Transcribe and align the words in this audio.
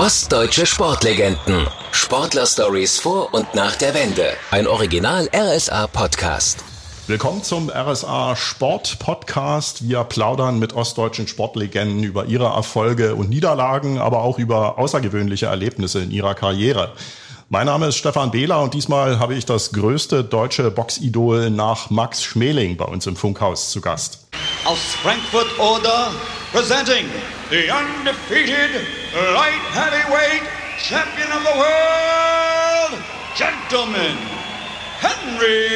Ostdeutsche 0.00 0.64
Sportlegenden. 0.64 1.66
Sportler-Stories 1.92 2.98
vor 3.00 3.34
und 3.34 3.54
nach 3.54 3.76
der 3.76 3.92
Wende. 3.92 4.28
Ein 4.50 4.66
Original 4.66 5.28
RSA 5.30 5.88
Podcast. 5.88 6.64
Willkommen 7.06 7.42
zum 7.42 7.68
RSA 7.68 8.34
Sport 8.34 8.98
Podcast. 8.98 9.86
Wir 9.86 10.04
plaudern 10.04 10.58
mit 10.58 10.72
ostdeutschen 10.72 11.28
Sportlegenden 11.28 12.02
über 12.02 12.24
ihre 12.24 12.46
Erfolge 12.46 13.14
und 13.14 13.28
Niederlagen, 13.28 13.98
aber 13.98 14.22
auch 14.22 14.38
über 14.38 14.78
außergewöhnliche 14.78 15.46
Erlebnisse 15.46 16.00
in 16.00 16.10
ihrer 16.10 16.34
Karriere. 16.34 16.94
Mein 17.50 17.66
Name 17.66 17.88
ist 17.88 17.96
Stefan 17.96 18.30
Behler 18.30 18.62
und 18.62 18.72
diesmal 18.72 19.18
habe 19.18 19.34
ich 19.34 19.44
das 19.44 19.70
größte 19.72 20.24
deutsche 20.24 20.70
Boxidol 20.70 21.50
nach 21.50 21.90
Max 21.90 22.22
Schmeling 22.22 22.78
bei 22.78 22.86
uns 22.86 23.06
im 23.06 23.16
Funkhaus 23.16 23.70
zu 23.70 23.82
Gast. 23.82 24.28
Aus 24.64 24.78
Frankfurt 25.02 25.58
oder 25.58 26.10
presenting 26.52 27.06
the 27.48 27.70
undefeated 27.70 28.72
light 29.34 29.62
heavyweight 29.70 30.42
champion 30.78 31.30
of 31.30 31.42
the 31.44 31.54
world, 31.62 32.92
gentlemen, 33.36 34.16
Henry 34.98 35.68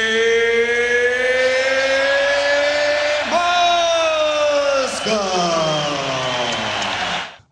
Maske. 3.30 5.18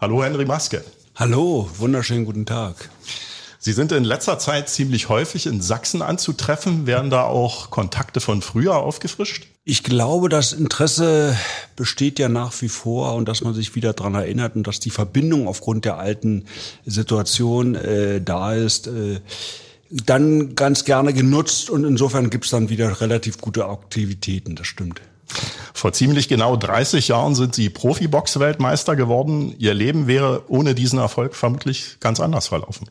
Hallo 0.01 0.23
Henry 0.23 0.45
Maske. 0.45 0.83
Hallo, 1.15 1.69
wunderschönen 1.79 2.25
guten 2.25 2.45
Tag. 2.45 2.75
Sie 3.65 3.73
sind 3.73 3.93
in 3.93 4.02
letzter 4.02 4.41
Zeit 4.41 4.69
ziemlich 4.69 5.09
häufig 5.09 5.47
in 5.47 5.61
Sachsen 5.61 6.03
anzutreffen. 6.03 6.89
Werden 6.89 7.11
da 7.11 7.23
auch 7.23 7.70
Kontakte 7.70 8.19
von 8.19 8.43
früher 8.43 8.75
aufgefrischt? 8.75 9.47
Ich 9.62 9.84
glaube, 9.84 10.29
das 10.29 10.53
Interesse 10.53 11.37
besteht 11.77 12.19
ja 12.19 12.29
nach 12.29 12.61
wie 12.61 12.69
vor 12.69 13.15
und 13.15 13.29
dass 13.29 13.45
man 13.45 13.55
sich 13.55 13.77
wieder 13.77 13.93
dran 13.93 14.17
erinnert 14.17 14.56
und 14.56 14.67
dass 14.67 14.80
die 14.80 14.91
Verbindung 14.91 15.47
aufgrund 15.47 15.84
der 15.84 15.98
alten 15.98 16.47
Situation 16.87 17.77
äh, 17.77 18.20
da 18.20 18.53
ist. 18.53 18.89
Äh, 18.89 19.20
dann 19.91 20.56
ganz 20.56 20.84
gerne 20.84 21.12
genutzt 21.12 21.70
und 21.70 21.84
insofern 21.84 22.31
gibt's 22.31 22.50
dann 22.50 22.69
wieder 22.69 23.00
relativ 23.00 23.39
gute 23.39 23.67
Aktivitäten, 23.67 24.56
das 24.56 24.67
stimmt. 24.67 25.03
Vor 25.72 25.92
ziemlich 25.92 26.27
genau 26.27 26.56
30 26.56 27.06
Jahren 27.06 27.37
sind 27.37 27.55
Sie 27.55 27.70
Profibox-Weltmeister 27.70 28.97
geworden. 28.97 29.55
Ihr 29.59 29.72
Leben 29.72 30.09
wäre 30.09 30.42
ohne 30.48 30.75
diesen 30.75 30.98
Erfolg 30.98 31.37
vermutlich 31.37 31.98
ganz 32.00 32.19
anders 32.19 32.48
verlaufen. 32.48 32.89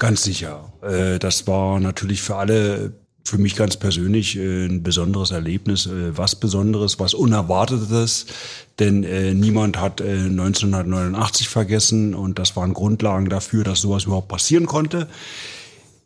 Ganz 0.00 0.22
sicher. 0.22 0.72
Äh, 0.82 1.18
das 1.18 1.46
war 1.46 1.78
natürlich 1.78 2.22
für 2.22 2.36
alle, 2.36 2.94
für 3.22 3.36
mich 3.36 3.54
ganz 3.54 3.76
persönlich 3.76 4.34
äh, 4.34 4.64
ein 4.64 4.82
besonderes 4.82 5.30
Erlebnis, 5.30 5.84
äh, 5.84 6.16
was 6.16 6.36
Besonderes, 6.36 6.98
was 6.98 7.12
Unerwartetes, 7.12 8.24
denn 8.78 9.00
niemand 9.38 9.78
hat 9.78 10.00
1989 10.00 11.50
vergessen 11.50 12.14
und 12.14 12.38
das 12.38 12.56
waren 12.56 12.72
Grundlagen 12.72 13.28
dafür, 13.28 13.62
dass 13.62 13.82
sowas 13.82 14.04
überhaupt 14.04 14.28
passieren 14.28 14.64
konnte. 14.64 15.06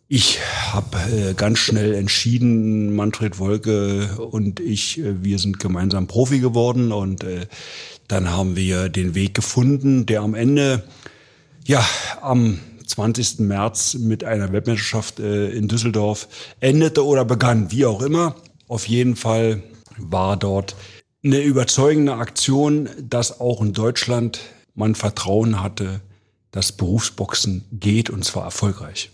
Ich 0.08 0.40
habe 0.72 1.34
ganz 1.36 1.60
schnell 1.60 1.94
entschieden, 1.94 2.96
Manfred 2.96 3.38
Wolke 3.38 4.18
und 4.18 4.58
ich, 4.58 5.00
wir 5.04 5.38
sind 5.38 5.60
gemeinsam 5.60 6.08
Profi 6.08 6.40
geworden 6.40 6.90
und 6.90 7.24
dann 8.08 8.30
haben 8.32 8.56
wir 8.56 8.88
den 8.88 9.14
Weg 9.14 9.34
gefunden, 9.34 10.04
der 10.04 10.22
am 10.22 10.34
Ende, 10.34 10.82
ja, 11.64 11.86
am 12.22 12.58
20. 12.86 13.40
März 13.40 13.94
mit 13.94 14.24
einer 14.24 14.52
Weltmeisterschaft 14.52 15.20
äh, 15.20 15.50
in 15.50 15.68
Düsseldorf 15.68 16.28
endete 16.60 17.04
oder 17.04 17.24
begann, 17.24 17.70
wie 17.70 17.86
auch 17.86 18.02
immer. 18.02 18.36
Auf 18.68 18.88
jeden 18.88 19.16
Fall 19.16 19.62
war 19.96 20.36
dort 20.36 20.76
eine 21.24 21.40
überzeugende 21.40 22.14
Aktion, 22.14 22.88
dass 23.00 23.40
auch 23.40 23.62
in 23.62 23.72
Deutschland 23.72 24.40
man 24.74 24.94
Vertrauen 24.94 25.62
hatte, 25.62 26.00
dass 26.50 26.72
Berufsboxen 26.72 27.64
geht 27.72 28.10
und 28.10 28.24
zwar 28.24 28.44
erfolgreich. 28.44 29.10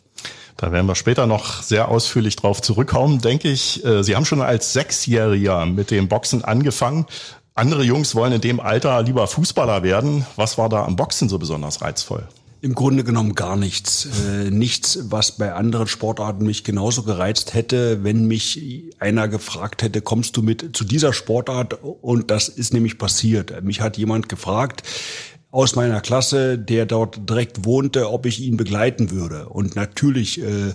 Da 0.56 0.72
werden 0.72 0.86
wir 0.86 0.94
später 0.94 1.26
noch 1.26 1.62
sehr 1.62 1.88
ausführlich 1.88 2.36
drauf 2.36 2.60
zurückkommen, 2.60 3.20
denke 3.20 3.48
ich. 3.48 3.84
Äh, 3.84 4.04
Sie 4.04 4.14
haben 4.14 4.26
schon 4.26 4.42
als 4.42 4.72
Sechsjähriger 4.72 5.64
mit 5.64 5.90
dem 5.90 6.08
Boxen 6.08 6.44
angefangen. 6.44 7.06
Andere 7.54 7.82
Jungs 7.82 8.14
wollen 8.14 8.32
in 8.32 8.40
dem 8.40 8.60
Alter 8.60 9.02
lieber 9.02 9.26
Fußballer 9.26 9.82
werden. 9.82 10.26
Was 10.36 10.58
war 10.58 10.68
da 10.68 10.84
am 10.84 10.96
Boxen 10.96 11.28
so 11.28 11.38
besonders 11.38 11.80
reizvoll? 11.80 12.28
Im 12.62 12.74
Grunde 12.74 13.04
genommen 13.04 13.34
gar 13.34 13.56
nichts. 13.56 14.06
Äh, 14.28 14.50
nichts, 14.50 15.10
was 15.10 15.32
bei 15.38 15.54
anderen 15.54 15.86
Sportarten 15.86 16.44
mich 16.44 16.62
genauso 16.62 17.02
gereizt 17.02 17.54
hätte, 17.54 18.04
wenn 18.04 18.26
mich 18.26 18.92
einer 18.98 19.28
gefragt 19.28 19.82
hätte, 19.82 20.02
kommst 20.02 20.36
du 20.36 20.42
mit 20.42 20.76
zu 20.76 20.84
dieser 20.84 21.14
Sportart? 21.14 21.78
Und 21.82 22.30
das 22.30 22.48
ist 22.48 22.74
nämlich 22.74 22.98
passiert. 22.98 23.64
Mich 23.64 23.80
hat 23.80 23.96
jemand 23.96 24.28
gefragt, 24.28 24.82
aus 25.50 25.74
meiner 25.74 26.00
Klasse, 26.00 26.58
der 26.58 26.86
dort 26.86 27.28
direkt 27.28 27.64
wohnte, 27.64 28.10
ob 28.10 28.26
ich 28.26 28.40
ihn 28.40 28.56
begleiten 28.56 29.10
würde. 29.10 29.48
Und 29.48 29.74
natürlich 29.74 30.40
äh, 30.42 30.72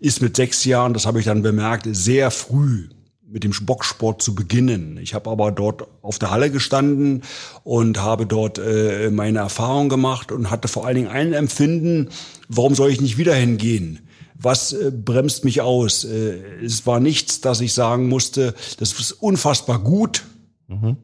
ist 0.00 0.20
mit 0.20 0.36
sechs 0.36 0.64
Jahren, 0.64 0.94
das 0.94 1.06
habe 1.06 1.20
ich 1.20 1.26
dann 1.26 1.42
bemerkt, 1.42 1.86
sehr 1.90 2.30
früh 2.30 2.88
mit 3.30 3.44
dem 3.44 3.52
Boxsport 3.62 4.22
zu 4.22 4.34
beginnen. 4.34 4.98
Ich 4.98 5.14
habe 5.14 5.30
aber 5.30 5.52
dort 5.52 5.86
auf 6.02 6.18
der 6.18 6.30
Halle 6.30 6.50
gestanden 6.50 7.22
und 7.62 8.00
habe 8.00 8.26
dort 8.26 8.58
äh, 8.58 9.10
meine 9.10 9.38
Erfahrung 9.38 9.88
gemacht 9.88 10.32
und 10.32 10.50
hatte 10.50 10.68
vor 10.68 10.86
allen 10.86 10.96
Dingen 10.96 11.08
ein 11.08 11.32
Empfinden, 11.32 12.08
warum 12.48 12.74
soll 12.74 12.90
ich 12.90 13.00
nicht 13.00 13.18
wieder 13.18 13.34
hingehen? 13.34 14.00
Was 14.34 14.72
äh, 14.72 14.90
bremst 14.90 15.44
mich 15.44 15.60
aus? 15.60 16.04
Äh, 16.04 16.40
es 16.64 16.86
war 16.86 16.98
nichts, 16.98 17.40
dass 17.40 17.60
ich 17.60 17.72
sagen 17.72 18.08
musste, 18.08 18.54
das 18.78 18.92
ist 18.98 19.12
unfassbar 19.12 19.78
gut, 19.78 20.24
mhm. 20.66 20.96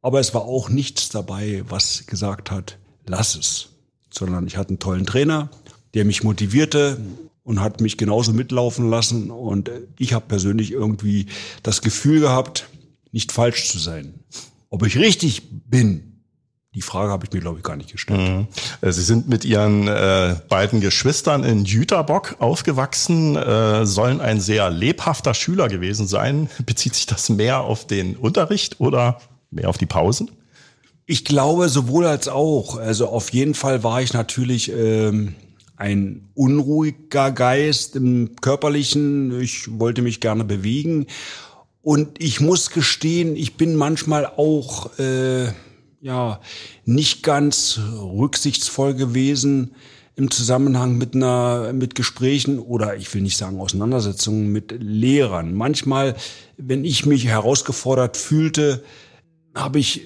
aber 0.00 0.20
es 0.20 0.32
war 0.34 0.42
auch 0.42 0.68
nichts 0.70 1.10
dabei, 1.10 1.62
was 1.68 2.06
gesagt 2.06 2.50
hat, 2.50 2.78
lass 3.06 3.34
es. 3.34 3.68
Sondern 4.10 4.46
ich 4.46 4.56
hatte 4.56 4.70
einen 4.70 4.78
tollen 4.78 5.04
Trainer, 5.04 5.50
der 5.94 6.04
mich 6.04 6.22
motivierte, 6.22 6.98
und 7.46 7.60
hat 7.60 7.80
mich 7.80 7.96
genauso 7.96 8.32
mitlaufen 8.32 8.90
lassen. 8.90 9.30
Und 9.30 9.70
ich 9.98 10.12
habe 10.12 10.26
persönlich 10.26 10.72
irgendwie 10.72 11.26
das 11.62 11.80
Gefühl 11.80 12.20
gehabt, 12.20 12.68
nicht 13.12 13.30
falsch 13.30 13.70
zu 13.70 13.78
sein. 13.78 14.14
Ob 14.68 14.84
ich 14.84 14.98
richtig 14.98 15.42
bin, 15.70 16.24
die 16.74 16.82
Frage 16.82 17.12
habe 17.12 17.24
ich 17.24 17.32
mir, 17.32 17.38
glaube 17.38 17.58
ich, 17.58 17.62
gar 17.62 17.76
nicht 17.76 17.92
gestellt. 17.92 18.20
Mhm. 18.20 18.48
Äh, 18.80 18.90
Sie 18.90 19.02
sind 19.02 19.28
mit 19.28 19.44
Ihren 19.44 19.86
äh, 19.86 20.34
beiden 20.48 20.80
Geschwistern 20.80 21.44
in 21.44 21.64
Jüterbock 21.64 22.34
aufgewachsen, 22.40 23.36
äh, 23.36 23.86
sollen 23.86 24.20
ein 24.20 24.40
sehr 24.40 24.68
lebhafter 24.68 25.32
Schüler 25.32 25.68
gewesen 25.68 26.08
sein. 26.08 26.50
Bezieht 26.66 26.96
sich 26.96 27.06
das 27.06 27.28
mehr 27.28 27.60
auf 27.60 27.86
den 27.86 28.16
Unterricht 28.16 28.80
oder 28.80 29.20
mehr 29.52 29.68
auf 29.68 29.78
die 29.78 29.86
Pausen? 29.86 30.32
Ich 31.06 31.24
glaube 31.24 31.68
sowohl 31.68 32.06
als 32.06 32.26
auch. 32.26 32.76
Also 32.76 33.06
auf 33.06 33.32
jeden 33.32 33.54
Fall 33.54 33.84
war 33.84 34.02
ich 34.02 34.12
natürlich 34.12 34.72
ähm, 34.72 35.36
ein 35.76 36.28
unruhiger 36.34 37.30
Geist 37.30 37.96
im 37.96 38.36
körperlichen. 38.40 39.40
Ich 39.40 39.78
wollte 39.78 40.02
mich 40.02 40.20
gerne 40.20 40.44
bewegen. 40.44 41.06
Und 41.82 42.20
ich 42.20 42.40
muss 42.40 42.70
gestehen, 42.70 43.36
ich 43.36 43.54
bin 43.54 43.76
manchmal 43.76 44.26
auch 44.26 44.98
äh, 44.98 45.52
ja 46.00 46.40
nicht 46.84 47.22
ganz 47.22 47.78
rücksichtsvoll 47.78 48.94
gewesen 48.94 49.74
im 50.16 50.30
Zusammenhang 50.30 50.96
mit 50.96 51.14
einer 51.14 51.72
mit 51.74 51.94
Gesprächen 51.94 52.58
oder 52.58 52.96
ich 52.96 53.12
will 53.14 53.22
nicht 53.22 53.36
sagen 53.36 53.60
Auseinandersetzungen 53.60 54.50
mit 54.50 54.74
Lehrern. 54.78 55.54
Manchmal, 55.54 56.16
wenn 56.56 56.84
ich 56.84 57.06
mich 57.06 57.26
herausgefordert 57.26 58.16
fühlte, 58.16 58.82
habe 59.54 59.78
ich 59.78 60.02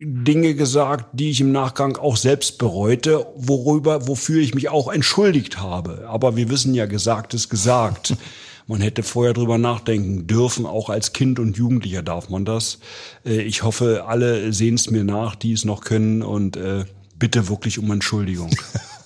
Dinge 0.00 0.54
gesagt, 0.54 1.06
die 1.12 1.30
ich 1.30 1.40
im 1.40 1.50
Nachgang 1.50 1.96
auch 1.96 2.16
selbst 2.16 2.58
bereute, 2.58 3.26
worüber, 3.34 4.06
wofür 4.06 4.40
ich 4.40 4.54
mich 4.54 4.68
auch 4.68 4.92
entschuldigt 4.92 5.60
habe. 5.60 6.06
Aber 6.08 6.36
wir 6.36 6.48
wissen 6.50 6.72
ja, 6.72 6.86
gesagt 6.86 7.34
ist 7.34 7.48
gesagt. 7.48 8.16
Man 8.68 8.82
hätte 8.82 9.02
vorher 9.02 9.32
drüber 9.32 9.56
nachdenken 9.56 10.26
dürfen, 10.26 10.66
auch 10.66 10.90
als 10.90 11.14
Kind 11.14 11.38
und 11.38 11.56
Jugendlicher 11.56 12.02
darf 12.02 12.28
man 12.28 12.44
das. 12.44 12.80
Äh, 13.24 13.40
ich 13.40 13.62
hoffe, 13.62 14.04
alle 14.06 14.52
sehen 14.52 14.74
es 14.74 14.90
mir 14.90 15.04
nach, 15.04 15.36
die 15.36 15.54
es 15.54 15.64
noch 15.64 15.80
können 15.80 16.22
und 16.22 16.58
äh, 16.58 16.84
bitte 17.18 17.48
wirklich 17.48 17.78
um 17.78 17.90
Entschuldigung. 17.90 18.50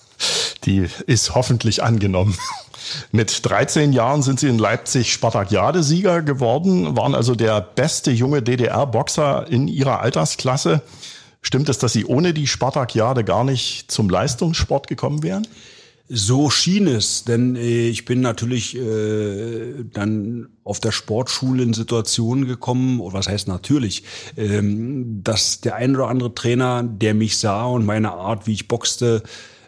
Die 0.65 0.85
ist 1.07 1.33
hoffentlich 1.33 1.81
angenommen. 1.81 2.37
Mit 3.11 3.39
13 3.43 3.93
Jahren 3.93 4.21
sind 4.21 4.39
sie 4.39 4.47
in 4.47 4.57
Leipzig 4.57 5.13
Spartakiade-Sieger 5.13 6.21
geworden, 6.21 6.95
waren 6.95 7.15
also 7.15 7.35
der 7.35 7.61
beste 7.61 8.11
junge 8.11 8.41
DDR-Boxer 8.41 9.47
in 9.49 9.67
ihrer 9.67 10.01
Altersklasse. 10.01 10.81
Stimmt 11.41 11.69
es, 11.69 11.77
dass 11.77 11.93
sie 11.93 12.05
ohne 12.05 12.33
die 12.33 12.47
Spartakiade 12.47 13.23
gar 13.23 13.43
nicht 13.43 13.91
zum 13.91 14.09
Leistungssport 14.09 14.87
gekommen 14.87 15.23
wären? 15.23 15.45
So 16.09 16.49
schien 16.49 16.87
es, 16.87 17.23
denn 17.23 17.55
äh, 17.55 17.87
ich 17.87 18.05
bin 18.05 18.21
natürlich 18.21 18.77
äh, 18.77 19.83
dann 19.93 20.49
auf 20.63 20.79
der 20.79 20.91
Sportschule 20.91 21.63
in 21.63 21.73
Situationen 21.73 22.45
gekommen, 22.45 22.99
oder 22.99 23.13
was 23.13 23.27
heißt 23.27 23.47
natürlich, 23.47 24.03
ähm, 24.35 25.21
dass 25.23 25.61
der 25.61 25.75
ein 25.75 25.95
oder 25.95 26.09
andere 26.09 26.35
Trainer, 26.35 26.83
der 26.83 27.13
mich 27.13 27.37
sah 27.37 27.65
und 27.65 27.85
meine 27.85 28.11
Art, 28.11 28.47
wie 28.47 28.53
ich 28.53 28.67
boxte, 28.67 29.23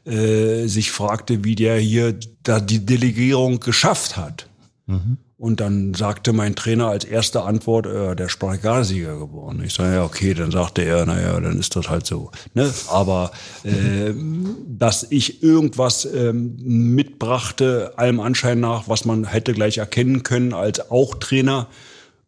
äh, 0.06 0.68
sich 0.68 0.92
fragte, 0.92 1.44
wie 1.44 1.56
der 1.56 1.78
hier 1.78 2.16
da 2.44 2.60
die 2.60 2.86
Delegierung 2.86 3.60
geschafft 3.60 4.18
hat. 4.18 4.48
Mhm. 4.86 5.18
Und 5.38 5.60
dann 5.60 5.94
sagte 5.94 6.32
mein 6.32 6.56
Trainer 6.56 6.88
als 6.88 7.04
erste 7.04 7.42
Antwort, 7.42 7.86
äh, 7.86 8.16
der 8.16 8.30
Spracharsieger 8.30 9.20
geboren. 9.20 9.62
Ich 9.66 9.74
sage, 9.74 9.96
ja, 9.96 10.04
okay, 10.04 10.34
dann 10.34 10.50
sagte 10.50 10.84
er, 10.84 11.06
naja, 11.06 11.40
dann 11.40 11.60
ist 11.60 11.76
das 11.76 11.90
halt 11.90 12.06
so. 12.06 12.32
Ne? 12.54 12.74
Aber 12.88 13.32
äh, 13.64 14.14
dass 14.68 15.06
ich 15.10 15.44
irgendwas 15.44 16.06
ähm, 16.06 16.56
mitbrachte, 16.96 17.94
allem 17.98 18.22
Anschein 18.22 18.62
nach, 18.62 18.88
was 18.88 19.04
man 19.04 19.26
hätte 19.26 19.54
gleich 19.54 19.78
erkennen 19.78 20.24
können 20.24 20.54
als 20.54 20.90
auch 20.90 21.16
Trainer, 21.16 21.68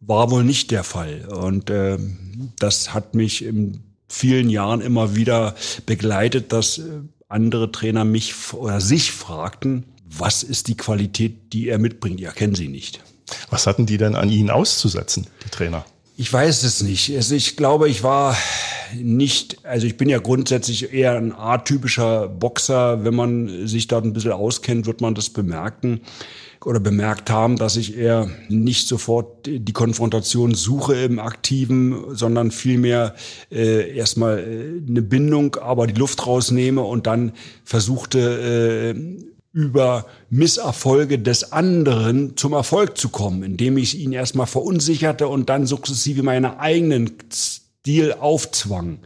war 0.00 0.30
wohl 0.30 0.44
nicht 0.44 0.70
der 0.70 0.84
Fall. 0.84 1.26
Und 1.28 1.70
äh, 1.70 1.98
das 2.58 2.92
hat 2.92 3.14
mich 3.14 3.42
in 3.44 3.84
vielen 4.08 4.50
Jahren 4.50 4.80
immer 4.80 5.16
wieder 5.16 5.54
begleitet, 5.86 6.52
dass 6.52 6.78
äh, 6.78 7.00
andere 7.28 7.70
Trainer 7.70 8.04
mich 8.04 8.34
oder 8.54 8.80
sich 8.80 9.12
fragten, 9.12 9.84
was 10.04 10.42
ist 10.42 10.68
die 10.68 10.76
Qualität, 10.76 11.52
die 11.52 11.68
er 11.68 11.78
mitbringt? 11.78 12.20
Ja, 12.20 12.32
kennen 12.32 12.54
Sie 12.54 12.68
nicht. 12.68 13.00
Was 13.50 13.66
hatten 13.66 13.84
die 13.84 13.98
denn 13.98 14.14
an 14.14 14.30
Ihnen 14.30 14.50
auszusetzen, 14.50 15.26
die 15.44 15.50
Trainer? 15.50 15.84
Ich 16.16 16.32
weiß 16.32 16.64
es 16.64 16.82
nicht. 16.82 17.14
Also 17.14 17.34
ich 17.34 17.56
glaube, 17.56 17.88
ich 17.88 18.02
war 18.02 18.36
nicht, 18.96 19.64
also 19.64 19.86
ich 19.86 19.96
bin 19.96 20.08
ja 20.08 20.18
grundsätzlich 20.18 20.92
eher 20.92 21.16
ein 21.16 21.32
atypischer 21.32 22.28
Boxer. 22.28 23.04
Wenn 23.04 23.14
man 23.14 23.66
sich 23.66 23.86
da 23.86 23.98
ein 23.98 24.12
bisschen 24.12 24.32
auskennt, 24.32 24.86
wird 24.86 25.00
man 25.00 25.14
das 25.14 25.30
bemerken 25.30 26.00
oder 26.64 26.80
bemerkt 26.80 27.30
haben, 27.30 27.56
dass 27.56 27.76
ich 27.76 27.96
eher 27.96 28.28
nicht 28.48 28.88
sofort 28.88 29.46
die 29.46 29.72
Konfrontation 29.72 30.54
suche 30.54 30.94
im 30.96 31.18
Aktiven, 31.18 32.14
sondern 32.14 32.50
vielmehr 32.50 33.14
äh, 33.50 33.96
erstmal 33.96 34.38
äh, 34.38 34.88
eine 34.88 35.02
Bindung, 35.02 35.56
aber 35.56 35.86
die 35.86 35.98
Luft 35.98 36.26
rausnehme 36.26 36.82
und 36.82 37.06
dann 37.06 37.32
versuchte, 37.64 38.94
äh, 38.94 39.24
über 39.52 40.06
Misserfolge 40.30 41.18
des 41.18 41.52
anderen 41.52 42.36
zum 42.36 42.52
Erfolg 42.52 42.98
zu 42.98 43.08
kommen, 43.08 43.42
indem 43.42 43.78
ich 43.78 43.98
ihn 43.98 44.12
erstmal 44.12 44.46
verunsicherte 44.46 45.26
und 45.26 45.48
dann 45.48 45.66
sukzessive 45.66 46.22
meinen 46.22 46.44
eigenen 46.44 47.18
Stil 47.88 48.12
aufzwang. 48.12 48.98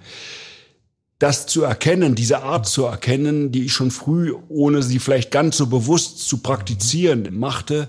Das 1.20 1.46
zu 1.46 1.62
erkennen, 1.62 2.16
diese 2.16 2.42
Art 2.42 2.66
zu 2.66 2.84
erkennen, 2.84 3.52
die 3.52 3.66
ich 3.66 3.72
schon 3.72 3.92
früh, 3.92 4.34
ohne 4.48 4.82
sie 4.82 4.98
vielleicht 4.98 5.30
ganz 5.30 5.56
so 5.56 5.68
bewusst 5.68 6.26
zu 6.28 6.38
praktizieren, 6.38 7.28
machte, 7.38 7.88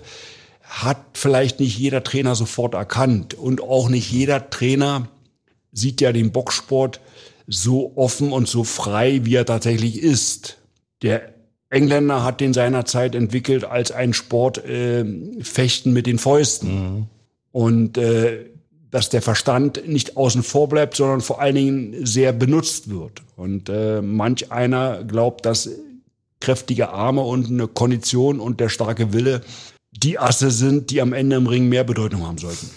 hat 0.62 0.98
vielleicht 1.14 1.58
nicht 1.58 1.76
jeder 1.76 2.04
Trainer 2.04 2.36
sofort 2.36 2.74
erkannt. 2.74 3.34
Und 3.34 3.60
auch 3.60 3.88
nicht 3.88 4.12
jeder 4.12 4.50
Trainer 4.50 5.08
sieht 5.72 6.00
ja 6.00 6.12
den 6.12 6.30
Boxsport 6.30 7.00
so 7.48 7.96
offen 7.96 8.30
und 8.30 8.46
so 8.46 8.62
frei, 8.62 9.22
wie 9.24 9.34
er 9.34 9.46
tatsächlich 9.46 10.00
ist. 10.00 10.58
Der 11.02 11.34
Engländer 11.70 12.22
hat 12.22 12.40
den 12.40 12.54
seinerzeit 12.54 13.16
entwickelt 13.16 13.64
als 13.64 13.90
ein 13.90 14.14
Sport 14.14 14.64
äh, 14.64 15.04
Fechten 15.42 15.92
mit 15.92 16.06
den 16.06 16.20
Fäusten. 16.20 16.70
Mhm. 16.70 17.06
Und 17.50 17.98
äh, 17.98 18.53
dass 18.94 19.08
der 19.08 19.22
Verstand 19.22 19.88
nicht 19.88 20.16
außen 20.16 20.44
vor 20.44 20.68
bleibt, 20.68 20.94
sondern 20.94 21.20
vor 21.20 21.40
allen 21.40 21.56
Dingen 21.56 22.06
sehr 22.06 22.32
benutzt 22.32 22.90
wird. 22.90 23.22
Und 23.34 23.68
äh, 23.68 24.00
manch 24.00 24.52
einer 24.52 25.02
glaubt, 25.02 25.44
dass 25.46 25.68
kräftige 26.38 26.90
Arme 26.90 27.22
und 27.22 27.48
eine 27.48 27.66
Kondition 27.66 28.38
und 28.38 28.60
der 28.60 28.68
starke 28.68 29.12
Wille 29.12 29.40
die 29.90 30.20
Asse 30.20 30.52
sind, 30.52 30.90
die 30.90 31.00
am 31.00 31.12
Ende 31.12 31.34
im 31.34 31.48
Ring 31.48 31.68
mehr 31.68 31.82
Bedeutung 31.82 32.24
haben 32.24 32.38
sollten. 32.38 32.70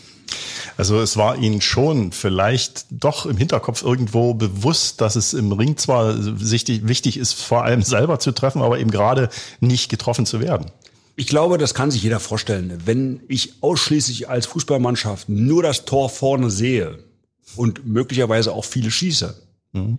Also 0.75 0.99
es 0.99 1.17
war 1.17 1.37
ihnen 1.37 1.61
schon 1.61 2.11
vielleicht 2.11 2.87
doch 2.89 3.27
im 3.27 3.37
Hinterkopf 3.37 3.83
irgendwo 3.83 4.33
bewusst, 4.33 5.01
dass 5.01 5.15
es 5.15 5.35
im 5.35 5.51
Ring 5.51 5.77
zwar 5.77 6.15
wichtig 6.17 7.17
ist, 7.17 7.33
vor 7.33 7.63
allem 7.63 7.83
selber 7.83 8.17
zu 8.17 8.31
treffen, 8.31 8.63
aber 8.63 8.79
eben 8.79 8.89
gerade 8.89 9.29
nicht 9.59 9.87
getroffen 9.87 10.25
zu 10.25 10.41
werden. 10.41 10.71
Ich 11.19 11.25
glaube, 11.27 11.57
das 11.57 11.73
kann 11.73 11.89
sich 11.89 12.03
jeder 12.03 12.19
vorstellen. 12.19 12.77
Wenn 12.85 13.21
ich 13.27 13.61
ausschließlich 13.61 14.29
als 14.29 14.45
Fußballmannschaft 14.45 15.27
nur 15.27 15.63
das 15.63 15.83
Tor 15.83 16.09
vorne 16.09 16.51
sehe 16.51 16.99
und 17.55 17.87
möglicherweise 17.87 18.53
auch 18.53 18.65
viele 18.65 18.91
schieße, 18.91 19.35
mhm. 19.73 19.97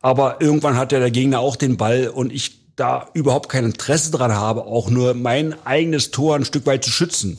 aber 0.00 0.40
irgendwann 0.40 0.76
hat 0.78 0.92
ja 0.92 1.00
der 1.00 1.10
Gegner 1.10 1.40
auch 1.40 1.56
den 1.56 1.76
Ball 1.76 2.08
und 2.08 2.32
ich 2.32 2.74
da 2.76 3.08
überhaupt 3.12 3.48
kein 3.48 3.64
Interesse 3.64 4.12
dran 4.12 4.32
habe, 4.32 4.66
auch 4.66 4.88
nur 4.88 5.14
mein 5.14 5.54
eigenes 5.66 6.12
Tor 6.12 6.36
ein 6.36 6.44
Stück 6.44 6.64
weit 6.64 6.84
zu 6.84 6.90
schützen, 6.90 7.38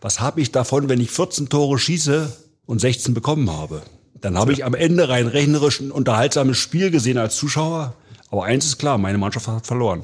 was 0.00 0.20
habe 0.20 0.40
ich 0.40 0.52
davon, 0.52 0.88
wenn 0.88 1.00
ich 1.00 1.10
14 1.10 1.48
Tore 1.48 1.80
schieße 1.80 2.32
und 2.66 2.80
16 2.80 3.12
bekommen 3.12 3.50
habe? 3.50 3.82
Dann 4.14 4.38
habe 4.38 4.52
ich 4.52 4.64
am 4.64 4.74
Ende 4.74 5.08
rein 5.08 5.26
rechnerisch 5.26 5.80
ein 5.80 5.90
unterhaltsames 5.90 6.58
Spiel 6.58 6.92
gesehen 6.92 7.18
als 7.18 7.34
Zuschauer. 7.34 7.94
Aber 8.30 8.44
eins 8.44 8.66
ist 8.66 8.78
klar, 8.78 8.98
meine 8.98 9.18
Mannschaft 9.18 9.48
hat 9.48 9.66
verloren. 9.66 10.02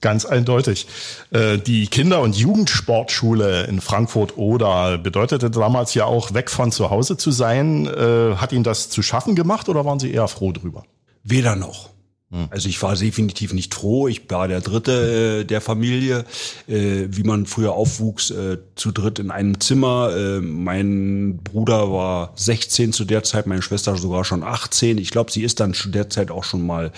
Ganz 0.00 0.24
eindeutig. 0.24 0.86
Äh, 1.30 1.58
die 1.58 1.86
Kinder- 1.86 2.20
und 2.20 2.36
Jugendsportschule 2.36 3.64
in 3.64 3.80
Frankfurt 3.80 4.36
oder 4.36 4.98
bedeutete 4.98 5.50
damals 5.50 5.94
ja 5.94 6.04
auch 6.04 6.34
weg 6.34 6.50
von 6.50 6.72
zu 6.72 6.90
Hause 6.90 7.16
zu 7.16 7.30
sein. 7.30 7.86
Äh, 7.86 8.36
hat 8.36 8.52
Ihnen 8.52 8.64
das 8.64 8.90
zu 8.90 9.02
schaffen 9.02 9.34
gemacht 9.34 9.68
oder 9.68 9.84
waren 9.84 9.98
Sie 9.98 10.12
eher 10.12 10.28
froh 10.28 10.52
drüber? 10.52 10.84
Weder 11.22 11.56
noch. 11.56 11.94
Hm. 12.34 12.48
Also 12.50 12.68
ich 12.68 12.82
war 12.82 12.96
definitiv 12.96 13.52
nicht 13.52 13.74
froh. 13.74 14.08
Ich 14.08 14.28
war 14.28 14.48
der 14.48 14.60
Dritte 14.60 15.40
äh, 15.40 15.44
der 15.44 15.60
Familie, 15.60 16.24
äh, 16.66 17.06
wie 17.08 17.22
man 17.22 17.46
früher 17.46 17.72
aufwuchs, 17.72 18.30
äh, 18.30 18.58
zu 18.74 18.90
dritt 18.90 19.20
in 19.20 19.30
einem 19.30 19.60
Zimmer. 19.60 20.10
Äh, 20.14 20.40
mein 20.40 21.38
Bruder 21.38 21.92
war 21.92 22.32
16 22.34 22.92
zu 22.92 23.04
der 23.04 23.22
Zeit, 23.22 23.46
meine 23.46 23.62
Schwester 23.62 23.96
sogar 23.96 24.24
schon 24.24 24.42
18. 24.42 24.98
Ich 24.98 25.10
glaube, 25.10 25.30
sie 25.30 25.44
ist 25.44 25.60
dann 25.60 25.74
zu 25.74 25.90
der 25.90 26.10
Zeit 26.10 26.32
auch 26.32 26.44
schon 26.44 26.66
mal 26.66 26.92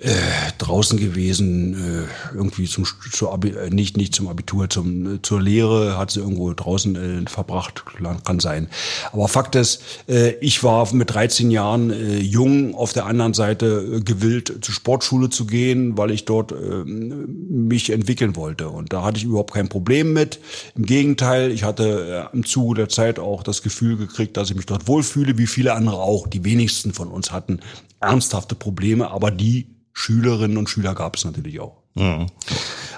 äh, 0.00 0.12
draußen 0.56 0.98
gewesen, 0.98 1.74
äh, 1.74 2.34
irgendwie 2.34 2.64
zum 2.64 2.86
zur 3.12 3.32
Abi, 3.32 3.50
äh, 3.50 3.68
nicht 3.68 3.98
nicht 3.98 4.14
zum 4.14 4.28
Abitur, 4.28 4.70
zum 4.70 5.16
äh, 5.16 5.22
zur 5.22 5.42
Lehre 5.42 5.98
hat 5.98 6.10
sie 6.10 6.20
irgendwo 6.20 6.52
draußen 6.54 6.96
äh, 7.26 7.28
verbracht, 7.28 7.84
kann 8.24 8.40
sein. 8.40 8.68
Aber 9.12 9.28
Fakt 9.28 9.56
ist, 9.56 9.82
äh, 10.08 10.30
ich 10.40 10.64
war 10.64 10.92
mit 10.94 11.12
13 11.12 11.50
Jahren 11.50 11.90
äh, 11.90 12.18
jung, 12.18 12.74
auf 12.74 12.94
der 12.94 13.04
anderen 13.04 13.34
Seite 13.34 13.66
äh, 13.66 14.00
gewillt 14.00 14.64
zur 14.64 14.74
Sportschule 14.74 15.28
zu 15.28 15.44
gehen, 15.44 15.98
weil 15.98 16.12
ich 16.12 16.24
dort 16.24 16.52
äh, 16.52 16.84
mich 16.84 17.90
entwickeln 17.90 18.36
wollte 18.36 18.70
und 18.70 18.94
da 18.94 19.02
hatte 19.02 19.18
ich 19.18 19.24
überhaupt 19.24 19.52
kein 19.52 19.68
Problem 19.68 20.14
mit. 20.14 20.40
Im 20.76 20.86
Gegenteil, 20.86 21.52
ich 21.52 21.64
hatte 21.64 22.30
im 22.32 22.46
Zuge 22.46 22.76
der 22.76 22.88
Zeit 22.88 23.18
auch 23.18 23.42
das 23.42 23.62
Gefühl 23.62 23.98
gekriegt, 23.98 24.38
dass 24.38 24.48
ich 24.48 24.56
mich 24.56 24.66
dort 24.66 24.88
wohlfühle, 24.88 25.36
wie 25.36 25.46
viele 25.46 25.74
andere 25.74 25.98
auch. 25.98 26.26
Die 26.26 26.44
wenigsten 26.44 26.94
von 26.94 27.08
uns 27.08 27.32
hatten 27.32 27.60
ernsthafte 28.00 28.54
Probleme, 28.54 29.10
aber 29.10 29.30
die 29.30 29.68
Schülerinnen 29.92 30.56
und 30.56 30.68
Schüler 30.68 30.94
gab 30.94 31.16
es 31.16 31.24
natürlich 31.24 31.60
auch. 31.60 31.76
Mhm. 31.94 32.26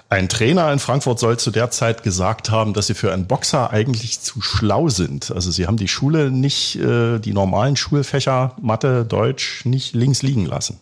Ein 0.08 0.28
Trainer 0.28 0.70
in 0.72 0.78
Frankfurt 0.78 1.18
soll 1.18 1.38
zu 1.38 1.50
der 1.50 1.70
Zeit 1.70 2.02
gesagt 2.02 2.50
haben, 2.50 2.74
dass 2.74 2.86
sie 2.86 2.94
für 2.94 3.12
einen 3.12 3.26
Boxer 3.26 3.70
eigentlich 3.70 4.20
zu 4.20 4.42
schlau 4.42 4.90
sind. 4.90 5.30
Also 5.30 5.50
sie 5.50 5.66
haben 5.66 5.78
die 5.78 5.88
Schule 5.88 6.30
nicht, 6.30 6.76
äh, 6.76 7.18
die 7.18 7.32
normalen 7.32 7.76
Schulfächer, 7.76 8.54
Mathe, 8.60 9.06
Deutsch, 9.06 9.64
nicht 9.64 9.94
links 9.94 10.22
liegen 10.22 10.44
lassen. 10.44 10.78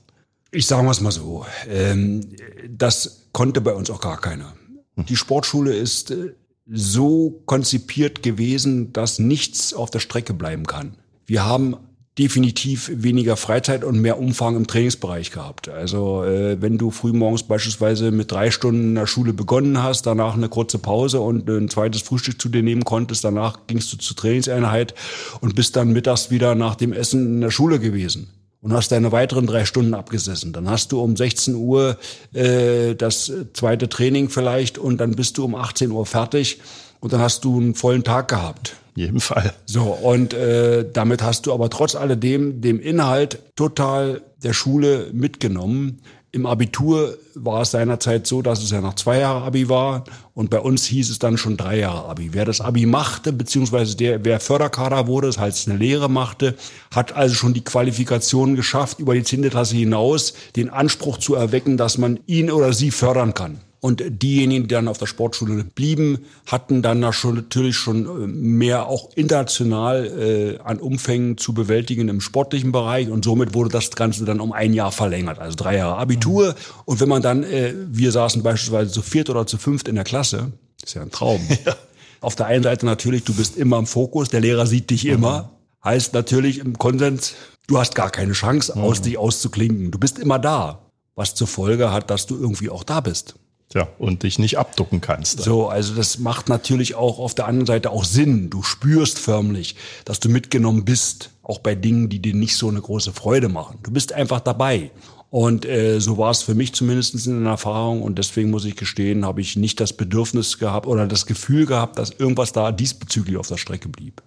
Ich 0.50 0.66
sage 0.66 0.90
es 0.90 1.00
mal 1.00 1.12
so, 1.12 1.46
ähm, 1.68 2.22
das 2.68 3.28
konnte 3.30 3.60
bei 3.60 3.72
uns 3.72 3.88
auch 3.88 4.00
gar 4.00 4.20
keiner. 4.20 4.52
Hm. 4.96 5.06
Die 5.06 5.16
Sportschule 5.16 5.74
ist 5.74 6.10
äh, 6.10 6.34
so 6.66 7.42
konzipiert 7.46 8.24
gewesen, 8.24 8.92
dass 8.92 9.20
nichts 9.20 9.72
auf 9.74 9.90
der 9.90 10.00
Strecke 10.00 10.34
bleiben 10.34 10.66
kann. 10.66 10.96
Wir 11.24 11.44
haben 11.44 11.76
definitiv 12.20 12.90
weniger 12.94 13.34
Freizeit 13.34 13.82
und 13.82 13.98
mehr 13.98 14.18
Umfang 14.18 14.54
im 14.54 14.66
Trainingsbereich 14.66 15.30
gehabt. 15.30 15.70
Also 15.70 16.22
äh, 16.22 16.60
wenn 16.60 16.76
du 16.76 16.90
frühmorgens 16.90 17.44
beispielsweise 17.44 18.10
mit 18.10 18.30
drei 18.30 18.50
Stunden 18.50 18.90
in 18.90 18.94
der 18.94 19.06
Schule 19.06 19.32
begonnen 19.32 19.82
hast, 19.82 20.04
danach 20.04 20.34
eine 20.34 20.50
kurze 20.50 20.78
Pause 20.78 21.20
und 21.20 21.48
ein 21.48 21.70
zweites 21.70 22.02
Frühstück 22.02 22.38
zu 22.38 22.50
dir 22.50 22.62
nehmen 22.62 22.84
konntest, 22.84 23.24
danach 23.24 23.60
gingst 23.68 23.90
du 23.94 23.96
zur 23.96 24.18
Trainingseinheit 24.18 24.94
und 25.40 25.54
bist 25.54 25.76
dann 25.76 25.94
mittags 25.94 26.30
wieder 26.30 26.54
nach 26.54 26.74
dem 26.74 26.92
Essen 26.92 27.24
in 27.24 27.40
der 27.40 27.50
Schule 27.50 27.80
gewesen 27.80 28.28
und 28.60 28.74
hast 28.74 28.92
deine 28.92 29.12
weiteren 29.12 29.46
drei 29.46 29.64
Stunden 29.64 29.94
abgesessen. 29.94 30.52
Dann 30.52 30.68
hast 30.68 30.92
du 30.92 31.00
um 31.00 31.16
16 31.16 31.54
Uhr 31.54 31.96
äh, 32.34 32.96
das 32.96 33.32
zweite 33.54 33.88
Training 33.88 34.28
vielleicht 34.28 34.76
und 34.76 34.98
dann 34.98 35.12
bist 35.12 35.38
du 35.38 35.44
um 35.46 35.54
18 35.54 35.90
Uhr 35.90 36.04
fertig 36.04 36.60
und 37.00 37.14
dann 37.14 37.20
hast 37.20 37.46
du 37.46 37.58
einen 37.58 37.74
vollen 37.74 38.04
Tag 38.04 38.28
gehabt 38.28 38.76
jedem 39.00 39.20
Fall. 39.20 39.52
So, 39.66 39.82
und 39.82 40.34
äh, 40.34 40.84
damit 40.90 41.22
hast 41.22 41.46
du 41.46 41.52
aber 41.52 41.70
trotz 41.70 41.94
alledem 41.94 42.60
dem 42.60 42.80
Inhalt 42.80 43.40
total 43.56 44.22
der 44.42 44.52
Schule 44.52 45.08
mitgenommen. 45.12 46.02
Im 46.32 46.46
Abitur 46.46 47.18
war 47.34 47.62
es 47.62 47.72
seinerzeit 47.72 48.24
so, 48.24 48.40
dass 48.40 48.62
es 48.62 48.70
ja 48.70 48.80
noch 48.80 48.94
zwei 48.94 49.18
Jahre 49.18 49.44
Abi 49.44 49.68
war 49.68 50.04
und 50.32 50.48
bei 50.48 50.60
uns 50.60 50.84
hieß 50.84 51.10
es 51.10 51.18
dann 51.18 51.36
schon 51.36 51.56
drei 51.56 51.78
Jahre 51.78 52.08
Abi. 52.08 52.30
Wer 52.32 52.44
das 52.44 52.60
Abi 52.60 52.86
machte, 52.86 53.32
beziehungsweise 53.32 53.96
der, 53.96 54.24
wer 54.24 54.38
Förderkader 54.38 55.08
wurde, 55.08 55.26
das 55.26 55.38
heißt 55.38 55.68
eine 55.68 55.78
Lehre 55.78 56.08
machte, 56.08 56.54
hat 56.94 57.16
also 57.16 57.34
schon 57.34 57.52
die 57.52 57.64
Qualifikation 57.64 58.54
geschafft, 58.54 59.00
über 59.00 59.14
die 59.14 59.24
10. 59.24 59.50
Klasse 59.50 59.74
hinaus 59.74 60.34
den 60.54 60.70
Anspruch 60.70 61.18
zu 61.18 61.34
erwecken, 61.34 61.76
dass 61.76 61.98
man 61.98 62.20
ihn 62.26 62.52
oder 62.52 62.72
sie 62.72 62.92
fördern 62.92 63.34
kann. 63.34 63.58
Und 63.80 64.02
diejenigen, 64.06 64.64
die 64.64 64.74
dann 64.74 64.88
auf 64.88 64.98
der 64.98 65.06
Sportschule 65.06 65.64
blieben, 65.64 66.18
hatten 66.46 66.82
dann 66.82 67.00
natürlich 67.00 67.76
schon 67.76 68.04
äh, 68.04 68.26
mehr 68.26 68.86
auch 68.86 69.10
international 69.14 70.06
äh, 70.06 70.58
an 70.62 70.78
Umfängen 70.78 71.38
zu 71.38 71.54
bewältigen 71.54 72.08
im 72.08 72.20
sportlichen 72.20 72.72
Bereich. 72.72 73.08
Und 73.08 73.24
somit 73.24 73.54
wurde 73.54 73.70
das 73.70 73.90
Ganze 73.92 74.26
dann 74.26 74.40
um 74.40 74.52
ein 74.52 74.74
Jahr 74.74 74.92
verlängert, 74.92 75.38
also 75.38 75.56
drei 75.56 75.76
Jahre 75.76 75.96
Abitur. 75.96 76.48
Mhm. 76.48 76.54
Und 76.84 77.00
wenn 77.00 77.08
man 77.08 77.22
dann, 77.22 77.42
äh, 77.42 77.72
wir 77.88 78.12
saßen 78.12 78.42
beispielsweise 78.42 78.92
zu 78.92 79.00
viert 79.00 79.30
oder 79.30 79.46
zu 79.46 79.56
fünft 79.56 79.88
in 79.88 79.94
der 79.94 80.04
Klasse, 80.04 80.52
ist 80.84 80.94
ja 80.94 81.02
ein 81.02 81.10
Traum. 81.10 81.40
Ja. 81.64 81.76
Auf 82.22 82.36
der 82.36 82.46
einen 82.46 82.62
Seite 82.62 82.84
natürlich, 82.84 83.24
du 83.24 83.32
bist 83.32 83.56
immer 83.56 83.78
im 83.78 83.86
Fokus, 83.86 84.28
der 84.28 84.40
Lehrer 84.40 84.66
sieht 84.66 84.90
dich 84.90 85.06
immer. 85.06 85.52
Heißt 85.82 86.12
natürlich 86.12 86.58
im 86.58 86.76
Konsens, 86.76 87.34
du 87.66 87.78
hast 87.78 87.94
gar 87.94 88.10
keine 88.10 88.32
Chance, 88.32 88.76
aus 88.76 89.00
dich 89.00 89.16
auszuklinken. 89.16 89.90
Du 89.90 89.98
bist 89.98 90.18
immer 90.18 90.38
da. 90.38 90.80
Was 91.14 91.34
zur 91.34 91.46
Folge 91.46 91.90
hat, 91.90 92.10
dass 92.10 92.26
du 92.26 92.36
irgendwie 92.36 92.68
auch 92.68 92.84
da 92.84 93.00
bist. 93.00 93.36
Ja, 93.72 93.86
und 93.98 94.24
dich 94.24 94.40
nicht 94.40 94.58
abducken 94.58 95.00
kannst. 95.00 95.42
So, 95.42 95.68
also 95.68 95.94
das 95.94 96.18
macht 96.18 96.48
natürlich 96.48 96.96
auch 96.96 97.20
auf 97.20 97.36
der 97.36 97.46
anderen 97.46 97.66
Seite 97.66 97.90
auch 97.90 98.04
Sinn. 98.04 98.50
Du 98.50 98.64
spürst 98.64 99.20
förmlich, 99.20 99.76
dass 100.04 100.18
du 100.18 100.28
mitgenommen 100.28 100.84
bist, 100.84 101.30
auch 101.44 101.60
bei 101.60 101.76
Dingen, 101.76 102.08
die 102.08 102.18
dir 102.18 102.34
nicht 102.34 102.56
so 102.56 102.68
eine 102.68 102.80
große 102.80 103.12
Freude 103.12 103.48
machen. 103.48 103.78
Du 103.84 103.92
bist 103.92 104.12
einfach 104.12 104.40
dabei. 104.40 104.90
Und 105.30 105.64
äh, 105.64 106.00
so 106.00 106.18
war 106.18 106.32
es 106.32 106.42
für 106.42 106.56
mich 106.56 106.72
zumindest 106.72 107.26
in 107.26 107.44
der 107.44 107.52
Erfahrung. 107.52 108.02
Und 108.02 108.18
deswegen 108.18 108.50
muss 108.50 108.64
ich 108.64 108.74
gestehen, 108.74 109.24
habe 109.24 109.40
ich 109.40 109.54
nicht 109.54 109.78
das 109.78 109.92
Bedürfnis 109.92 110.58
gehabt 110.58 110.88
oder 110.88 111.06
das 111.06 111.26
Gefühl 111.26 111.66
gehabt, 111.66 111.98
dass 111.98 112.10
irgendwas 112.10 112.52
da 112.52 112.72
diesbezüglich 112.72 113.36
auf 113.36 113.46
der 113.46 113.56
Strecke 113.56 113.88
blieb. 113.88 114.20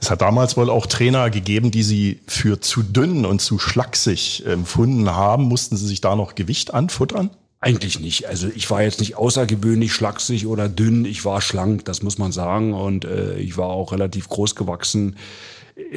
Es 0.00 0.10
hat 0.10 0.22
damals 0.22 0.56
wohl 0.56 0.70
auch 0.70 0.86
Trainer 0.86 1.30
gegeben, 1.30 1.72
die 1.72 1.82
sie 1.82 2.20
für 2.28 2.60
zu 2.60 2.84
dünn 2.84 3.26
und 3.26 3.40
zu 3.40 3.58
schlaksig 3.58 4.46
empfunden 4.46 5.10
haben. 5.10 5.44
Mussten 5.44 5.76
sie 5.76 5.86
sich 5.86 6.00
da 6.00 6.14
noch 6.14 6.36
Gewicht 6.36 6.72
anfuttern? 6.72 7.30
Eigentlich 7.60 7.98
nicht. 7.98 8.28
Also 8.28 8.48
ich 8.54 8.70
war 8.70 8.82
jetzt 8.82 9.00
nicht 9.00 9.16
außergewöhnlich 9.16 9.92
schlaksig 9.92 10.46
oder 10.46 10.68
dünn. 10.68 11.04
Ich 11.04 11.24
war 11.24 11.40
schlank, 11.40 11.84
das 11.86 12.02
muss 12.02 12.16
man 12.16 12.30
sagen. 12.30 12.72
Und 12.72 13.04
äh, 13.04 13.36
ich 13.38 13.56
war 13.56 13.68
auch 13.68 13.90
relativ 13.90 14.28
groß 14.28 14.54
gewachsen. 14.54 15.16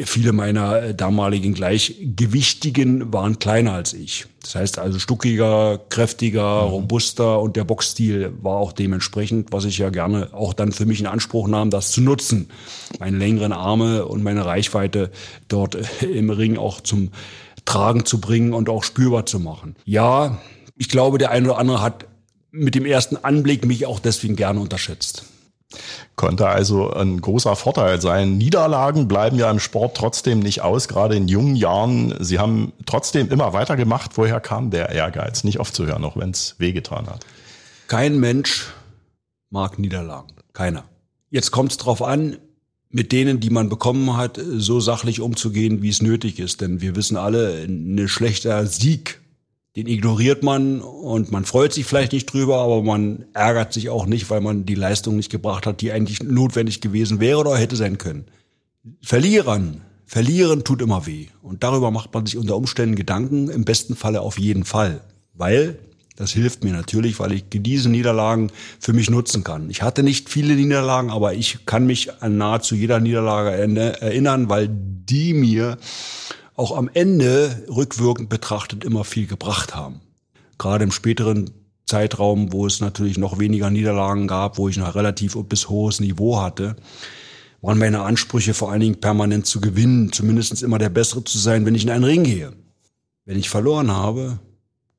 Viele 0.05 0.31
meiner 0.31 0.81
äh, 0.81 0.95
damaligen 0.95 1.53
Gleichgewichtigen 1.53 3.13
waren 3.13 3.37
kleiner 3.37 3.73
als 3.73 3.93
ich. 3.93 4.25
Das 4.41 4.55
heißt 4.55 4.79
also 4.79 4.97
stuckiger, 4.97 5.79
kräftiger, 5.89 6.63
mhm. 6.63 6.69
robuster 6.69 7.39
und 7.39 7.55
der 7.55 7.63
Boxstil 7.63 8.33
war 8.41 8.57
auch 8.57 8.73
dementsprechend, 8.73 9.51
was 9.51 9.65
ich 9.65 9.77
ja 9.77 9.91
gerne 9.91 10.29
auch 10.33 10.53
dann 10.53 10.71
für 10.71 10.87
mich 10.87 10.99
in 10.99 11.07
Anspruch 11.07 11.47
nahm, 11.47 11.69
das 11.69 11.91
zu 11.91 12.01
nutzen. 12.01 12.49
Meine 12.99 13.17
längeren 13.17 13.53
Arme 13.53 14.05
und 14.05 14.23
meine 14.23 14.45
Reichweite 14.45 15.11
dort 15.47 15.75
äh, 15.75 16.07
im 16.07 16.31
Ring 16.31 16.57
auch 16.57 16.81
zum 16.81 17.11
Tragen 17.65 18.05
zu 18.05 18.19
bringen 18.19 18.53
und 18.53 18.67
auch 18.69 18.83
spürbar 18.83 19.27
zu 19.27 19.39
machen. 19.39 19.75
Ja, 19.85 20.39
ich 20.81 20.89
glaube, 20.89 21.19
der 21.19 21.29
eine 21.29 21.47
oder 21.47 21.59
andere 21.59 21.79
hat 21.79 22.07
mit 22.49 22.73
dem 22.73 22.87
ersten 22.87 23.15
Anblick 23.15 23.67
mich 23.67 23.85
auch 23.85 23.99
deswegen 23.99 24.35
gerne 24.35 24.59
unterschätzt. 24.59 25.25
Konnte 26.15 26.47
also 26.47 26.91
ein 26.91 27.21
großer 27.21 27.55
Vorteil 27.55 28.01
sein. 28.01 28.39
Niederlagen 28.39 29.07
bleiben 29.07 29.37
ja 29.37 29.51
im 29.51 29.59
Sport 29.59 29.95
trotzdem 29.95 30.39
nicht 30.39 30.61
aus, 30.61 30.87
gerade 30.87 31.15
in 31.15 31.27
jungen 31.27 31.55
Jahren. 31.55 32.15
Sie 32.19 32.39
haben 32.39 32.73
trotzdem 32.87 33.29
immer 33.29 33.53
weitergemacht. 33.53 34.17
Woher 34.17 34.39
kam 34.39 34.71
der 34.71 34.89
Ehrgeiz, 34.89 35.43
nicht 35.43 35.59
aufzuhören, 35.59 36.03
auch 36.03 36.17
wenn 36.17 36.31
es 36.31 36.55
wehgetan 36.57 37.05
hat? 37.05 37.27
Kein 37.87 38.19
Mensch 38.19 38.65
mag 39.51 39.77
Niederlagen. 39.77 40.33
Keiner. 40.53 40.85
Jetzt 41.29 41.51
kommt 41.51 41.73
es 41.73 41.77
darauf 41.77 42.01
an, 42.01 42.37
mit 42.89 43.11
denen, 43.11 43.39
die 43.39 43.51
man 43.51 43.69
bekommen 43.69 44.17
hat, 44.17 44.41
so 44.43 44.79
sachlich 44.79 45.21
umzugehen, 45.21 45.83
wie 45.83 45.89
es 45.89 46.01
nötig 46.01 46.39
ist. 46.39 46.59
Denn 46.59 46.81
wir 46.81 46.95
wissen 46.95 47.17
alle, 47.17 47.65
ein 47.67 48.07
schlechter 48.07 48.65
Sieg 48.65 49.20
den 49.75 49.87
ignoriert 49.87 50.43
man 50.43 50.81
und 50.81 51.31
man 51.31 51.45
freut 51.45 51.71
sich 51.73 51.85
vielleicht 51.85 52.11
nicht 52.11 52.31
drüber, 52.31 52.57
aber 52.57 52.83
man 52.83 53.25
ärgert 53.33 53.71
sich 53.71 53.89
auch 53.89 54.05
nicht, 54.05 54.29
weil 54.29 54.41
man 54.41 54.65
die 54.65 54.75
Leistung 54.75 55.15
nicht 55.15 55.31
gebracht 55.31 55.65
hat, 55.65 55.81
die 55.81 55.91
eigentlich 55.91 56.21
notwendig 56.21 56.81
gewesen 56.81 57.19
wäre 57.21 57.39
oder 57.39 57.57
hätte 57.57 57.77
sein 57.77 57.97
können. 57.97 58.25
Verlieren, 59.01 59.81
verlieren 60.05 60.65
tut 60.65 60.81
immer 60.81 61.05
weh. 61.05 61.27
Und 61.41 61.63
darüber 61.63 61.89
macht 61.89 62.13
man 62.13 62.25
sich 62.25 62.37
unter 62.37 62.57
Umständen 62.57 62.95
Gedanken, 62.95 63.49
im 63.49 63.63
besten 63.63 63.95
Falle 63.95 64.21
auf 64.21 64.37
jeden 64.37 64.65
Fall. 64.65 65.01
Weil, 65.33 65.79
das 66.17 66.31
hilft 66.31 66.65
mir 66.65 66.73
natürlich, 66.73 67.17
weil 67.21 67.31
ich 67.31 67.45
diese 67.47 67.89
Niederlagen 67.89 68.51
für 68.77 68.91
mich 68.91 69.09
nutzen 69.09 69.45
kann. 69.45 69.69
Ich 69.69 69.83
hatte 69.83 70.03
nicht 70.03 70.29
viele 70.29 70.55
Niederlagen, 70.55 71.11
aber 71.11 71.33
ich 71.33 71.65
kann 71.65 71.85
mich 71.85 72.21
an 72.21 72.37
nahezu 72.37 72.75
jeder 72.75 72.99
Niederlage 72.99 73.51
erinnern, 74.01 74.49
weil 74.49 74.67
die 74.69 75.33
mir 75.33 75.77
auch 76.61 76.77
am 76.77 76.91
Ende 76.93 77.65
rückwirkend 77.69 78.29
betrachtet 78.29 78.83
immer 78.83 79.03
viel 79.03 79.25
gebracht 79.25 79.73
haben. 79.73 79.99
Gerade 80.59 80.83
im 80.83 80.91
späteren 80.91 81.49
Zeitraum, 81.87 82.53
wo 82.53 82.67
es 82.67 82.81
natürlich 82.81 83.17
noch 83.17 83.39
weniger 83.39 83.71
Niederlagen 83.71 84.27
gab, 84.27 84.59
wo 84.59 84.69
ich 84.69 84.77
noch 84.77 84.93
relativ 84.93 85.35
bis 85.49 85.69
hohes 85.69 85.99
Niveau 85.99 86.39
hatte, 86.39 86.75
waren 87.61 87.79
meine 87.79 88.01
Ansprüche 88.01 88.53
vor 88.53 88.71
allen 88.71 88.81
Dingen 88.81 89.01
permanent 89.01 89.47
zu 89.47 89.59
gewinnen, 89.59 90.11
zumindest 90.13 90.61
immer 90.61 90.77
der 90.77 90.89
Bessere 90.89 91.23
zu 91.23 91.39
sein, 91.39 91.65
wenn 91.65 91.73
ich 91.73 91.83
in 91.83 91.89
einen 91.89 92.03
Ring 92.03 92.23
gehe. 92.23 92.53
Wenn 93.25 93.39
ich 93.39 93.49
verloren 93.49 93.89
habe, 93.89 94.37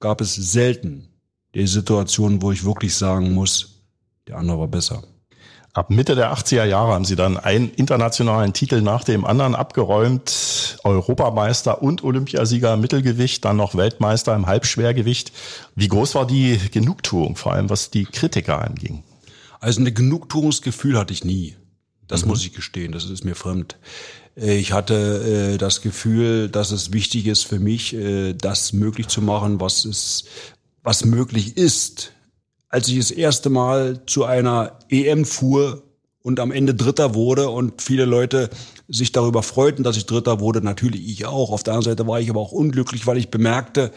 gab 0.01 0.21
es 0.21 0.35
selten 0.35 1.07
die 1.55 1.69
Situation, 1.69 2.43
wo 2.43 2.51
ich 2.51 2.65
wirklich 2.65 2.97
sagen 2.97 3.35
muss, 3.35 3.85
der 4.27 4.37
andere 4.37 4.59
war 4.59 4.69
besser. 4.69 5.05
Ab 5.75 5.89
Mitte 5.89 6.15
der 6.15 6.35
80er 6.35 6.65
Jahre 6.65 6.93
haben 6.93 7.07
sie 7.07 7.17
dann 7.17 7.39
einen 7.39 7.71
internationalen 7.71 8.53
Titel 8.53 8.83
nach 8.83 9.05
dem 9.05 9.25
anderen 9.25 9.55
abgeräumt. 9.55 10.79
Europameister 10.85 11.83
und 11.83 12.05
Olympiasieger 12.05 12.75
im 12.75 12.83
Mittelgewicht, 12.83 13.43
dann 13.47 13.57
noch 13.57 13.75
Weltmeister 13.75 14.35
im 14.35 14.47
Halbschwergewicht. 14.47 15.33
Wie 15.75 15.89
groß 15.89 16.15
war 16.15 16.27
die 16.27 16.59
Genugtuung, 16.71 17.37
vor 17.37 17.55
allem 17.55 17.71
was 17.71 17.91
die 17.91 18.05
Kritiker 18.05 18.61
anging? 18.61 19.03
Also 19.61 19.81
ein 19.81 19.95
Genugtuungsgefühl 19.95 20.99
hatte 20.99 21.15
ich 21.15 21.25
nie. 21.25 21.57
Das 22.07 22.23
mhm. 22.23 22.33
muss 22.33 22.45
ich 22.45 22.53
gestehen, 22.53 22.93
das 22.93 23.09
ist 23.09 23.25
mir 23.25 23.35
fremd. 23.35 23.79
Äh, 24.37 24.59
ich 24.59 24.73
hatte 24.73 25.55
äh, 25.55 25.57
das 25.57 25.81
Gefühl, 25.81 26.51
dass 26.51 26.71
es 26.71 26.93
wichtig 26.93 27.27
ist 27.27 27.47
für 27.47 27.61
mich, 27.61 27.95
äh, 27.95 28.35
das 28.35 28.75
möglich 28.75 29.09
zu 29.09 29.23
machen, 29.23 29.59
was 29.59 29.87
es, 29.87 30.25
was 30.83 31.07
möglich 31.07 31.57
ist 31.57 32.13
als 32.73 32.89
ich 32.89 32.97
das 32.99 33.11
erste 33.11 33.51
Mal 33.51 34.01
zu 34.07 34.25
einer 34.25 34.79
EM 34.89 35.27
fuhr 35.27 35.83
und 36.23 36.41
am 36.41 36.51
Ende 36.51 36.75
Dritter 36.75 37.15
wurde 37.15 37.51
und 37.51 37.83
viele 37.83 38.07
Leute 38.07 38.49
sich 38.89 39.13
darüber 39.13 39.43
freuten, 39.43 39.85
dass 39.85 39.99
ich 39.99 40.07
Dritter 40.07 40.41
wurde, 40.41 40.63
natürlich 40.63 41.07
ich 41.07 41.27
auch. 41.27 41.51
Auf 41.51 41.63
der 41.63 41.75
anderen 41.75 41.93
Seite 41.93 42.09
war 42.09 42.19
ich 42.19 42.31
aber 42.31 42.41
auch 42.41 42.53
unglücklich, 42.53 43.07
weil 43.07 43.19
ich 43.19 43.31
bemerkte, 43.31 43.93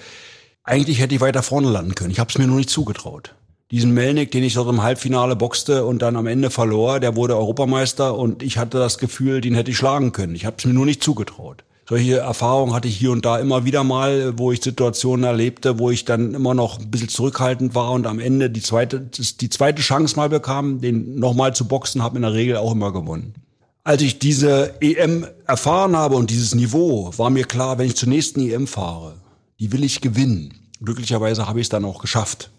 eigentlich 0.64 1.00
hätte 1.00 1.16
ich 1.16 1.22
weiter 1.22 1.42
vorne 1.42 1.72
landen 1.72 1.96
können. 1.96 2.12
Ich 2.12 2.20
habe 2.20 2.30
es 2.30 2.38
mir 2.38 2.48
nur 2.48 2.58
nicht 2.58 2.70
zugetraut. 2.70 3.34
Diesen 3.72 3.94
Melnick, 3.94 4.32
den 4.32 4.44
ich 4.44 4.56
dort 4.56 4.70
im 4.70 4.84
Halbfinale 4.84 5.38
boxte 5.38 5.86
und 5.86 6.02
dann 6.02 6.18
am 6.18 6.28
Ende 6.28 6.50
verlor, 6.50 7.00
der 7.00 7.16
wurde 7.16 7.38
Europameister 7.38 8.18
und 8.18 8.44
ich 8.44 8.58
hatte 8.58 8.78
das 8.78 8.98
Gefühl, 8.98 9.40
den 9.40 9.56
hätte 9.56 9.72
ich 9.72 9.78
schlagen 9.78 10.12
können. 10.12 10.36
Ich 10.36 10.46
habe 10.46 10.58
es 10.60 10.66
mir 10.66 10.74
nur 10.74 10.86
nicht 10.86 11.02
zugetraut 11.02 11.64
solche 11.88 12.18
Erfahrungen 12.18 12.74
hatte 12.74 12.88
ich 12.88 12.98
hier 12.98 13.12
und 13.12 13.26
da 13.26 13.38
immer 13.38 13.66
wieder 13.66 13.84
mal, 13.84 14.38
wo 14.38 14.52
ich 14.52 14.64
Situationen 14.64 15.24
erlebte, 15.24 15.78
wo 15.78 15.92
ich 15.92 16.06
dann 16.06 16.34
immer 16.34 16.54
noch 16.54 16.80
ein 16.80 16.90
bisschen 16.90 17.10
zurückhaltend 17.10 17.76
war 17.76 17.92
und 17.92 18.08
am 18.08 18.20
Ende 18.20 18.50
die 18.50 18.62
zweite, 18.62 19.00
die 19.00 19.50
zweite 19.50 19.82
Chance 19.82 20.16
mal 20.16 20.30
bekam, 20.30 20.82
den 20.82 21.20
nochmal 21.20 21.54
zu 21.54 21.68
boxen, 21.68 22.02
habe 22.02 22.16
in 22.16 22.24
der 22.24 22.34
Regel 22.34 22.58
auch 22.58 22.72
immer 22.72 22.92
gewonnen. 22.92 23.36
Als 23.84 24.02
ich 24.02 24.18
diese 24.18 24.82
EM 24.82 25.28
erfahren 25.46 25.96
habe 25.96 26.16
und 26.16 26.32
dieses 26.32 26.56
Niveau, 26.56 27.12
war 27.18 27.30
mir 27.30 27.46
klar, 27.46 27.78
wenn 27.78 27.86
ich 27.86 27.96
zur 27.96 28.10
nächsten 28.10 28.42
EM 28.42 28.66
fahre, 28.66 29.14
die 29.60 29.72
will 29.72 29.84
ich 29.84 30.02
gewinnen. 30.02 30.56
Glücklicherweise 30.84 31.48
habe 31.48 31.60
ich 31.60 31.66
es 31.66 31.70
dann 31.70 31.86
auch 31.86 32.02
geschafft. 32.02 32.50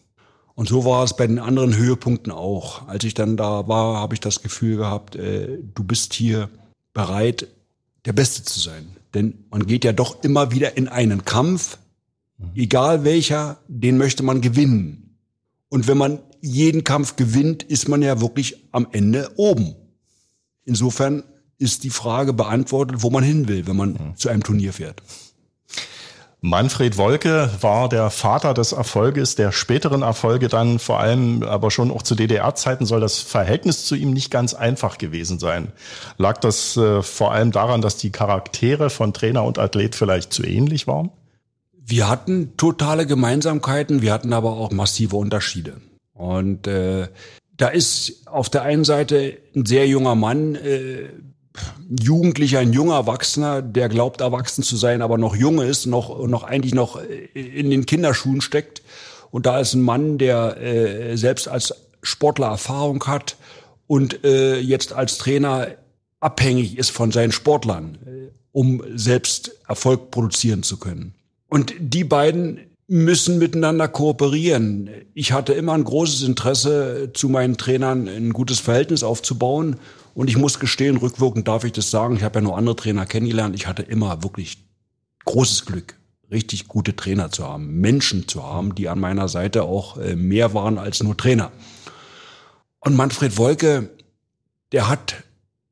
Und 0.55 0.69
so 0.69 0.85
war 0.85 1.03
es 1.03 1.17
bei 1.17 1.27
den 1.27 1.41
anderen 1.41 1.77
Höhepunkten 1.77 2.33
auch. 2.33 2.87
Als 2.87 3.05
ich 3.05 3.13
dann 3.13 3.37
da 3.37 3.67
war, 3.67 3.97
habe 3.97 4.15
ich 4.15 4.21
das 4.21 4.41
Gefühl 4.41 4.77
gehabt, 4.77 5.17
äh, 5.17 5.59
du 5.75 5.83
bist 5.83 6.15
hier 6.15 6.49
bereit, 6.95 7.49
der 8.07 8.13
Beste 8.13 8.45
zu 8.45 8.61
sein. 8.61 8.96
Denn 9.17 9.47
man 9.49 9.67
geht 9.67 9.83
ja 9.83 9.95
doch 9.95 10.23
immer 10.23 10.53
wieder 10.53 10.77
in 10.77 10.89
einen 10.89 11.25
Kampf, 11.25 11.79
egal 12.55 13.03
welcher, 13.03 13.57
den 13.67 13.97
möchte 13.97 14.23
man 14.23 14.43
gewinnen. 14.43 15.17
Und 15.71 15.89
wenn 15.89 15.97
man 15.97 16.19
jeden 16.43 16.85
Kampf 16.85 17.17
gewinnt, 17.17 17.63
ist 17.63 17.89
man 17.89 18.03
ja 18.03 18.21
wirklich 18.21 18.69
am 18.73 18.87
Ende 18.93 19.31
oben. 19.37 19.75
Insofern 20.67 21.23
ist 21.57 21.85
die 21.85 21.91
Frage 21.91 22.35
beantwortet, 22.35 23.03
wo 23.03 23.09
man 23.09 23.25
hin 23.25 23.49
will, 23.49 23.67
wenn 23.67 23.77
man 23.77 23.93
mhm. 23.93 24.17
zu 24.17 24.29
einem 24.29 24.43
Turnier 24.43 24.75
fährt. 24.75 25.03
Manfred 26.47 26.97
Wolke 26.97 27.51
war 27.61 27.89
der 27.89 28.09
Vater 28.09 28.55
des 28.55 28.71
Erfolges, 28.71 29.35
der 29.35 29.51
späteren 29.51 30.03
Erfolge 30.03 30.47
dann 30.47 30.79
vor 30.79 31.01
allem, 31.01 31.43
aber 31.43 31.73
schon 31.73 31.91
auch 31.91 32.05
zu 32.05 32.15
DDR-Zeiten 32.15 32.87
soll 32.87 33.01
das 33.01 33.19
Verhältnis 33.19 33.85
zu 33.85 33.97
ihm 33.97 34.13
nicht 34.13 34.31
ganz 34.31 34.55
einfach 34.55 34.97
gewesen 34.97 35.41
sein. 35.41 35.73
Lag 36.19 36.39
das 36.39 36.77
äh, 36.77 37.03
vor 37.03 37.33
allem 37.33 37.51
daran, 37.51 37.81
dass 37.81 37.97
die 37.97 38.13
Charaktere 38.13 38.91
von 38.91 39.13
Trainer 39.13 39.43
und 39.43 39.59
Athlet 39.59 39.97
vielleicht 39.97 40.33
zu 40.33 40.45
ähnlich 40.45 40.87
waren? 40.87 41.11
Wir 41.85 42.09
hatten 42.09 42.57
totale 42.57 43.07
Gemeinsamkeiten, 43.07 44.01
wir 44.01 44.13
hatten 44.13 44.33
aber 44.33 44.53
auch 44.53 44.71
massive 44.71 45.17
Unterschiede. 45.17 45.81
Und 46.15 46.69
äh, 46.69 47.09
da 47.57 47.69
ist 47.69 48.29
auf 48.29 48.51
der 48.51 48.63
einen 48.63 48.85
Seite 48.85 49.37
ein 49.57 49.67
sehr 49.67 49.89
junger 49.89 50.15
Mann, 50.15 50.55
äh, 50.55 51.09
Jugendlicher, 52.01 52.59
ein 52.59 52.73
junger 52.73 52.95
Erwachsener, 52.95 53.63
der 53.63 53.89
glaubt, 53.89 54.21
erwachsen 54.21 54.63
zu 54.63 54.77
sein, 54.77 55.03
aber 55.03 55.19
noch 55.19 55.37
jung 55.37 55.61
ist, 55.61 55.87
noch, 55.87 56.27
noch 56.27 56.43
eigentlich 56.45 56.75
noch 56.75 57.01
in 57.35 57.71
den 57.71 57.87
Kinderschuhen 57.87 58.41
steckt. 58.41 58.83
Und 59.31 59.47
da 59.47 59.61
ist 59.61 59.75
ein 59.75 59.83
Mann, 59.83 60.19
der 60.19 60.61
äh, 60.61 61.17
selbst 61.17 61.49
als 61.49 61.75
Sportler 62.03 62.47
Erfahrung 62.47 63.05
hat 63.07 63.37
und 63.87 64.25
äh, 64.25 64.59
jetzt 64.59 64.93
als 64.93 65.19
Trainer 65.19 65.69
abhängig 66.21 66.79
ist 66.79 66.91
von 66.91 67.13
seinen 67.13 67.33
Sportlern, 67.33 67.99
äh, 68.07 68.31
um 68.53 68.83
selbst 68.95 69.53
Erfolg 69.69 70.11
produzieren 70.11 70.63
zu 70.63 70.79
können. 70.79 71.15
Und 71.49 71.75
die 71.79 72.05
beiden 72.05 72.61
müssen 72.89 73.39
miteinander 73.39 73.89
kooperieren. 73.89 74.91
Ich 75.15 75.33
hatte 75.33 75.53
immer 75.53 75.73
ein 75.75 75.85
großes 75.85 76.23
Interesse, 76.23 77.11
zu 77.15 77.29
meinen 77.29 77.57
Trainern 77.57 78.09
ein 78.09 78.33
gutes 78.33 78.61
Verhältnis 78.61 79.03
aufzubauen. 79.03 79.77
Und 80.17 80.31
ich 80.31 80.39
muss 80.39 80.59
gestehen, 80.59 80.97
rückwirkend 80.97 81.47
darf 81.47 81.65
ich 81.65 81.73
das 81.73 81.91
sagen, 81.91 82.17
ich 82.17 82.23
habe 82.23 82.39
ja 82.39 82.41
nur 82.41 82.57
andere 82.57 82.75
Trainer 82.75 83.05
kennengelernt. 83.05 83.55
Ich 83.55 83.67
hatte 83.67 83.83
immer 83.83 84.23
wirklich 84.23 84.65
großes 85.27 85.67
Glück, 85.67 85.99
richtig 86.31 86.69
gute 86.69 86.97
Trainer 86.97 87.31
zu 87.31 87.47
haben, 87.47 87.83
Menschen 87.83 88.27
zu 88.27 88.43
haben, 88.43 88.75
die 88.75 88.89
an 88.89 88.99
meiner 88.99 89.29
Seite 89.29 89.65
auch 89.65 89.99
äh, 89.99 90.17
mehr 90.17 90.55
waren 90.55 90.79
als 90.79 91.03
nur 91.03 91.19
Trainer. 91.19 91.53
Und 92.81 92.97
Manfred 92.97 93.37
Wolke, 93.37 93.91
der 94.73 94.89
hat 94.89 95.17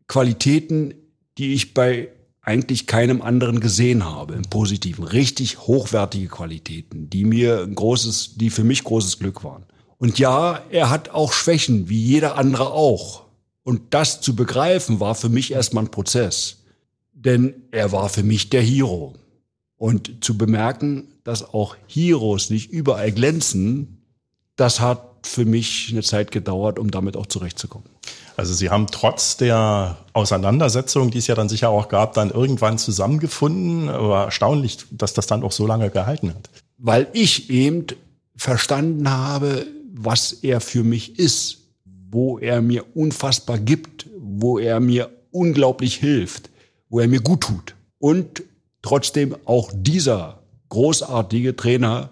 Qualitäten, 0.09 0.93
die 1.39 1.55
ich 1.55 1.73
bei 1.73 2.11
eigentlich 2.43 2.87
keinem 2.87 3.23
anderen 3.23 3.61
gesehen 3.61 4.05
habe 4.05 4.35
im 4.35 4.43
Positiven. 4.43 5.05
Richtig 5.05 5.61
hochwertige 5.61 6.29
Qualitäten, 6.29 7.09
die 7.09 7.25
mir 7.25 7.63
ein 7.63 7.75
großes, 7.75 8.35
die 8.37 8.51
für 8.51 8.63
mich 8.63 8.85
großes 8.85 9.19
Glück 9.21 9.43
waren. 9.43 9.65
Und 9.97 10.19
ja, 10.19 10.61
er 10.69 10.91
hat 10.91 11.09
auch 11.09 11.33
Schwächen, 11.33 11.89
wie 11.89 11.99
jeder 11.99 12.37
andere 12.37 12.73
auch. 12.73 13.24
Und 13.65 13.95
das 13.95 14.21
zu 14.21 14.37
begreifen 14.37 15.01
war 15.01 15.15
für 15.15 15.29
mich 15.29 15.53
erstmal 15.53 15.85
ein 15.85 15.91
Prozess. 15.91 16.59
Denn 17.13 17.55
er 17.71 17.91
war 17.93 18.09
für 18.09 18.23
mich 18.23 18.51
der 18.51 18.63
Hero. 18.63 19.15
Und 19.77 20.25
zu 20.25 20.39
bemerken, 20.39 21.09
dass 21.25 21.43
auch 21.55 21.77
Heroes 21.89 22.51
nicht 22.51 22.71
überall 22.71 23.11
glänzen, 23.11 24.03
das 24.57 24.81
hat 24.81 25.27
für 25.27 25.47
mich 25.47 25.89
eine 25.91 26.03
Zeit 26.03 26.31
gedauert, 26.31 26.79
um 26.79 26.91
damit 26.91 27.17
auch 27.17 27.27
zurechtzukommen. 27.27 27.89
Also 28.37 28.53
Sie 28.53 28.69
haben 28.69 28.89
trotz 28.89 29.37
der 29.37 29.97
Auseinandersetzung, 30.13 31.11
die 31.11 31.19
es 31.19 31.27
ja 31.27 31.35
dann 31.35 31.49
sicher 31.49 31.71
auch 31.71 31.89
gab, 31.89 32.15
dann 32.15 32.31
irgendwann 32.31 32.79
zusammengefunden. 32.79 33.89
Aber 33.89 34.25
erstaunlich, 34.25 34.79
dass 34.91 35.15
das 35.15 35.27
dann 35.27 35.43
auch 35.43 35.53
so 35.53 35.67
lange 35.67 35.91
gehalten 35.91 36.31
hat. 36.31 36.51
Weil 36.79 37.09
ich 37.13 37.49
eben 37.51 37.87
verstanden 38.37 39.09
habe, 39.11 39.67
was 39.93 40.33
er 40.33 40.61
für 40.61 40.83
mich 40.83 41.19
ist, 41.19 41.64
wo 42.15 42.39
er 42.39 42.63
mir 42.63 42.97
unfassbar 42.97 43.59
gibt, 43.59 44.07
wo 44.17 44.59
er 44.61 44.79
mir 44.79 45.11
unglaublich 45.33 45.97
hilft, 45.97 46.49
wo 46.89 47.01
er 47.01 47.09
mir 47.09 47.21
gut 47.21 47.41
tut. 47.41 47.75
Und 47.99 48.45
trotzdem 48.83 49.35
auch 49.47 49.73
dieser 49.75 50.39
großartige 50.69 51.57
Trainer 51.57 52.11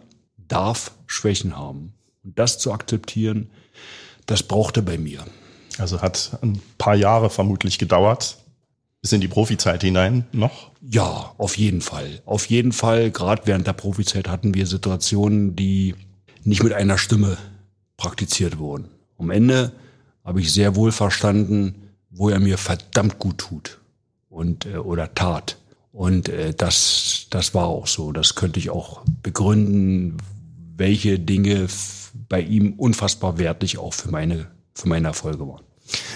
darf 0.48 0.90
Schwächen 1.06 1.56
haben. 1.56 1.94
Und 2.24 2.36
das 2.36 2.58
zu 2.58 2.72
akzeptieren, 2.72 3.50
das 4.26 4.42
brauchte 4.42 4.82
bei 4.82 4.98
mir. 4.98 5.24
Also 5.78 6.02
hat 6.02 6.36
ein 6.42 6.60
paar 6.78 6.96
Jahre 6.96 7.30
vermutlich 7.30 7.78
gedauert, 7.78 8.38
bis 9.02 9.12
in 9.12 9.20
die 9.20 9.28
Profizeit 9.28 9.82
hinein 9.82 10.26
noch? 10.32 10.72
Ja, 10.80 11.32
auf 11.38 11.56
jeden 11.56 11.80
Fall. 11.80 12.22
Auf 12.24 12.46
jeden 12.46 12.72
Fall. 12.72 13.12
Gerade 13.12 13.42
während 13.44 13.68
der 13.68 13.72
Profizeit 13.72 14.28
hatten 14.28 14.54
wir 14.54 14.66
Situationen, 14.66 15.54
die 15.54 15.94
nicht 16.42 16.64
mit 16.64 16.72
einer 16.72 16.98
Stimme 16.98 17.36
praktiziert 17.96 18.58
wurden. 18.58 18.88
Am 19.16 19.30
Ende 19.30 19.72
habe 20.24 20.40
ich 20.40 20.52
sehr 20.52 20.76
wohl 20.76 20.92
verstanden, 20.92 21.88
wo 22.10 22.28
er 22.28 22.38
mir 22.38 22.58
verdammt 22.58 23.18
gut 23.18 23.38
tut 23.38 23.78
und 24.28 24.66
äh, 24.66 24.76
oder 24.76 25.14
tat. 25.14 25.58
Und 25.92 26.28
äh, 26.28 26.54
das, 26.54 27.26
das 27.30 27.54
war 27.54 27.66
auch 27.66 27.86
so. 27.86 28.12
Das 28.12 28.34
könnte 28.34 28.58
ich 28.58 28.70
auch 28.70 29.02
begründen, 29.22 30.16
welche 30.76 31.18
Dinge 31.18 31.66
bei 32.28 32.40
ihm 32.40 32.74
unfassbar 32.74 33.38
wertlich 33.38 33.78
auch 33.78 33.94
für 33.94 34.10
meine, 34.10 34.46
für 34.74 34.88
meine 34.88 35.08
Erfolge 35.08 35.46
waren. 35.46 35.62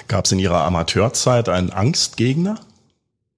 Gab 0.08 0.24
es 0.24 0.32
in 0.32 0.38
Ihrer 0.38 0.64
Amateurzeit 0.64 1.48
einen 1.48 1.70
Angstgegner? 1.70 2.60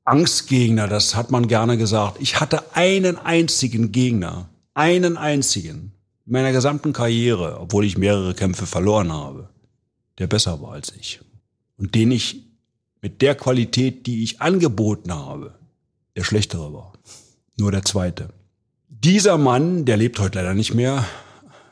Angstgegner, 0.04 0.86
das 0.86 1.16
hat 1.16 1.30
man 1.30 1.48
gerne 1.48 1.76
gesagt. 1.76 2.18
Ich 2.20 2.40
hatte 2.40 2.74
einen 2.74 3.18
einzigen 3.18 3.92
Gegner, 3.92 4.48
einen 4.74 5.16
einzigen 5.16 5.92
in 6.24 6.32
meiner 6.32 6.52
gesamten 6.52 6.92
Karriere, 6.92 7.58
obwohl 7.60 7.84
ich 7.84 7.98
mehrere 7.98 8.34
Kämpfe 8.34 8.66
verloren 8.66 9.12
habe, 9.12 9.48
der 10.18 10.26
besser 10.26 10.60
war 10.60 10.72
als 10.72 10.92
ich. 10.98 11.20
Und 11.76 11.94
den 11.94 12.10
ich 12.10 12.44
mit 13.00 13.22
der 13.22 13.34
Qualität, 13.34 14.06
die 14.06 14.22
ich 14.24 14.40
angeboten 14.40 15.12
habe, 15.12 15.54
der 16.16 16.24
schlechtere 16.24 16.72
war. 16.72 16.92
Nur 17.56 17.70
der 17.70 17.84
zweite. 17.84 18.30
Dieser 18.88 19.38
Mann, 19.38 19.84
der 19.84 19.96
lebt 19.96 20.18
heute 20.18 20.38
leider 20.38 20.54
nicht 20.54 20.74
mehr, 20.74 21.04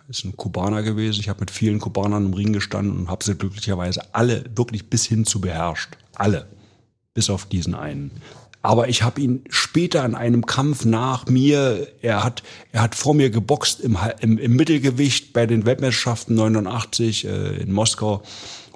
ist 0.09 0.25
ein 0.25 0.37
Kubaner 0.37 0.83
gewesen. 0.83 1.21
Ich 1.21 1.29
habe 1.29 1.41
mit 1.41 1.51
vielen 1.51 1.81
Kubanern 1.81 2.27
im 2.27 2.35
Ring 2.35 2.53
gestanden 2.53 2.97
und 2.97 3.11
habe 3.11 3.25
sie 3.25 3.35
glücklicherweise 3.35 4.15
alle 4.15 4.45
wirklich 4.55 4.89
bis 4.89 5.05
hin 5.05 5.25
zu 5.25 5.41
beherrscht. 5.41 5.97
Alle. 6.15 6.47
Bis 7.15 7.31
auf 7.31 7.47
diesen 7.47 7.75
einen. 7.75 8.11
Aber 8.67 8.89
ich 8.89 9.05
habe 9.05 9.21
ihn 9.21 9.45
später 9.49 10.05
in 10.05 10.17
einem 10.17 10.45
Kampf 10.45 10.85
nach 10.85 11.27
mir, 11.27 11.87
er 12.03 12.25
hat, 12.25 12.43
er 12.73 12.83
hat 12.83 12.97
vor 12.97 13.15
mir 13.15 13.31
geboxt 13.31 13.79
im, 13.79 13.97
im, 14.19 14.39
im 14.39 14.57
Mittelgewicht 14.57 15.33
bei 15.33 15.47
den 15.47 15.65
Weltmeisterschaften 15.65 16.35
89 16.35 17.27
äh, 17.27 17.59
in 17.59 17.73
Moskau 17.73 18.25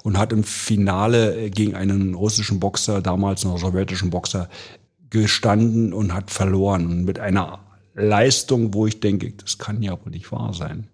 und 0.03 0.17
hat 0.17 0.31
im 0.31 0.45
Finale 0.45 1.35
äh, 1.35 1.49
gegen 1.49 1.75
einen 1.75 2.13
russischen 2.13 2.61
Boxer, 2.61 3.01
damals 3.01 3.43
noch 3.43 3.57
sowjetischen 3.57 4.11
Boxer, 4.11 4.47
gestanden 5.09 5.91
und 5.91 6.13
hat 6.13 6.31
verloren. 6.31 7.03
Mit 7.03 7.19
einer 7.19 7.59
Leistung, 7.93 8.73
wo 8.73 8.87
ich 8.87 9.01
denke, 9.01 9.33
das 9.33 9.57
kann 9.57 9.83
ja 9.83 9.91
wohl 9.91 10.11
nicht 10.11 10.31
wahr 10.31 10.53
sein. 10.53 10.87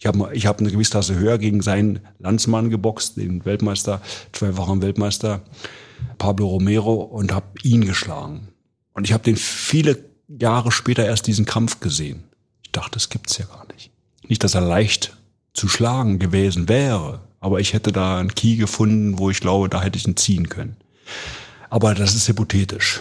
Ich 0.00 0.06
habe 0.06 0.34
ich 0.34 0.46
hab 0.46 0.58
eine 0.58 0.72
gewisse 0.72 0.94
Tasse 0.94 1.16
höher 1.16 1.38
gegen 1.38 1.62
seinen 1.62 2.00
Landsmann 2.18 2.70
geboxt, 2.70 3.18
den 3.18 3.44
Weltmeister, 3.44 4.00
zweifachen 4.32 4.82
Weltmeister 4.82 5.42
Pablo 6.18 6.46
Romero 6.48 6.94
und 6.94 7.32
habe 7.32 7.46
ihn 7.62 7.84
geschlagen. 7.84 8.48
Und 8.94 9.04
ich 9.04 9.12
habe 9.12 9.24
den 9.24 9.36
viele 9.36 10.04
Jahre 10.28 10.72
später 10.72 11.04
erst 11.04 11.26
diesen 11.26 11.44
Kampf 11.44 11.80
gesehen. 11.80 12.24
Ich 12.62 12.72
dachte, 12.72 12.92
das 12.92 13.08
gibt's 13.08 13.38
ja 13.38 13.46
gar 13.46 13.66
nicht. 13.72 13.90
Nicht, 14.28 14.44
dass 14.44 14.54
er 14.54 14.60
leicht 14.60 15.16
zu 15.52 15.68
schlagen 15.68 16.18
gewesen 16.18 16.68
wäre, 16.68 17.20
aber 17.40 17.60
ich 17.60 17.72
hätte 17.72 17.92
da 17.92 18.18
einen 18.18 18.34
Key 18.34 18.56
gefunden, 18.56 19.18
wo 19.18 19.30
ich 19.30 19.40
glaube, 19.40 19.68
da 19.68 19.82
hätte 19.82 19.98
ich 19.98 20.06
ihn 20.06 20.16
ziehen 20.16 20.48
können. 20.48 20.76
Aber 21.70 21.94
das 21.94 22.14
ist 22.14 22.28
hypothetisch. 22.28 23.00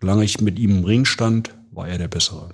Solange 0.00 0.24
ich 0.24 0.40
mit 0.40 0.58
ihm 0.58 0.78
im 0.78 0.84
Ring 0.84 1.04
stand, 1.04 1.54
war 1.70 1.88
er 1.88 1.98
der 1.98 2.08
Bessere. 2.08 2.50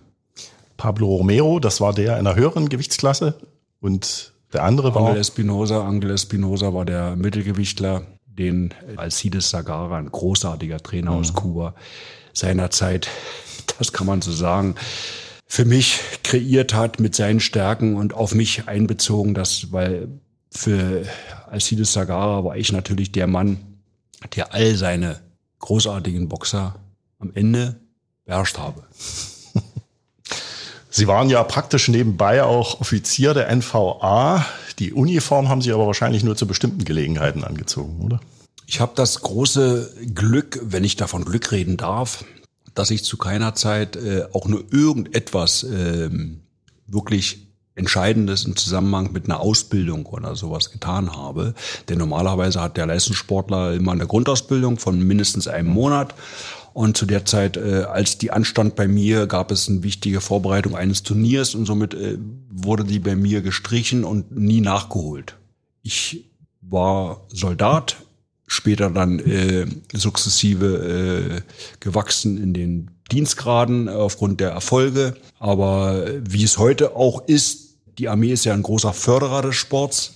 Pablo 0.77 1.07
Romero, 1.07 1.61
das 1.61 1.81
war 1.81 1.95
der 1.95 2.19
in 2.19 2.27
einer 2.27 2.37
höheren 2.37 2.69
Gewichtsklasse, 2.69 3.39
und 3.81 4.33
der 4.53 4.65
andere 4.65 4.95
war. 4.95 5.07
Angel 5.07 5.21
Espinosa. 5.21 5.87
Angel 5.87 6.11
Espinosa 6.11 6.75
war 6.75 6.85
der 6.85 7.17
Mittelgewichtler, 7.17 8.03
den 8.39 8.75
Alcides 8.97 9.51
Sagara, 9.51 9.99
ein 9.99 10.11
großartiger 10.11 10.83
Trainer 10.83 11.13
mhm. 11.13 11.19
aus 11.19 11.33
Kuba, 11.33 11.75
seinerzeit, 12.33 13.09
das 13.79 13.93
kann 13.93 14.07
man 14.07 14.23
so 14.23 14.33
sagen, 14.33 14.75
für 15.47 15.65
mich 15.65 16.01
kreiert 16.25 16.75
hat 16.75 16.99
mit 17.01 17.15
seinen 17.15 17.41
Stärken 17.41 17.97
und 17.97 18.15
auf 18.15 18.35
mich 18.35 18.69
einbezogen, 18.69 19.35
das, 19.35 19.73
weil 19.73 20.09
für 20.51 21.05
Alcides 21.49 21.93
Sagara 21.93 22.45
war 22.45 22.57
ich 22.57 22.73
natürlich 22.73 23.13
der 23.13 23.27
Mann, 23.27 23.59
der 24.35 24.55
all 24.55 24.75
seine 24.75 25.21
großartigen 25.61 26.29
Boxer 26.29 26.77
am 27.19 27.31
Ende 27.35 27.77
beherrscht 28.25 28.59
habe. 28.59 28.83
Sie 30.97 31.07
waren 31.07 31.29
ja 31.29 31.45
praktisch 31.45 31.89
nebenbei 31.89 32.43
auch 32.43 32.81
Offizier 32.81 33.35
der 33.35 33.55
NVA. 33.55 34.47
Die 34.79 34.95
Uniform 34.95 35.51
haben 35.51 35.61
Sie 35.61 35.71
aber 35.71 35.87
wahrscheinlich 35.87 36.25
nur 36.25 36.37
zu 36.37 36.47
bestimmten 36.47 36.87
Gelegenheiten 36.87 37.45
angezogen, 37.45 38.01
oder? 38.03 38.19
Ich 38.67 38.81
habe 38.81 38.93
das 38.95 39.21
große 39.21 39.93
Glück, 40.15 40.59
wenn 40.63 40.85
ich 40.85 40.97
davon 40.97 41.27
Glück 41.27 41.53
reden 41.53 41.77
darf, 41.77 42.25
dass 42.73 42.91
ich 42.91 43.05
zu 43.05 43.19
keiner 43.19 43.55
Zeit 43.55 43.97
äh, 43.97 44.25
auch 44.33 44.49
nur 44.49 44.65
irgendetwas 44.73 45.65
äh, 45.65 46.09
wirklich 46.87 47.47
Entscheidendes 47.75 48.47
im 48.47 48.57
Zusammenhang 48.57 49.13
mit 49.13 49.27
einer 49.27 49.41
Ausbildung 49.41 50.07
oder 50.07 50.35
sowas 50.35 50.71
getan 50.71 51.15
habe. 51.15 51.53
Denn 51.91 51.99
normalerweise 51.99 52.63
hat 52.63 52.79
der 52.79 52.87
Leistungssportler 52.87 53.75
immer 53.75 53.93
eine 53.93 54.07
Grundausbildung 54.07 54.79
von 54.79 54.99
mindestens 54.99 55.47
einem 55.47 55.69
Monat 55.69 56.15
und 56.77 56.95
zu 56.95 57.07
der 57.07 57.25
Zeit, 57.25 57.57
äh, 57.57 57.85
als 57.85 58.19
die 58.19 58.33
anstand 58.33 58.77
bei 58.77 58.87
mir, 58.87 59.27
gab 59.27 59.51
es 59.51 59.67
eine 59.67 59.83
wichtige 59.83 60.21
Vorbereitung 60.21 60.77
eines 60.77 61.03
Turniers 61.03 61.55
und 61.55 61.65
somit 61.65 61.95
äh, 61.95 62.19
wurde 62.51 62.85
die 62.85 62.99
bei 62.99 63.17
mir 63.17 63.41
gestrichen 63.41 64.05
und 64.05 64.37
nie 64.37 64.61
nachgeholt. 64.61 65.39
Ich 65.83 66.27
war 66.61 67.23
Soldat, 67.33 67.97
später 68.47 68.91
dann 68.91 69.21
äh, 69.21 69.65
sukzessive 69.95 71.41
äh, 71.41 71.41
gewachsen 71.81 72.37
in 72.37 72.53
den 72.53 72.91
Dienstgraden 73.11 73.89
aufgrund 73.89 74.41
der 74.41 74.51
Erfolge. 74.51 75.17
Aber 75.39 76.05
wie 76.29 76.45
es 76.45 76.59
heute 76.59 76.95
auch 76.95 77.27
ist, 77.27 77.79
die 77.97 78.11
Armee 78.11 78.33
ist 78.33 78.45
ja 78.45 78.53
ein 78.53 78.63
großer 78.63 78.93
Förderer 78.93 79.41
des 79.41 79.57
Sports 79.57 80.16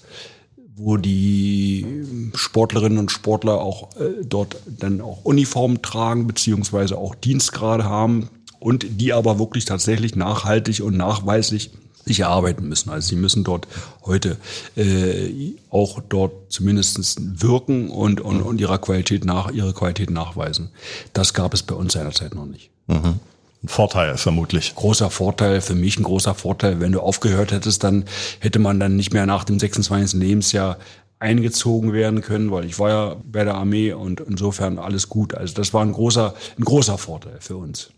wo 0.83 0.97
die 0.97 1.87
Sportlerinnen 2.35 2.99
und 2.99 3.11
Sportler 3.11 3.61
auch 3.61 3.95
äh, 3.97 4.25
dort 4.25 4.57
dann 4.67 5.01
auch 5.01 5.25
Uniformen 5.25 5.83
tragen, 5.83 6.27
beziehungsweise 6.27 6.97
auch 6.97 7.15
Dienstgrade 7.15 7.85
haben 7.85 8.31
und 8.61 8.87
die 9.01 9.13
aber 9.13 9.39
wirklich 9.39 9.67
tatsächlich 9.67 10.17
nachhaltig 10.17 10.81
und 10.81 10.97
nachweislich 10.97 11.71
sich 12.07 12.21
erarbeiten 12.21 12.67
müssen. 12.67 12.89
Also 12.91 13.09
sie 13.09 13.17
müssen 13.17 13.45
dort 13.45 13.69
heute 14.07 14.39
äh, 14.75 15.53
auch 15.69 16.01
dort 16.09 16.33
zumindest 16.49 17.19
wirken 17.43 17.91
und, 17.91 18.23
und, 18.23 18.41
und 18.41 18.61
ihrer 18.61 18.79
Qualität 18.79 19.25
nach, 19.25 19.51
ihre 19.51 19.75
Qualität 19.75 20.11
nachweisen. 20.11 20.71
Das 21.13 21.35
gab 21.35 21.53
es 21.53 21.63
bei 21.63 21.75
uns 21.75 21.93
seinerzeit 21.93 22.35
noch 22.35 22.47
nicht. 22.47 22.71
Mhm. 22.87 23.21
Ein 23.63 23.69
Vorteil 23.69 24.17
vermutlich. 24.17 24.75
Großer 24.75 25.11
Vorteil, 25.11 25.61
für 25.61 25.75
mich 25.75 25.99
ein 25.99 26.03
großer 26.03 26.35
Vorteil. 26.35 26.81
Wenn 26.81 26.93
du 26.93 27.01
aufgehört 27.01 27.53
hättest, 27.53 27.85
dann 27.85 28.07
hätte 28.39 28.59
man 28.59 28.81
dann 28.81 28.97
nicht 28.97 29.13
mehr 29.13 29.27
nach 29.27 29.45
dem 29.45 29.59
26. 29.59 30.19
Lebensjahr 30.19 30.79
eingezogen 31.19 31.93
werden 31.93 32.23
können, 32.23 32.51
weil 32.51 32.65
ich 32.65 32.79
war 32.79 32.89
ja 32.89 33.17
bei 33.23 33.45
der 33.45 33.55
Armee 33.55 33.93
und 33.93 34.21
insofern 34.21 34.79
alles 34.79 35.11
gut. 35.11 35.35
Also 35.35 35.55
das 35.55 35.75
war 35.75 35.83
ein 35.83 35.93
großer, 35.93 36.35
ein 36.59 36.65
großer 36.65 36.97
Vorteil 36.97 37.37
für 37.41 37.57
uns. 37.57 37.91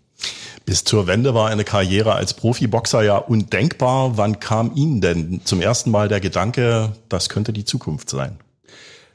Bis 0.64 0.82
zur 0.84 1.06
Wende 1.06 1.34
war 1.34 1.48
eine 1.48 1.64
Karriere 1.64 2.14
als 2.14 2.34
Profiboxer 2.34 3.02
ja 3.02 3.16
undenkbar. 3.16 4.16
Wann 4.16 4.40
kam 4.40 4.72
Ihnen 4.74 5.00
denn 5.00 5.40
zum 5.44 5.60
ersten 5.60 5.90
Mal 5.90 6.08
der 6.08 6.20
Gedanke, 6.20 6.92
das 7.08 7.28
könnte 7.28 7.52
die 7.52 7.64
Zukunft 7.64 8.10
sein? 8.10 8.38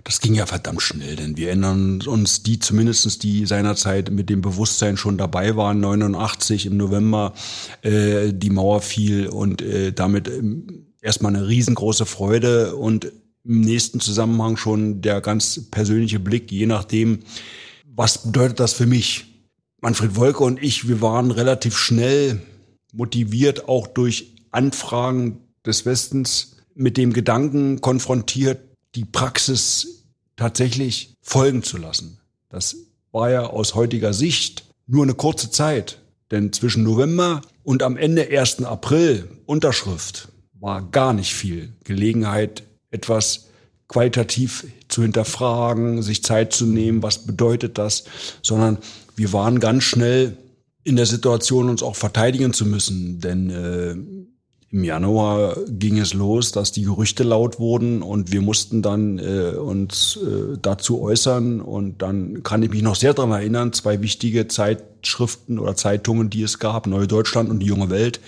Das 0.08 0.22
ging 0.22 0.36
ja 0.36 0.46
verdammt 0.46 0.82
schnell, 0.82 1.17
denn 1.17 1.36
wir 1.36 1.50
erinnern 1.50 2.02
uns, 2.02 2.41
die 2.41 2.60
zumindestens 2.60 3.20
die 3.20 3.46
seinerzeit 3.46 4.10
mit 4.10 4.30
dem 4.30 4.39
Bewusstsein 4.39 4.96
schon 4.96 5.17
dabei 5.17 5.58
waren, 5.58 5.82
89 5.82 6.67
im 6.67 6.78
November 6.78 7.34
äh, 7.82 8.32
die 8.32 8.50
Mauer 8.50 8.80
fiel 8.80 9.28
und 9.28 9.62
äh, 9.62 9.91
damit 9.91 10.30
äh, 10.30 10.41
erstmal 11.02 11.36
eine 11.36 11.50
riesengroße 11.50 12.06
Freude 12.06 12.78
und 12.78 13.12
im 13.43 13.60
nächsten 13.60 14.00
Zusammenhang 14.00 14.56
schon 14.56 15.02
der 15.02 15.20
ganz 15.20 15.70
persönliche 15.72 16.22
Blick, 16.22 16.54
je 16.54 16.67
nachdem, 16.67 17.20
was 17.93 18.24
bedeutet 18.24 18.62
das 18.62 18.72
für 18.72 18.86
mich? 18.86 19.26
Manfred 19.82 20.15
Wolke 20.15 20.46
und 20.46 20.63
ich, 20.63 20.88
wir 20.88 21.02
waren 21.02 21.32
relativ 21.32 21.78
schnell 21.78 22.39
motiviert, 22.93 23.67
auch 23.67 23.88
durch 23.88 24.36
Anfragen 24.52 25.39
des 25.65 25.86
Westens 25.86 26.56
mit 26.76 26.96
dem 26.96 27.12
Gedanken 27.12 27.82
konfrontiert, 27.82 28.62
die 28.96 29.04
Praxis 29.04 29.96
tatsächlich 30.38 31.15
folgen 31.21 31.63
zu 31.63 31.78
lassen. 31.78 32.19
Das 32.47 32.78
war 33.12 33.30
ja 33.30 33.47
aus 33.47 33.76
heutiger 33.76 34.13
Sicht 34.13 34.63
nur 34.86 35.04
eine 35.04 35.15
kurze 35.15 35.52
Zeit, 35.52 36.00
denn 36.32 36.54
zwischen 36.54 36.84
November 36.84 37.41
und 37.63 37.84
am 37.84 37.97
Ende 37.97 38.30
1. 38.30 38.63
April 38.63 39.28
Unterschrift 39.45 40.30
war 40.60 40.82
gar 40.82 41.13
nicht 41.13 41.34
viel 41.34 41.73
Gelegenheit, 41.84 42.63
etwas 42.89 43.47
qualitativ 43.88 44.65
zu 44.88 45.02
hinterfragen, 45.02 46.02
sich 46.02 46.23
Zeit 46.23 46.54
zu 46.54 46.65
nehmen, 46.65 47.04
was 47.04 47.26
bedeutet 47.26 47.78
das, 47.78 48.06
sondern 48.41 48.78
wir 49.15 49.34
waren 49.34 49.60
ganz 49.60 49.84
schnell 49.84 50.38
in 50.84 50.95
der 50.95 51.06
Situation, 51.06 51.69
uns 51.69 51.84
auch 51.84 51.95
verteidigen 51.95 52.54
zu 52.54 52.65
müssen, 52.65 53.19
denn 53.19 53.50
äh, 53.50 53.95
im 54.69 54.84
Januar 54.84 55.56
ging 55.69 55.97
es 55.97 56.13
los, 56.13 56.51
dass 56.51 56.73
die 56.73 56.84
Gerüchte 56.84 57.23
laut 57.23 57.58
wurden 57.58 58.01
und 58.01 58.34
wir 58.34 58.41
mussten 58.41 58.82
dann 58.82 59.17
äh, 59.17 59.56
uns 59.56 60.17
äh, 60.17 60.58
dazu 60.62 61.01
äußern. 61.01 61.62
Und 61.62 62.01
dann 62.01 62.43
kann 62.43 62.63
ich 62.63 62.69
mich 62.71 62.82
noch 62.82 62.95
sehr 62.95 63.13
daran 63.13 63.32
erinnern, 63.32 63.71
zwei 63.71 64.01
wichtige 64.01 64.49
Zeitschriften 64.49 65.58
oder 65.58 65.77
Zeitungen, 65.77 66.30
die 66.30 66.43
es 66.43 66.60
gab, 66.60 66.86
Neue 66.86 67.08
Deutschland 67.08 67.49
und 67.49 67.60
die 67.60 67.65
Junge 67.65 67.89
Welt. 67.89 68.19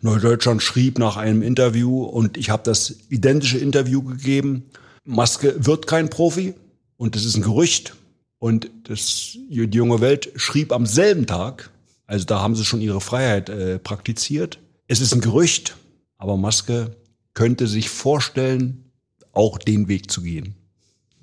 Neue 0.00 0.20
Deutschland 0.20 0.62
schrieb 0.62 0.98
nach 0.98 1.18
einem 1.18 1.42
Interview 1.42 2.02
und 2.02 2.38
ich 2.38 2.48
habe 2.48 2.62
das 2.64 2.94
identische 3.10 3.58
Interview 3.58 4.02
gegeben. 4.02 4.64
Maske 5.04 5.54
wird 5.58 5.86
kein 5.86 6.08
Profi 6.08 6.54
und 6.96 7.14
das 7.14 7.26
ist 7.26 7.36
ein 7.36 7.42
Gerücht. 7.42 7.94
Und 8.38 8.70
das, 8.84 9.36
die 9.48 9.68
junge 9.70 10.00
Welt 10.00 10.32
schrieb 10.36 10.72
am 10.72 10.86
selben 10.86 11.26
Tag, 11.26 11.70
also 12.06 12.24
da 12.24 12.40
haben 12.40 12.54
sie 12.54 12.64
schon 12.64 12.80
ihre 12.80 13.00
Freiheit 13.00 13.48
äh, 13.48 13.78
praktiziert. 13.78 14.58
Es 14.86 15.00
ist 15.00 15.14
ein 15.14 15.20
Gerücht, 15.20 15.76
aber 16.18 16.36
Maske 16.36 16.96
könnte 17.32 17.66
sich 17.66 17.88
vorstellen, 17.88 18.92
auch 19.32 19.58
den 19.58 19.88
Weg 19.88 20.10
zu 20.10 20.22
gehen. 20.22 20.54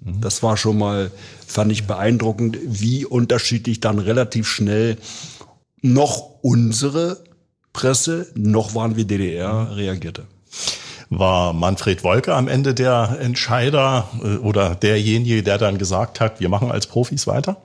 Mhm. 0.02 0.22
Das 0.22 0.44
war 0.44 0.58
schon 0.58 0.78
mal, 0.78 1.12
fand 1.46 1.72
ich 1.72 1.88
beeindruckend, 1.88 2.58
wie 2.64 3.06
unterschiedlich 3.06 3.80
dann 3.80 4.00
relativ 4.00 4.48
schnell 4.48 4.98
noch 5.82 6.42
unsere 6.42 7.24
Presse, 7.74 8.32
noch 8.36 8.76
waren 8.76 8.96
wir 8.96 9.06
DDR, 9.06 9.76
reagierte. 9.76 10.28
War 11.10 11.54
Manfred 11.54 12.04
Wolke 12.04 12.34
am 12.34 12.48
Ende 12.48 12.74
der 12.74 13.18
Entscheider 13.20 14.10
äh, 14.24 14.38
oder 14.38 14.76
derjenige, 14.76 15.44
der 15.44 15.58
dann 15.58 15.78
gesagt 15.78 16.20
hat, 16.20 16.40
wir 16.40 16.50
machen 16.50 16.72
als 16.72 16.88
Profis 16.88 17.28
weiter? 17.28 17.62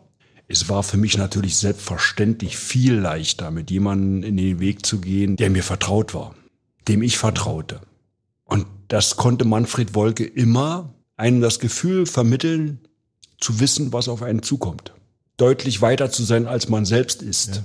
Es 0.49 0.69
war 0.69 0.83
für 0.83 0.97
mich 0.97 1.19
natürlich 1.19 1.57
selbstverständlich 1.57 2.57
viel 2.57 2.95
leichter, 2.95 3.51
mit 3.51 3.71
jemandem 3.71 4.23
in 4.23 4.37
den 4.37 4.61
Weg 4.61 4.87
zu 4.87 5.01
gehen, 5.01 5.37
der 5.37 5.51
mir 5.51 5.63
vertraut 5.63 6.15
war, 6.15 6.35
dem 6.87 7.03
ich 7.03 7.19
vertraute. 7.19 7.81
Und 8.45 8.67
das 8.89 9.17
konnte 9.17 9.45
Manfred 9.45 9.95
Wolke 9.95 10.25
immer 10.25 10.95
einem 11.17 11.41
das 11.41 11.59
Gefühl 11.59 12.07
vermitteln, 12.07 12.81
zu 13.39 13.61
wissen, 13.61 13.93
was 13.93 14.09
auf 14.09 14.23
einen 14.23 14.43
zukommt. 14.43 14.93
Deutlich 15.37 15.83
weiter 15.83 16.11
zu 16.11 16.23
sein, 16.23 16.47
als 16.47 16.69
man 16.69 16.85
selbst 16.87 17.23
ist. 17.23 17.57
Ja. 17.57 17.65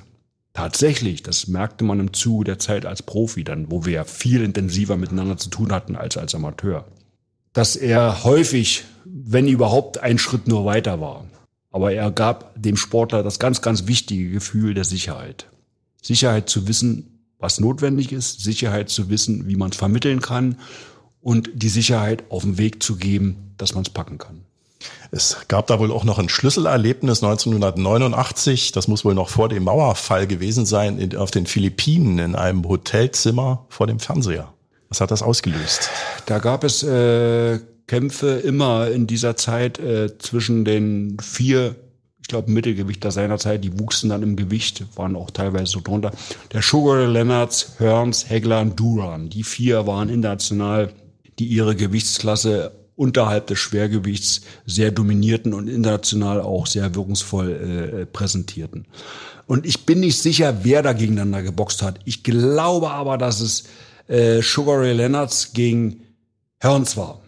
Tatsächlich, 0.54 1.24
das 1.24 1.48
merkte 1.48 1.86
man 1.86 2.00
im 2.00 2.14
Zuge 2.14 2.44
der 2.44 2.60
Zeit 2.60 2.86
als 2.86 3.04
Profi, 3.04 3.44
dann, 3.44 3.72
wo 3.72 3.86
wir 3.86 3.94
ja 3.94 4.04
viel 4.04 4.44
intensiver 4.44 4.98
miteinander 4.98 5.38
zu 5.38 5.50
tun 5.50 5.72
hatten 5.72 5.96
als 5.96 6.18
als 6.18 6.36
Amateur. 6.36 6.86
Dass 7.54 7.78
er 7.78 8.24
häufig, 8.26 8.84
wenn 9.06 9.48
überhaupt, 9.48 10.00
ein 10.00 10.18
Schritt 10.18 10.48
nur 10.48 10.66
weiter 10.66 11.00
war. 11.00 11.26
Aber 11.72 11.94
er 11.94 12.12
gab 12.12 12.54
dem 12.62 12.78
Sportler 12.78 13.24
das 13.24 13.40
ganz, 13.40 13.62
ganz 13.62 13.88
wichtige 13.88 14.30
Gefühl 14.30 14.74
der 14.74 14.84
Sicherheit. 14.84 15.48
Sicherheit 16.02 16.50
zu 16.50 16.68
wissen, 16.68 17.22
was 17.40 17.60
notwendig 17.60 18.12
ist, 18.12 18.42
Sicherheit 18.42 18.90
zu 18.90 19.10
wissen, 19.10 19.48
wie 19.48 19.56
man 19.56 19.72
es 19.72 19.78
vermitteln 19.78 20.22
kann 20.22 20.58
und 21.22 21.50
die 21.54 21.70
Sicherheit 21.70 22.24
auf 22.30 22.44
den 22.44 22.58
Weg 22.58 22.84
zu 22.84 22.98
geben, 22.98 23.54
dass 23.58 23.74
man 23.74 23.84
es 23.84 23.90
packen 23.90 24.18
kann. 24.18 24.42
Es 25.12 25.38
gab 25.48 25.68
da 25.68 25.80
wohl 25.80 25.92
auch 25.92 26.04
noch 26.04 26.20
ein 26.20 26.30
Schlüsselerlebnis 26.30 27.24
1989, 27.24 28.72
das 28.72 28.88
muss 28.88 29.06
wohl 29.06 29.14
noch 29.14 29.30
vor 29.30 29.50
dem 29.50 29.64
Mauerfall 29.64 30.26
gewesen 30.26 30.66
sein, 30.66 30.98
in, 30.98 31.16
auf 31.16 31.32
den 31.32 31.46
Philippinen 31.46 32.20
in 32.20 32.36
einem 32.36 32.68
Hotelzimmer 32.68 33.66
vor 33.70 33.88
dem 33.88 34.00
Fernseher. 34.00 34.54
Was 34.90 35.02
hat 35.02 35.12
das 35.12 35.22
ausgelöst? 35.22 35.90
Da 36.26 36.40
gab 36.40 36.64
es 36.64 36.84
äh, 36.84 37.60
Kämpfe 37.92 38.40
immer 38.40 38.90
in 38.90 39.06
dieser 39.06 39.36
Zeit 39.36 39.78
äh, 39.78 40.18
zwischen 40.18 40.64
den 40.64 41.18
vier, 41.20 41.76
ich 42.22 42.30
glaube 42.30 42.50
Mittelgewichter 42.50 43.12
seiner 43.12 43.38
Zeit, 43.38 43.66
die 43.66 43.78
wuchsen 43.78 44.10
dann 44.10 44.24
im 44.24 44.38
Gewicht, 44.38 44.86
waren 44.96 45.18
auch 45.18 45.30
teilweise 45.30 45.74
so 45.74 45.82
drunter. 45.82 46.12
Der 46.54 46.62
Sugar, 46.62 47.06
Lennartz, 47.06 47.74
Hearns, 47.80 48.30
Hegler 48.30 48.62
und 48.62 48.80
Duran. 48.80 49.30
Die 49.30 49.44
vier 49.44 49.88
waren 49.88 50.08
international, 50.08 50.94
die 51.38 51.48
ihre 51.48 51.76
Gewichtsklasse 51.76 52.72
unterhalb 52.96 53.48
des 53.48 53.60
Schwergewichts 53.60 54.44
sehr 54.66 54.92
dominierten 54.92 55.54
und 55.54 55.68
international 55.68 56.40
auch 56.40 56.68
sehr 56.68 56.96
wirkungsvoll 56.96 57.52
äh, 57.52 58.06
präsentierten. 58.06 58.86
Und 59.48 59.66
ich 59.66 59.86
bin 59.86 60.00
nicht 60.00 60.22
sicher, 60.22 60.64
wer 60.64 60.82
da 60.82 60.94
gegeneinander 60.94 61.44
geboxt 61.44 61.82
hat. 61.82 62.00
Ich 62.06 62.24
glaube 62.24 62.92
aber, 62.92 63.18
dass 63.18 63.42
es 63.42 63.66
äh, 64.08 64.42
Sugar 64.42 64.80
Ray 64.80 64.94
Leonards 64.94 65.52
gegen 65.52 66.04
Hearns 66.62 66.96
war. 66.96 67.21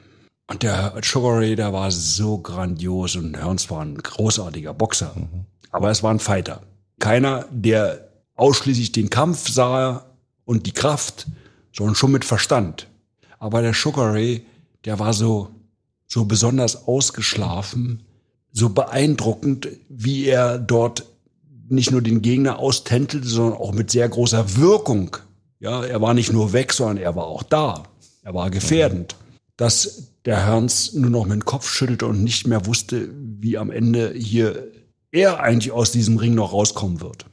Und 0.53 0.61
der 0.61 0.93
Sugar 1.03 1.39
Ray, 1.39 1.55
der 1.55 1.73
war 1.73 1.89
so 1.89 2.37
grandios 2.37 3.15
und 3.15 3.35
Hearns 3.35 3.71
war 3.71 3.81
ein 3.81 3.97
großartiger 3.97 4.75
Boxer. 4.75 5.11
Mhm. 5.15 5.45
Aber 5.71 5.89
es 5.89 6.03
war 6.03 6.13
ein 6.13 6.19
Fighter. 6.19 6.61
Keiner, 6.99 7.47
der 7.49 8.07
ausschließlich 8.35 8.91
den 8.91 9.09
Kampf 9.09 9.49
sah 9.49 10.05
und 10.45 10.67
die 10.67 10.71
Kraft, 10.71 11.25
sondern 11.75 11.95
schon 11.95 12.11
mit 12.11 12.23
Verstand. 12.23 12.87
Aber 13.39 13.63
der 13.63 13.73
Sugar 13.73 14.13
Ray, 14.13 14.45
der 14.85 14.99
war 14.99 15.13
so 15.13 15.49
so 16.05 16.25
besonders 16.25 16.87
ausgeschlafen, 16.87 18.03
so 18.51 18.69
beeindruckend, 18.69 19.69
wie 19.89 20.27
er 20.27 20.59
dort 20.59 21.03
nicht 21.67 21.89
nur 21.89 22.03
den 22.03 22.21
Gegner 22.21 22.59
austäntelte, 22.59 23.27
sondern 23.27 23.59
auch 23.59 23.71
mit 23.71 23.89
sehr 23.89 24.07
großer 24.07 24.55
Wirkung. 24.57 25.17
Ja, 25.59 25.83
er 25.83 25.99
war 25.99 26.13
nicht 26.13 26.31
nur 26.31 26.53
weg, 26.53 26.73
sondern 26.73 26.97
er 26.97 27.15
war 27.15 27.25
auch 27.25 27.41
da. 27.41 27.85
Er 28.21 28.35
war 28.35 28.51
gefährdend. 28.51 29.15
Dass 29.57 30.12
der 30.25 30.45
Herrns 30.45 30.93
nur 30.93 31.09
noch 31.09 31.25
mit 31.25 31.33
dem 31.33 31.45
Kopf 31.45 31.69
schüttelte 31.69 32.05
und 32.05 32.23
nicht 32.23 32.47
mehr 32.47 32.65
wusste, 32.65 33.09
wie 33.39 33.57
am 33.57 33.71
Ende 33.71 34.13
hier 34.15 34.71
er 35.11 35.39
eigentlich 35.39 35.71
aus 35.71 35.91
diesem 35.91 36.17
Ring 36.17 36.33
noch 36.35 36.53
rauskommen 36.53 37.01
wird. 37.01 37.25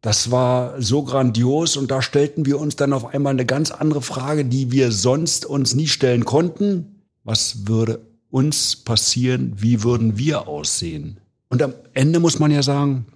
Das 0.00 0.30
war 0.30 0.80
so 0.80 1.02
grandios 1.02 1.76
und 1.76 1.90
da 1.90 2.02
stellten 2.02 2.46
wir 2.46 2.58
uns 2.58 2.76
dann 2.76 2.92
auf 2.92 3.06
einmal 3.06 3.32
eine 3.32 3.46
ganz 3.46 3.70
andere 3.70 4.02
Frage, 4.02 4.44
die 4.44 4.70
wir 4.72 4.92
sonst 4.92 5.44
uns 5.44 5.74
nie 5.74 5.88
stellen 5.88 6.24
konnten. 6.24 7.02
Was 7.24 7.66
würde 7.66 8.00
uns 8.30 8.76
passieren, 8.76 9.54
wie 9.56 9.82
würden 9.82 10.18
wir 10.18 10.48
aussehen. 10.48 11.20
Und 11.48 11.62
am 11.62 11.74
Ende 11.94 12.20
muss 12.20 12.38
man 12.38 12.50
ja 12.50 12.62
sagen, 12.62 13.06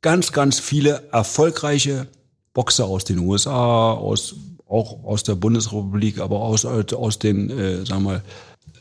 ganz, 0.00 0.32
ganz 0.32 0.60
viele 0.60 1.02
erfolgreiche 1.12 2.06
Boxer 2.54 2.86
aus 2.86 3.04
den 3.04 3.18
USA, 3.18 3.92
aus, 3.92 4.36
auch 4.68 5.04
aus 5.04 5.24
der 5.24 5.34
Bundesrepublik, 5.34 6.20
aber 6.20 6.40
aus, 6.40 6.64
aus 6.64 7.18
den, 7.18 7.50
äh, 7.50 7.84
sagen 7.84 8.04
wir 8.04 8.10
mal, 8.10 8.22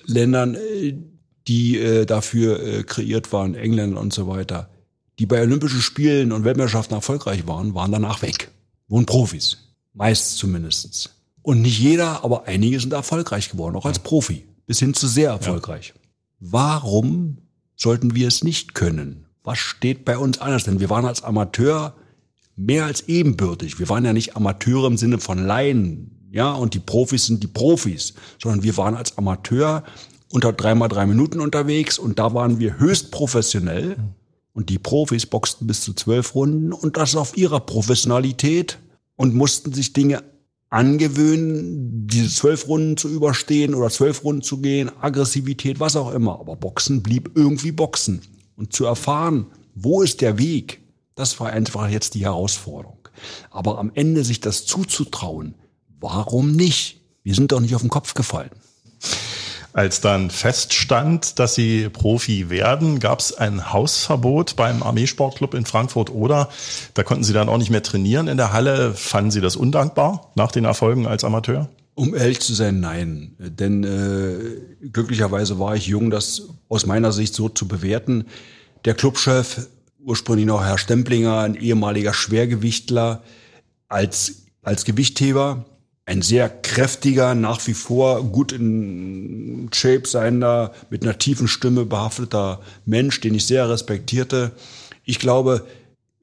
Ländern, 0.09 0.55
äh, 0.55 0.95
die 1.47 1.77
äh, 1.79 2.05
dafür 2.05 2.61
äh, 2.61 2.83
kreiert 2.83 3.31
waren, 3.31 3.55
England 3.55 3.97
und 3.97 4.13
so 4.13 4.27
weiter, 4.27 4.69
die 5.17 5.25
bei 5.25 5.41
Olympischen 5.41 5.81
Spielen 5.81 6.31
und 6.31 6.43
Weltmeisterschaften 6.43 6.95
erfolgreich 6.95 7.47
waren, 7.47 7.73
waren 7.73 7.91
danach 7.91 8.21
weg. 8.21 8.51
Wurden 8.87 9.05
Profis. 9.05 9.57
Meist 9.93 10.37
zumindestens. 10.37 11.09
Und 11.41 11.61
nicht 11.61 11.79
jeder, 11.79 12.23
aber 12.23 12.47
einige 12.47 12.79
sind 12.79 12.93
erfolgreich 12.93 13.49
geworden, 13.49 13.75
auch 13.75 13.85
als 13.85 13.99
Profi 13.99 14.45
bis 14.65 14.79
hin 14.79 14.93
zu 14.93 15.07
sehr 15.07 15.31
erfolgreich. 15.31 15.93
Ja. 15.95 16.01
Warum 16.39 17.39
sollten 17.75 18.13
wir 18.13 18.27
es 18.27 18.43
nicht 18.43 18.75
können? 18.75 19.25
Was 19.43 19.57
steht 19.57 20.05
bei 20.05 20.17
uns 20.17 20.39
anders? 20.39 20.63
Denn 20.63 20.79
wir 20.79 20.91
waren 20.91 21.05
als 21.05 21.23
Amateur 21.23 21.95
mehr 22.55 22.85
als 22.85 23.07
ebenbürtig. 23.07 23.79
Wir 23.79 23.89
waren 23.89 24.05
ja 24.05 24.13
nicht 24.13 24.35
Amateure 24.35 24.85
im 24.85 24.97
Sinne 24.97 25.17
von 25.17 25.43
Laien, 25.43 26.18
ja, 26.31 26.53
und 26.53 26.73
die 26.73 26.79
Profis 26.79 27.25
sind 27.25 27.43
die 27.43 27.47
Profis, 27.47 28.13
sondern 28.41 28.63
wir 28.63 28.77
waren 28.77 28.95
als 28.95 29.17
Amateur 29.17 29.83
unter 30.31 30.53
dreimal 30.53 30.89
drei 30.89 31.05
Minuten 31.05 31.39
unterwegs 31.39 31.97
und 31.97 32.19
da 32.19 32.33
waren 32.33 32.59
wir 32.59 32.79
höchst 32.79 33.11
professionell. 33.11 33.97
Und 34.53 34.69
die 34.69 34.79
Profis 34.79 35.25
boxten 35.25 35.67
bis 35.67 35.81
zu 35.81 35.93
zwölf 35.93 36.35
Runden 36.35 36.73
und 36.73 36.97
das 36.97 37.15
auf 37.15 37.37
ihrer 37.37 37.59
Professionalität 37.61 38.79
und 39.15 39.33
mussten 39.33 39.73
sich 39.73 39.93
Dinge 39.93 40.23
angewöhnen, 40.69 42.07
diese 42.07 42.29
zwölf 42.29 42.67
Runden 42.67 42.97
zu 42.97 43.09
überstehen 43.09 43.73
oder 43.73 43.89
zwölf 43.89 44.23
Runden 44.23 44.41
zu 44.41 44.57
gehen, 44.57 44.91
Aggressivität, 45.01 45.79
was 45.79 45.95
auch 45.95 46.11
immer. 46.13 46.39
Aber 46.39 46.55
Boxen 46.55 47.01
blieb 47.01 47.31
irgendwie 47.35 47.71
Boxen. 47.71 48.21
Und 48.55 48.73
zu 48.73 48.85
erfahren, 48.85 49.47
wo 49.75 50.01
ist 50.01 50.21
der 50.21 50.37
Weg, 50.37 50.81
das 51.15 51.39
war 51.39 51.51
einfach 51.51 51.89
jetzt 51.89 52.13
die 52.15 52.25
Herausforderung. 52.25 53.07
Aber 53.51 53.79
am 53.79 53.91
Ende 53.93 54.23
sich 54.23 54.41
das 54.41 54.65
zuzutrauen, 54.65 55.55
warum 55.99 56.51
nicht? 56.51 56.99
Wir 57.23 57.35
sind 57.35 57.51
doch 57.51 57.59
nicht 57.59 57.75
auf 57.75 57.81
den 57.81 57.89
Kopf 57.89 58.13
gefallen. 58.13 58.51
Als 59.71 60.01
dann 60.01 60.31
feststand, 60.31 61.37
dass 61.37 61.53
sie 61.53 61.89
Profi 61.89 62.49
werden, 62.49 62.99
gab 62.99 63.19
es 63.19 63.37
ein 63.37 63.71
Hausverbot 63.71 64.55
beim 64.55 64.81
Armeesportclub 64.81 65.53
in 65.53 65.65
Frankfurt 65.65 66.09
oder 66.09 66.49
da 66.95 67.03
konnten 67.03 67.23
sie 67.23 67.33
dann 67.33 67.49
auch 67.49 67.59
nicht 67.59 67.69
mehr 67.69 67.83
trainieren 67.83 68.27
in 68.27 68.37
der 68.37 68.51
Halle. 68.51 68.93
Fanden 68.95 69.29
Sie 69.29 69.41
das 69.41 69.55
undankbar 69.55 70.31
nach 70.35 70.51
den 70.51 70.65
Erfolgen 70.65 71.05
als 71.05 71.23
Amateur? 71.23 71.69
Um 71.93 72.15
ehrlich 72.15 72.39
zu 72.39 72.55
sein, 72.55 72.79
nein. 72.79 73.35
Denn 73.37 73.83
äh, 73.83 74.87
glücklicherweise 74.87 75.59
war 75.59 75.75
ich 75.75 75.85
jung, 75.85 76.09
das 76.09 76.43
aus 76.67 76.85
meiner 76.87 77.11
Sicht 77.11 77.35
so 77.35 77.47
zu 77.47 77.67
bewerten. 77.67 78.25
Der 78.85 78.95
Clubchef, 78.95 79.67
ursprünglich 80.03 80.47
noch 80.47 80.63
Herr 80.63 80.77
Stemplinger, 80.79 81.39
ein 81.39 81.55
ehemaliger 81.55 82.13
Schwergewichtler, 82.13 83.21
als, 83.87 84.45
als 84.63 84.83
Gewichtheber 84.83 85.65
ein 86.09 86.23
sehr 86.23 86.49
kräftiger, 86.49 87.35
nach 87.35 87.67
wie 87.67 87.75
vor 87.75 88.23
gut 88.23 88.51
in 88.51 89.69
Shape 89.71 90.07
seiender, 90.07 90.73
mit 90.89 91.03
einer 91.03 91.19
tiefen 91.19 91.47
Stimme 91.47 91.85
behafteter 91.85 92.61
Mensch, 92.83 93.21
den 93.21 93.35
ich 93.35 93.45
sehr 93.45 93.69
respektierte. 93.69 94.53
Ich 95.05 95.19
glaube, 95.19 95.67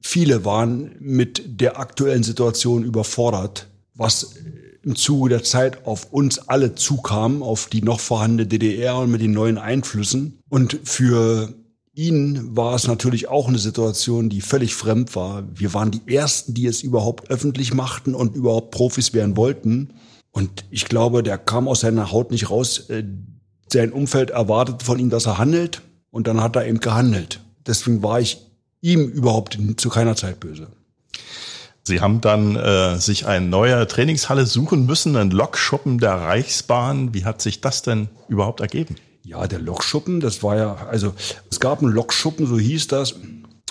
viele 0.01 0.43
waren 0.43 0.91
mit 0.99 1.61
der 1.61 1.79
aktuellen 1.79 2.23
Situation 2.23 2.83
überfordert, 2.83 3.67
was 3.93 4.35
im 4.83 4.97
Zuge 4.97 5.29
der 5.29 5.43
Zeit 5.43 5.87
auf 5.87 6.11
uns 6.11 6.37
alle 6.49 6.75
zukam, 6.75 7.41
auf 7.41 7.67
die 7.67 7.81
noch 7.81 8.01
vorhandene 8.01 8.45
DDR 8.45 8.97
und 8.97 9.09
mit 9.09 9.21
den 9.21 9.31
neuen 9.31 9.57
Einflüssen. 9.57 10.39
Und 10.49 10.81
für 10.83 11.53
Ihnen 11.97 12.55
war 12.55 12.75
es 12.75 12.85
natürlich 12.85 13.27
auch 13.27 13.47
eine 13.47 13.57
Situation, 13.57 14.29
die 14.29 14.41
völlig 14.41 14.75
fremd 14.75 15.15
war. 15.15 15.43
Wir 15.51 15.73
waren 15.73 15.89
die 15.89 16.03
Ersten, 16.05 16.53
die 16.53 16.67
es 16.67 16.83
überhaupt 16.83 17.31
öffentlich 17.31 17.73
machten 17.73 18.13
und 18.13 18.35
überhaupt 18.35 18.69
Profis 18.69 19.13
werden 19.13 19.35
wollten. 19.35 19.95
Und 20.29 20.65
ich 20.69 20.85
glaube, 20.85 21.23
der 21.23 21.39
kam 21.39 21.67
aus 21.67 21.79
seiner 21.79 22.11
Haut 22.11 22.29
nicht 22.29 22.51
raus. 22.51 22.87
Äh, 22.91 23.03
sein 23.73 23.91
Umfeld 23.91 24.29
erwartet 24.29 24.83
von 24.83 24.99
ihm, 24.99 25.09
dass 25.09 25.25
er 25.25 25.39
handelt. 25.39 25.81
Und 26.11 26.27
dann 26.27 26.39
hat 26.39 26.55
er 26.55 26.67
eben 26.67 26.81
gehandelt. 26.81 27.39
Deswegen 27.65 28.03
war 28.03 28.19
ich 28.19 28.45
ihm 28.79 29.07
überhaupt 29.07 29.57
zu 29.77 29.89
keiner 29.89 30.15
Zeit 30.15 30.39
böse. 30.39 30.67
Sie 31.81 31.99
haben 31.99 32.21
dann 32.21 32.55
äh, 32.57 32.97
sich 32.97 33.25
eine 33.25 33.47
neue 33.47 33.87
Trainingshalle 33.87 34.45
suchen 34.45 34.85
müssen, 34.85 35.15
ein 35.15 35.31
Lokschuppen 35.31 35.97
der 35.97 36.13
Reichsbahn. 36.13 37.15
Wie 37.15 37.25
hat 37.25 37.41
sich 37.41 37.59
das 37.59 37.81
denn 37.81 38.07
überhaupt 38.27 38.59
ergeben? 38.59 38.97
Ja, 39.27 39.45
der 39.45 39.59
Lokschuppen, 39.59 40.21
das 40.21 40.41
war 40.41 40.55
ja, 40.55 40.75
also 40.89 41.13
es 41.51 41.59
gab 41.59 41.81
einen 41.81 41.91
Lokschuppen, 41.91 42.47
so 42.47 42.57
hieß 42.57 42.87
das, 42.87 43.15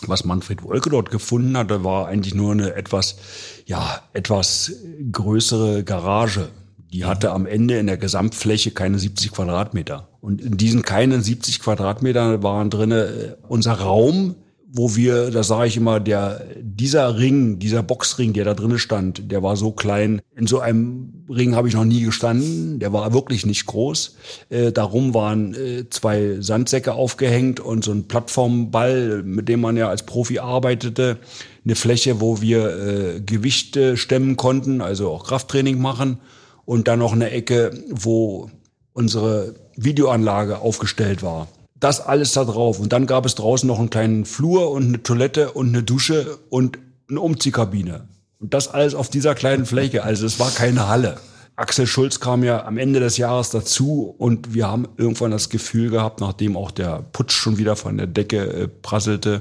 was 0.07 0.27
Manfred 0.27 0.63
Wolke 0.63 0.91
dort 0.91 1.11
gefunden 1.11 1.57
hat, 1.57 1.71
da 1.71 1.83
war 1.83 2.09
eigentlich 2.09 2.35
nur 2.35 2.53
eine 2.53 2.75
etwas, 2.75 3.17
ja, 3.65 4.03
etwas 4.13 4.71
größere 5.11 5.83
Garage. 5.83 6.51
Die 6.93 7.07
hatte 7.07 7.31
am 7.31 7.47
Ende 7.47 7.79
in 7.79 7.87
der 7.87 7.97
Gesamtfläche 7.97 8.73
keine 8.73 8.99
70 8.99 9.33
Quadratmeter. 9.33 10.11
Und 10.21 10.43
in 10.43 10.59
diesen 10.59 10.83
keinen 10.83 11.23
70 11.23 11.61
Quadratmetern 11.61 12.43
waren 12.43 12.69
drinnen 12.69 12.99
äh, 12.99 13.37
unser 13.49 13.73
Raum, 13.81 14.35
wo 14.77 14.95
wir, 14.95 15.31
da 15.31 15.43
sage 15.43 15.69
ich 15.69 15.79
immer, 15.79 16.01
der, 16.01 16.45
dieser 16.61 17.19
Ring, 17.19 17.59
dieser 17.59 17.83
Boxring, 17.83 18.35
der 18.35 18.45
da 18.45 18.53
drinnen 18.53 18.79
stand, 18.79 19.33
der 19.33 19.43
war 19.43 19.57
so 19.57 19.73
klein. 19.73 20.21
In 20.37 20.47
so 20.47 20.61
einem 20.61 21.25
Ring 21.31 21.57
habe 21.57 21.67
ich 21.67 21.75
noch 21.75 21.87
nie 21.87 22.03
gestanden. 22.03 22.79
Der 22.79 22.93
war 22.93 23.15
wirklich 23.15 23.47
nicht 23.47 23.65
groß. 23.65 24.17
Äh, 24.51 24.73
darum 24.73 25.15
waren 25.15 25.55
äh, 25.55 25.89
zwei 25.89 26.37
Sandsäcke 26.41 26.93
aufgehängt 26.93 27.59
und 27.59 27.85
so 27.85 27.93
ein 27.93 28.07
Plattformball, 28.07 29.23
mit 29.23 29.49
dem 29.49 29.63
man 29.63 29.79
ja 29.79 29.89
als 29.89 30.05
Profi 30.05 30.41
arbeitete. 30.41 31.17
Eine 31.65 31.75
Fläche, 31.75 32.21
wo 32.21 32.43
wir 32.43 33.17
äh, 33.17 33.21
Gewichte 33.23 33.97
stemmen 33.97 34.37
konnten, 34.37 34.83
also 34.83 35.11
auch 35.11 35.25
Krafttraining 35.25 35.81
machen. 35.81 36.19
Und 36.67 36.87
dann 36.87 36.99
noch 36.99 37.15
eine 37.15 37.31
Ecke, 37.31 37.71
wo 37.89 38.51
unsere 38.93 39.55
Videoanlage 39.77 40.59
aufgestellt 40.59 41.23
war 41.23 41.49
das 41.81 42.01
alles 42.01 42.33
da 42.33 42.45
drauf. 42.45 42.81
Und 42.81 42.93
dann 42.93 43.07
gab 43.07 43.27
es 43.27 43.35
draußen 43.35 43.67
noch 43.67 43.79
einen 43.79 43.91
kleinen 43.91 44.25
Flur 44.25 44.71
und 44.71 44.85
eine 44.85 45.03
Toilette 45.03 45.53
und 45.53 45.69
eine 45.69 45.83
Dusche 45.83 46.39
und 46.49 46.79
eine 47.09 47.21
Umziehkabine. 47.21 48.09
Und 48.39 48.55
das 48.55 48.69
alles 48.69 48.95
auf 48.95 49.09
dieser 49.09 49.35
kleinen 49.35 49.67
Fläche. 49.67 50.05
Also 50.05 50.27
es 50.27 50.39
war 50.39 50.51
keine 50.51 50.89
Halle. 50.89 51.19
Axel 51.57 51.87
Schulz 51.87 52.21
kam 52.21 52.45
ja 52.45 52.67
am 52.67 52.77
Ende 52.77 53.01
des 53.01 53.17
Jahres 53.17 53.49
dazu 53.49 54.15
und 54.19 54.53
wir 54.53 54.69
haben 54.69 54.89
irgendwann 54.99 55.31
das 55.31 55.49
Gefühl 55.49 55.89
gehabt, 55.89 56.21
nachdem 56.21 56.55
auch 56.55 56.71
der 56.71 57.03
Putsch 57.13 57.33
schon 57.33 57.57
wieder 57.57 57.77
von 57.77 57.97
der 57.97 58.07
Decke 58.07 58.45
äh, 58.45 58.69
prasselte, 58.69 59.41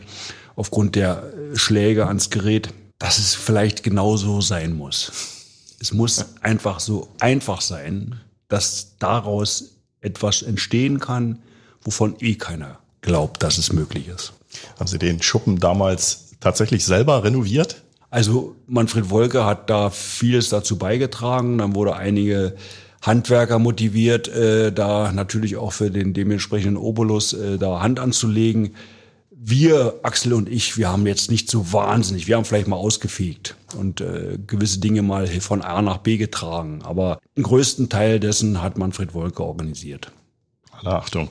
aufgrund 0.55 0.95
der 0.95 1.23
äh, 1.51 1.57
Schläge 1.57 2.07
ans 2.07 2.29
Gerät, 2.29 2.69
dass 2.99 3.17
es 3.17 3.35
vielleicht 3.35 3.83
genauso 3.83 4.39
sein 4.39 4.73
muss. 4.73 5.11
Es 5.81 5.91
muss 5.91 6.25
einfach 6.39 6.79
so 6.79 7.09
einfach 7.19 7.59
sein, 7.59 8.21
dass 8.47 8.97
daraus 8.97 9.81
etwas 9.99 10.41
entstehen 10.41 11.01
kann, 11.01 11.39
wovon 11.85 12.15
eh 12.19 12.35
keiner 12.35 12.79
glaubt, 13.01 13.41
dass 13.43 13.57
es 13.57 13.71
möglich 13.71 14.09
ist. 14.09 14.33
Haben 14.77 14.87
Sie 14.87 14.99
den 14.99 15.21
Schuppen 15.21 15.59
damals 15.59 16.31
tatsächlich 16.39 16.83
selber 16.83 17.23
renoviert? 17.23 17.83
Also 18.09 18.55
Manfred 18.67 19.09
Wolke 19.09 19.45
hat 19.45 19.69
da 19.69 19.89
vieles 19.89 20.49
dazu 20.49 20.77
beigetragen. 20.77 21.57
Dann 21.57 21.75
wurde 21.75 21.95
einige 21.95 22.55
Handwerker 23.01 23.59
motiviert, 23.59 24.27
äh, 24.27 24.71
da 24.71 25.11
natürlich 25.11 25.57
auch 25.57 25.73
für 25.73 25.91
den 25.91 26.13
dementsprechenden 26.13 26.77
Obolus 26.77 27.33
äh, 27.33 27.57
da 27.57 27.81
Hand 27.81 27.99
anzulegen. 27.99 28.75
Wir, 29.29 29.99
Axel 30.01 30.33
und 30.33 30.49
ich, 30.49 30.77
wir 30.77 30.89
haben 30.89 31.05
jetzt 31.05 31.29
nicht 31.29 31.51
so 31.51 31.71
wahnsinnig, 31.71 32.25
wir 32.25 32.35
haben 32.35 32.45
vielleicht 32.45 32.67
mal 32.67 32.77
ausgefegt 32.77 33.55
und 33.77 34.01
äh, 34.01 34.39
gewisse 34.47 34.79
Dinge 34.79 35.03
mal 35.03 35.27
von 35.27 35.61
A 35.61 35.83
nach 35.83 35.97
B 35.97 36.17
getragen. 36.17 36.81
Aber 36.83 37.19
den 37.37 37.43
größten 37.43 37.89
Teil 37.89 38.19
dessen 38.19 38.63
hat 38.63 38.79
Manfred 38.79 39.13
Wolke 39.13 39.43
organisiert. 39.43 40.11
Achtung. 40.85 41.29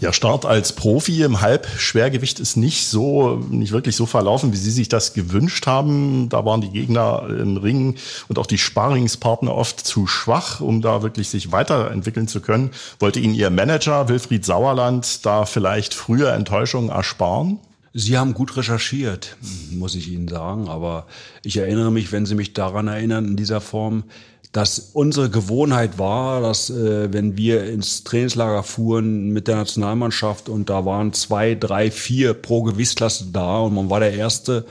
Ja, 0.00 0.12
Start 0.12 0.46
als 0.46 0.72
Profi 0.72 1.22
im 1.22 1.40
Halbschwergewicht 1.40 2.40
ist 2.40 2.56
nicht 2.56 2.86
so, 2.86 3.36
nicht 3.50 3.72
wirklich 3.72 3.96
so 3.96 4.06
verlaufen, 4.06 4.52
wie 4.52 4.56
Sie 4.56 4.70
sich 4.70 4.88
das 4.88 5.12
gewünscht 5.12 5.66
haben. 5.66 6.28
Da 6.28 6.44
waren 6.44 6.60
die 6.60 6.70
Gegner 6.70 7.26
im 7.28 7.56
Ring 7.56 7.96
und 8.28 8.38
auch 8.38 8.46
die 8.46 8.58
Sparringspartner 8.58 9.54
oft 9.54 9.80
zu 9.80 10.06
schwach, 10.06 10.60
um 10.60 10.80
da 10.80 11.02
wirklich 11.02 11.28
sich 11.28 11.52
weiterentwickeln 11.52 12.28
zu 12.28 12.40
können. 12.40 12.70
Wollte 12.98 13.20
Ihnen 13.20 13.34
Ihr 13.34 13.50
Manager 13.50 14.08
Wilfried 14.08 14.44
Sauerland 14.44 15.24
da 15.26 15.44
vielleicht 15.44 15.94
frühe 15.94 16.30
Enttäuschungen 16.30 16.90
ersparen? 16.90 17.58
Sie 17.94 18.18
haben 18.18 18.34
gut 18.34 18.56
recherchiert, 18.56 19.36
muss 19.72 19.94
ich 19.94 20.08
Ihnen 20.08 20.28
sagen. 20.28 20.68
Aber 20.68 21.06
ich 21.42 21.56
erinnere 21.56 21.90
mich, 21.90 22.12
wenn 22.12 22.26
Sie 22.26 22.34
mich 22.34 22.52
daran 22.52 22.86
erinnern, 22.86 23.24
in 23.24 23.36
dieser 23.36 23.60
Form, 23.60 24.04
dass 24.52 24.90
unsere 24.92 25.28
Gewohnheit 25.28 25.98
war, 25.98 26.40
dass 26.40 26.70
äh, 26.70 27.12
wenn 27.12 27.36
wir 27.36 27.64
ins 27.64 28.04
Trainingslager 28.04 28.62
fuhren 28.62 29.30
mit 29.30 29.46
der 29.46 29.56
Nationalmannschaft 29.56 30.48
und 30.48 30.70
da 30.70 30.84
waren 30.84 31.12
zwei, 31.12 31.54
drei, 31.54 31.90
vier 31.90 32.34
pro 32.34 32.62
Gewichtsklasse 32.62 33.26
da 33.32 33.58
und 33.58 33.74
man 33.74 33.90
war 33.90 34.00
der 34.00 34.14
Erste, 34.14 34.64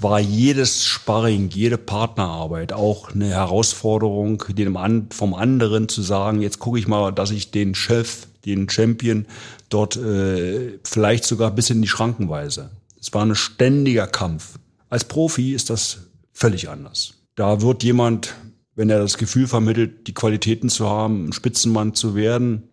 war 0.00 0.20
jedes 0.20 0.84
Sparring, 0.84 1.48
jede 1.50 1.78
Partnerarbeit 1.78 2.72
auch 2.72 3.12
eine 3.12 3.28
Herausforderung, 3.28 4.44
dem 4.48 4.76
vom 5.10 5.34
anderen 5.34 5.88
zu 5.88 6.02
sagen, 6.02 6.42
jetzt 6.42 6.58
gucke 6.58 6.78
ich 6.78 6.86
mal, 6.86 7.12
dass 7.12 7.30
ich 7.30 7.50
den 7.50 7.74
Chef, 7.74 8.26
den 8.44 8.68
Champion 8.68 9.26
dort 9.70 9.96
äh, 9.96 10.78
vielleicht 10.84 11.24
sogar 11.24 11.50
bis 11.50 11.70
in 11.70 11.82
die 11.82 11.88
Schranken 11.88 12.28
weise. 12.28 12.70
Es 13.00 13.12
war 13.12 13.24
ein 13.24 13.34
ständiger 13.34 14.06
Kampf. 14.06 14.58
Als 14.90 15.04
Profi 15.04 15.54
ist 15.54 15.70
das 15.70 15.98
völlig 16.32 16.68
anders. 16.68 17.14
Da 17.34 17.60
wird 17.62 17.82
jemand 17.82 18.34
wenn 18.76 18.90
er 18.90 19.00
das 19.00 19.18
Gefühl 19.18 19.48
vermittelt, 19.48 20.06
die 20.06 20.14
Qualitäten 20.14 20.68
zu 20.68 20.88
haben, 20.88 21.26
ein 21.26 21.32
Spitzenmann 21.32 21.94
zu 21.94 22.14
werden, 22.14 22.64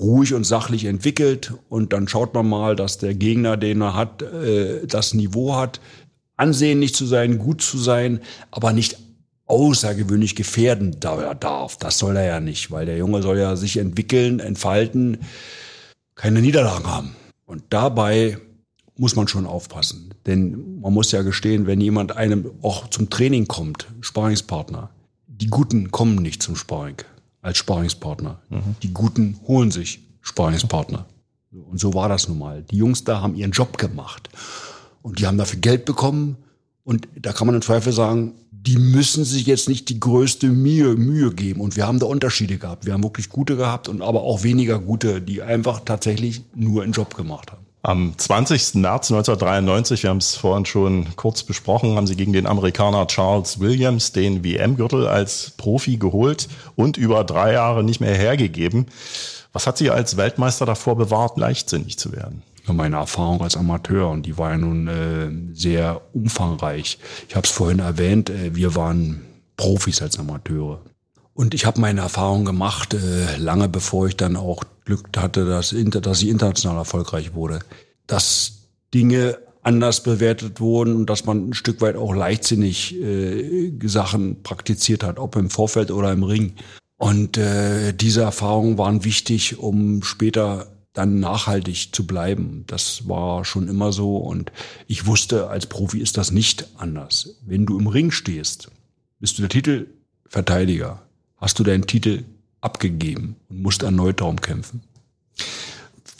ruhig 0.00 0.34
und 0.34 0.44
sachlich 0.44 0.86
entwickelt 0.86 1.52
und 1.68 1.92
dann 1.92 2.08
schaut 2.08 2.34
man 2.34 2.48
mal, 2.48 2.74
dass 2.74 2.98
der 2.98 3.14
Gegner, 3.14 3.56
den 3.58 3.82
er 3.82 3.94
hat, 3.94 4.22
äh, 4.22 4.86
das 4.86 5.14
Niveau 5.14 5.54
hat, 5.54 5.80
ansehnlich 6.36 6.94
zu 6.94 7.04
sein, 7.04 7.38
gut 7.38 7.60
zu 7.60 7.76
sein, 7.76 8.20
aber 8.50 8.72
nicht 8.72 8.96
außergewöhnlich 9.46 10.36
gefährden 10.36 10.96
darf. 11.00 11.76
Das 11.76 11.98
soll 11.98 12.16
er 12.16 12.24
ja 12.24 12.40
nicht, 12.40 12.70
weil 12.70 12.86
der 12.86 12.96
Junge 12.96 13.20
soll 13.20 13.38
ja 13.38 13.56
sich 13.56 13.76
entwickeln, 13.76 14.40
entfalten, 14.40 15.18
keine 16.14 16.40
Niederlagen 16.40 16.86
haben. 16.86 17.16
Und 17.44 17.64
dabei 17.68 18.38
muss 18.96 19.16
man 19.16 19.28
schon 19.28 19.46
aufpassen. 19.46 20.14
Denn 20.24 20.80
man 20.80 20.94
muss 20.94 21.10
ja 21.10 21.22
gestehen, 21.22 21.66
wenn 21.66 21.80
jemand 21.80 22.16
einem 22.16 22.50
auch 22.62 22.88
zum 22.88 23.10
Training 23.10 23.48
kommt, 23.48 23.88
Sparingspartner, 24.00 24.90
die 25.40 25.48
Guten 25.48 25.90
kommen 25.90 26.16
nicht 26.16 26.42
zum 26.42 26.56
Sparring 26.56 26.96
als 27.42 27.58
Sparingspartner. 27.58 28.40
Mhm. 28.48 28.76
Die 28.82 28.92
Guten 28.92 29.40
holen 29.46 29.70
sich 29.70 30.00
Sparingspartner. 30.20 31.06
Und 31.52 31.80
so 31.80 31.94
war 31.94 32.08
das 32.08 32.28
nun 32.28 32.38
mal. 32.38 32.62
Die 32.62 32.76
Jungs 32.76 33.04
da 33.04 33.20
haben 33.20 33.34
ihren 33.34 33.50
Job 33.50 33.78
gemacht. 33.78 34.28
Und 35.02 35.18
die 35.18 35.26
haben 35.26 35.38
dafür 35.38 35.58
Geld 35.58 35.84
bekommen. 35.84 36.36
Und 36.84 37.08
da 37.16 37.32
kann 37.32 37.46
man 37.46 37.56
im 37.56 37.62
Zweifel 37.62 37.92
sagen, 37.92 38.32
die 38.52 38.76
müssen 38.76 39.24
sich 39.24 39.46
jetzt 39.46 39.68
nicht 39.68 39.88
die 39.88 39.98
größte 39.98 40.48
Mühe, 40.48 40.94
Mühe 40.94 41.32
geben. 41.32 41.60
Und 41.60 41.76
wir 41.76 41.86
haben 41.86 41.98
da 41.98 42.06
Unterschiede 42.06 42.58
gehabt. 42.58 42.84
Wir 42.84 42.92
haben 42.92 43.02
wirklich 43.02 43.30
gute 43.30 43.56
gehabt 43.56 43.88
und 43.88 44.02
aber 44.02 44.22
auch 44.22 44.42
weniger 44.42 44.78
gute, 44.78 45.22
die 45.22 45.42
einfach 45.42 45.80
tatsächlich 45.80 46.42
nur 46.54 46.82
einen 46.82 46.92
Job 46.92 47.16
gemacht 47.16 47.50
haben. 47.50 47.64
Am 47.82 48.12
20. 48.16 48.74
März 48.74 49.10
1993, 49.10 50.02
wir 50.02 50.10
haben 50.10 50.18
es 50.18 50.36
vorhin 50.36 50.66
schon 50.66 51.06
kurz 51.16 51.42
besprochen, 51.42 51.96
haben 51.96 52.06
sie 52.06 52.16
gegen 52.16 52.34
den 52.34 52.46
Amerikaner 52.46 53.06
Charles 53.06 53.58
Williams 53.58 54.12
den 54.12 54.44
WM-Gürtel 54.44 55.06
als 55.06 55.52
Profi 55.56 55.96
geholt 55.96 56.48
und 56.76 56.98
über 56.98 57.24
drei 57.24 57.54
Jahre 57.54 57.82
nicht 57.82 58.00
mehr 58.00 58.14
hergegeben. 58.14 58.86
Was 59.54 59.66
hat 59.66 59.78
Sie 59.78 59.90
als 59.90 60.16
Weltmeister 60.16 60.66
davor 60.66 60.96
bewahrt, 60.96 61.38
leichtsinnig 61.38 61.98
zu 61.98 62.12
werden? 62.12 62.42
meine 62.72 62.98
Erfahrung 62.98 63.42
als 63.42 63.56
Amateur 63.56 64.08
und 64.10 64.26
die 64.26 64.38
war 64.38 64.50
ja 64.50 64.58
nun 64.58 64.86
äh, 64.86 65.54
sehr 65.54 66.02
umfangreich. 66.12 66.98
Ich 67.28 67.34
habe 67.34 67.44
es 67.44 67.50
vorhin 67.50 67.80
erwähnt, 67.80 68.30
äh, 68.30 68.54
wir 68.54 68.76
waren 68.76 69.22
Profis 69.56 70.02
als 70.02 70.20
Amateure. 70.20 70.80
Und 71.40 71.54
ich 71.54 71.64
habe 71.64 71.80
meine 71.80 72.02
Erfahrung 72.02 72.44
gemacht, 72.44 72.92
äh, 72.92 73.38
lange 73.38 73.66
bevor 73.66 74.06
ich 74.06 74.14
dann 74.14 74.36
auch 74.36 74.62
Glück 74.84 75.08
hatte, 75.16 75.46
dass, 75.46 75.74
dass 75.74 76.20
ich 76.20 76.28
international 76.28 76.76
erfolgreich 76.76 77.32
wurde, 77.32 77.60
dass 78.06 78.68
Dinge 78.92 79.38
anders 79.62 80.02
bewertet 80.02 80.60
wurden 80.60 80.94
und 80.94 81.06
dass 81.08 81.24
man 81.24 81.48
ein 81.48 81.54
Stück 81.54 81.80
weit 81.80 81.96
auch 81.96 82.12
leichtsinnig 82.12 82.94
äh, 83.00 83.72
Sachen 83.84 84.42
praktiziert 84.42 85.02
hat, 85.02 85.18
ob 85.18 85.34
im 85.36 85.48
Vorfeld 85.48 85.90
oder 85.90 86.12
im 86.12 86.24
Ring. 86.24 86.56
Und 86.98 87.38
äh, 87.38 87.94
diese 87.94 88.20
Erfahrungen 88.20 88.76
waren 88.76 89.04
wichtig, 89.04 89.58
um 89.58 90.02
später 90.02 90.66
dann 90.92 91.20
nachhaltig 91.20 91.94
zu 91.94 92.06
bleiben. 92.06 92.64
Das 92.66 93.08
war 93.08 93.46
schon 93.46 93.66
immer 93.66 93.92
so 93.92 94.18
und 94.18 94.52
ich 94.88 95.06
wusste, 95.06 95.48
als 95.48 95.64
Profi 95.64 96.00
ist 96.00 96.18
das 96.18 96.32
nicht 96.32 96.68
anders. 96.76 97.36
Wenn 97.46 97.64
du 97.64 97.78
im 97.78 97.86
Ring 97.86 98.10
stehst, 98.10 98.70
bist 99.20 99.38
du 99.38 99.42
der 99.42 99.48
Titelverteidiger, 99.48 101.00
hast 101.40 101.58
du 101.58 101.64
deinen 101.64 101.86
Titel 101.86 102.24
abgegeben 102.60 103.36
und 103.48 103.62
musst 103.62 103.82
erneut 103.82 104.20
darum 104.20 104.40
kämpfen. 104.40 104.82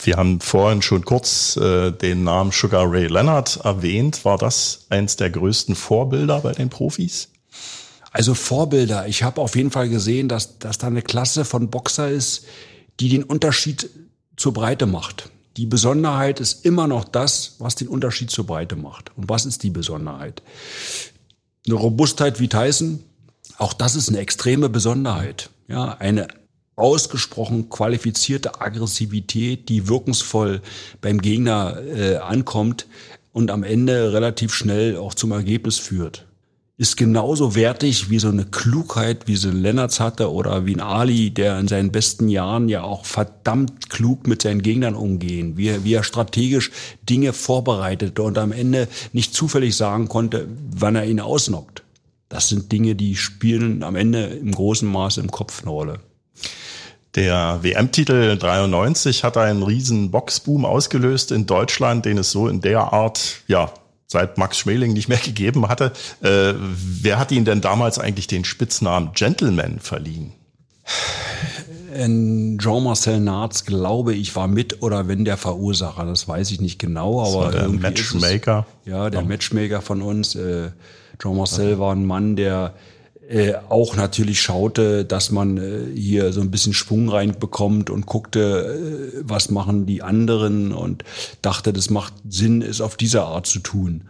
Wir 0.03 0.17
haben 0.17 0.41
vorhin 0.41 0.81
schon 0.81 1.05
kurz 1.05 1.57
äh, 1.57 1.91
den 1.91 2.25
Namen 2.25 2.53
Sugar 2.53 2.91
Ray 2.91 3.07
Leonard 3.07 3.61
erwähnt. 3.65 4.25
War 4.25 4.39
das 4.39 4.87
eins 4.89 5.17
der 5.17 5.29
größten 5.31 5.75
Vorbilder 5.75 6.41
bei 6.41 6.53
den 6.53 6.71
Profis? 6.71 7.29
Also 8.11 8.35
Vorbilder. 8.35 9.07
Ich 9.07 9.23
habe 9.23 9.41
auf 9.41 9.57
jeden 9.57 9.71
Fall 9.71 9.89
gesehen, 9.89 10.29
dass, 10.29 10.59
dass 10.59 10.79
da 10.79 10.87
eine 10.87 11.03
Klasse 11.03 11.45
von 11.45 11.69
Boxer 11.69 12.09
ist, 12.09 12.47
die 12.99 13.09
den 13.09 13.23
Unterschied 13.23 13.91
zur 14.37 14.55
Breite 14.55 14.87
macht. 14.87 15.31
Die 15.57 15.67
Besonderheit 15.67 16.41
ist 16.41 16.65
immer 16.65 16.87
noch 16.87 17.05
das, 17.05 17.57
was 17.59 17.75
den 17.75 17.89
Unterschied 17.89 18.31
zur 18.31 18.47
Breite 18.47 18.77
macht. 18.77 19.11
Und 19.17 19.29
was 19.29 19.45
ist 19.45 19.63
die 19.63 19.71
Besonderheit? 19.71 20.43
Eine 21.67 21.75
Robustheit 21.75 22.41
wie 22.41 22.49
Tyson, 22.49 23.05
auch 23.61 23.73
das 23.73 23.95
ist 23.95 24.09
eine 24.09 24.19
extreme 24.19 24.69
Besonderheit. 24.69 25.51
Ja, 25.69 25.97
eine 25.99 26.29
ausgesprochen 26.77 27.69
qualifizierte 27.69 28.61
Aggressivität, 28.61 29.69
die 29.69 29.89
wirkungsvoll 29.89 30.63
beim 31.01 31.21
Gegner 31.21 31.81
äh, 31.83 32.17
ankommt 32.17 32.87
und 33.33 33.51
am 33.51 33.63
Ende 33.63 34.13
relativ 34.13 34.55
schnell 34.55 34.97
auch 34.97 35.15
zum 35.15 35.33
Ergebnis 35.33 35.79
führt 35.79 36.27
ist 36.81 36.97
genauso 36.97 37.55
wertig 37.55 38.09
wie 38.09 38.19
so 38.19 38.29
eine 38.29 38.47
Klugheit, 38.47 39.29
wie 39.29 39.37
so 39.37 39.51
ein 39.51 39.61
Lennartz 39.61 40.01
hatte 40.01 40.33
oder 40.33 40.65
wie 40.65 40.75
ein 40.75 40.81
Ali, 40.81 41.31
der 41.31 41.59
in 41.59 41.69
seinen 41.69 41.93
besten 41.93 42.31
Jahren 42.31 42.71
ja 42.71 42.83
auch 42.83 43.05
verdammt 43.05 43.91
klug 43.91 44.27
mit 44.27 44.41
seinen 44.41 44.63
Gegnern 44.63 44.95
umgehen, 44.95 45.59
wie 45.59 45.69
er, 45.69 45.85
wie 45.85 45.93
er 45.93 46.05
strategisch 46.05 46.71
Dinge 47.03 47.35
vorbereitete 47.35 48.23
und 48.23 48.39
am 48.39 48.51
Ende 48.51 48.89
nicht 49.13 49.35
zufällig 49.35 49.77
sagen 49.77 50.09
konnte, 50.09 50.49
wann 50.75 50.97
er 50.97 51.05
ihn 51.05 51.21
ausnockt. 51.21 51.83
Das 52.31 52.49
sind 52.49 52.71
Dinge, 52.71 52.95
die 52.95 53.17
spielen 53.17 53.83
am 53.83 53.97
Ende 53.97 54.25
im 54.25 54.53
großen 54.53 54.89
Maße 54.89 55.21
im 55.21 55.33
Kopf 55.33 55.63
eine 55.63 55.71
Rolle. 55.71 56.01
Der 57.17 57.59
WM-Titel 57.63 58.39
93 58.39 59.25
hat 59.25 59.37
einen 59.37 59.65
riesen 59.65 60.13
Boxboom 60.13 60.65
ausgelöst 60.65 61.33
in 61.33 61.47
Deutschland, 61.47 62.05
den 62.05 62.19
es 62.19 62.31
so 62.31 62.47
in 62.47 62.61
der 62.61 62.93
Art 62.93 63.43
ja 63.49 63.73
seit 64.07 64.39
Max 64.39 64.59
Schmeling 64.59 64.93
nicht 64.93 65.09
mehr 65.09 65.19
gegeben 65.25 65.69
hatte. 65.69 65.93
Äh, 66.23 66.55
wer 66.57 67.19
hat 67.19 67.33
Ihnen 67.33 67.45
denn 67.45 67.61
damals 67.61 67.99
eigentlich 67.99 68.29
den 68.29 68.45
Spitznamen 68.45 69.11
Gentleman 69.13 69.81
verliehen? 69.81 70.33
Jean-Marcel 71.93 73.19
Narz, 73.19 73.65
glaube 73.65 74.15
ich, 74.15 74.37
war 74.37 74.47
mit 74.47 74.81
oder 74.83 75.09
wenn 75.09 75.25
der 75.25 75.37
Verursacher, 75.37 76.07
das 76.07 76.29
weiß 76.29 76.53
ich 76.53 76.61
nicht 76.61 76.79
genau, 76.79 77.21
aber 77.21 77.51
der 77.51 77.69
Matchmaker. 77.69 78.67
Es, 78.85 78.91
ja, 78.91 79.11
der. 79.11 79.23
Matchmaker 79.23 79.83
von 79.83 80.01
uns. 80.01 80.37
Äh, 80.37 80.71
Jean-Marcel 81.21 81.79
war 81.79 81.95
ein 81.95 82.07
Mann, 82.07 82.37
der 82.37 82.75
äh, 83.29 83.55
auch 83.69 83.95
natürlich 83.95 84.41
schaute, 84.41 85.05
dass 85.05 85.31
man 85.31 85.57
äh, 85.57 85.87
hier 85.95 86.33
so 86.33 86.41
ein 86.41 86.51
bisschen 86.51 86.75
Schwung 86.75 87.09
reinbekommt 87.09 87.89
und 87.89 88.07
guckte, 88.07 89.13
äh, 89.15 89.23
was 89.23 89.51
machen 89.51 89.87
die 89.87 90.03
anderen 90.03 90.73
und 90.73 91.05
dachte, 91.41 91.73
das 91.73 91.91
macht 91.91 92.15
Sinn, 92.29 92.61
es 92.61 92.81
auf 92.81 92.97
diese 92.97 93.23
Art 93.23 93.47
zu 93.47 93.61
tun. 93.61 94.09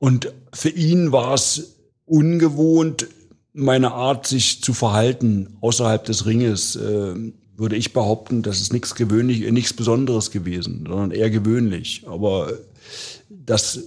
Und 0.00 0.32
für 0.52 0.70
ihn 0.70 1.12
war 1.12 1.34
es 1.34 1.76
ungewohnt, 2.04 3.06
meine 3.52 3.92
Art, 3.92 4.26
sich 4.26 4.62
zu 4.62 4.72
verhalten 4.72 5.56
außerhalb 5.60 6.04
des 6.04 6.26
Ringes, 6.26 6.76
äh, 6.76 7.14
würde 7.56 7.76
ich 7.76 7.92
behaupten, 7.92 8.42
das 8.42 8.60
ist 8.60 8.72
nichts 8.72 8.94
gewöhnlich, 8.94 9.42
äh, 9.42 9.50
nichts 9.50 9.72
Besonderes 9.72 10.30
gewesen, 10.30 10.84
sondern 10.88 11.10
eher 11.10 11.30
gewöhnlich. 11.30 12.04
Aber 12.06 12.52
das 13.28 13.84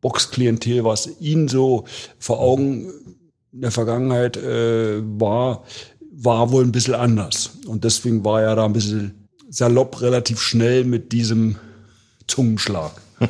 Boxklientel, 0.00 0.84
was 0.84 1.08
ihn 1.20 1.48
so 1.48 1.84
vor 2.18 2.40
Augen 2.40 2.90
in 3.52 3.62
der 3.62 3.70
Vergangenheit 3.70 4.36
äh, 4.36 5.02
war, 5.18 5.64
war 6.12 6.50
wohl 6.50 6.64
ein 6.64 6.72
bisschen 6.72 6.94
anders. 6.94 7.58
Und 7.66 7.84
deswegen 7.84 8.24
war 8.24 8.42
er 8.42 8.56
da 8.56 8.64
ein 8.64 8.72
bisschen 8.72 9.28
salopp 9.48 10.00
relativ 10.00 10.40
schnell 10.40 10.84
mit 10.84 11.12
diesem 11.12 11.56
Zungenschlag. 12.26 12.92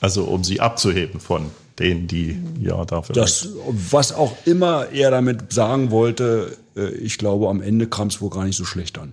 Also 0.00 0.26
um 0.26 0.44
sie 0.44 0.60
abzuheben 0.60 1.18
von 1.18 1.50
denen, 1.76 2.06
die 2.06 2.38
ja 2.60 2.84
dafür. 2.84 3.16
Das, 3.16 3.48
was 3.66 4.12
auch 4.12 4.32
immer 4.44 4.90
er 4.92 5.10
damit 5.10 5.52
sagen 5.52 5.90
wollte, 5.90 6.56
äh, 6.76 6.90
ich 6.90 7.18
glaube, 7.18 7.48
am 7.48 7.60
Ende 7.60 7.88
kam 7.88 8.06
es 8.06 8.20
wohl 8.20 8.30
gar 8.30 8.44
nicht 8.44 8.56
so 8.56 8.64
schlecht 8.64 8.96
an. 8.98 9.12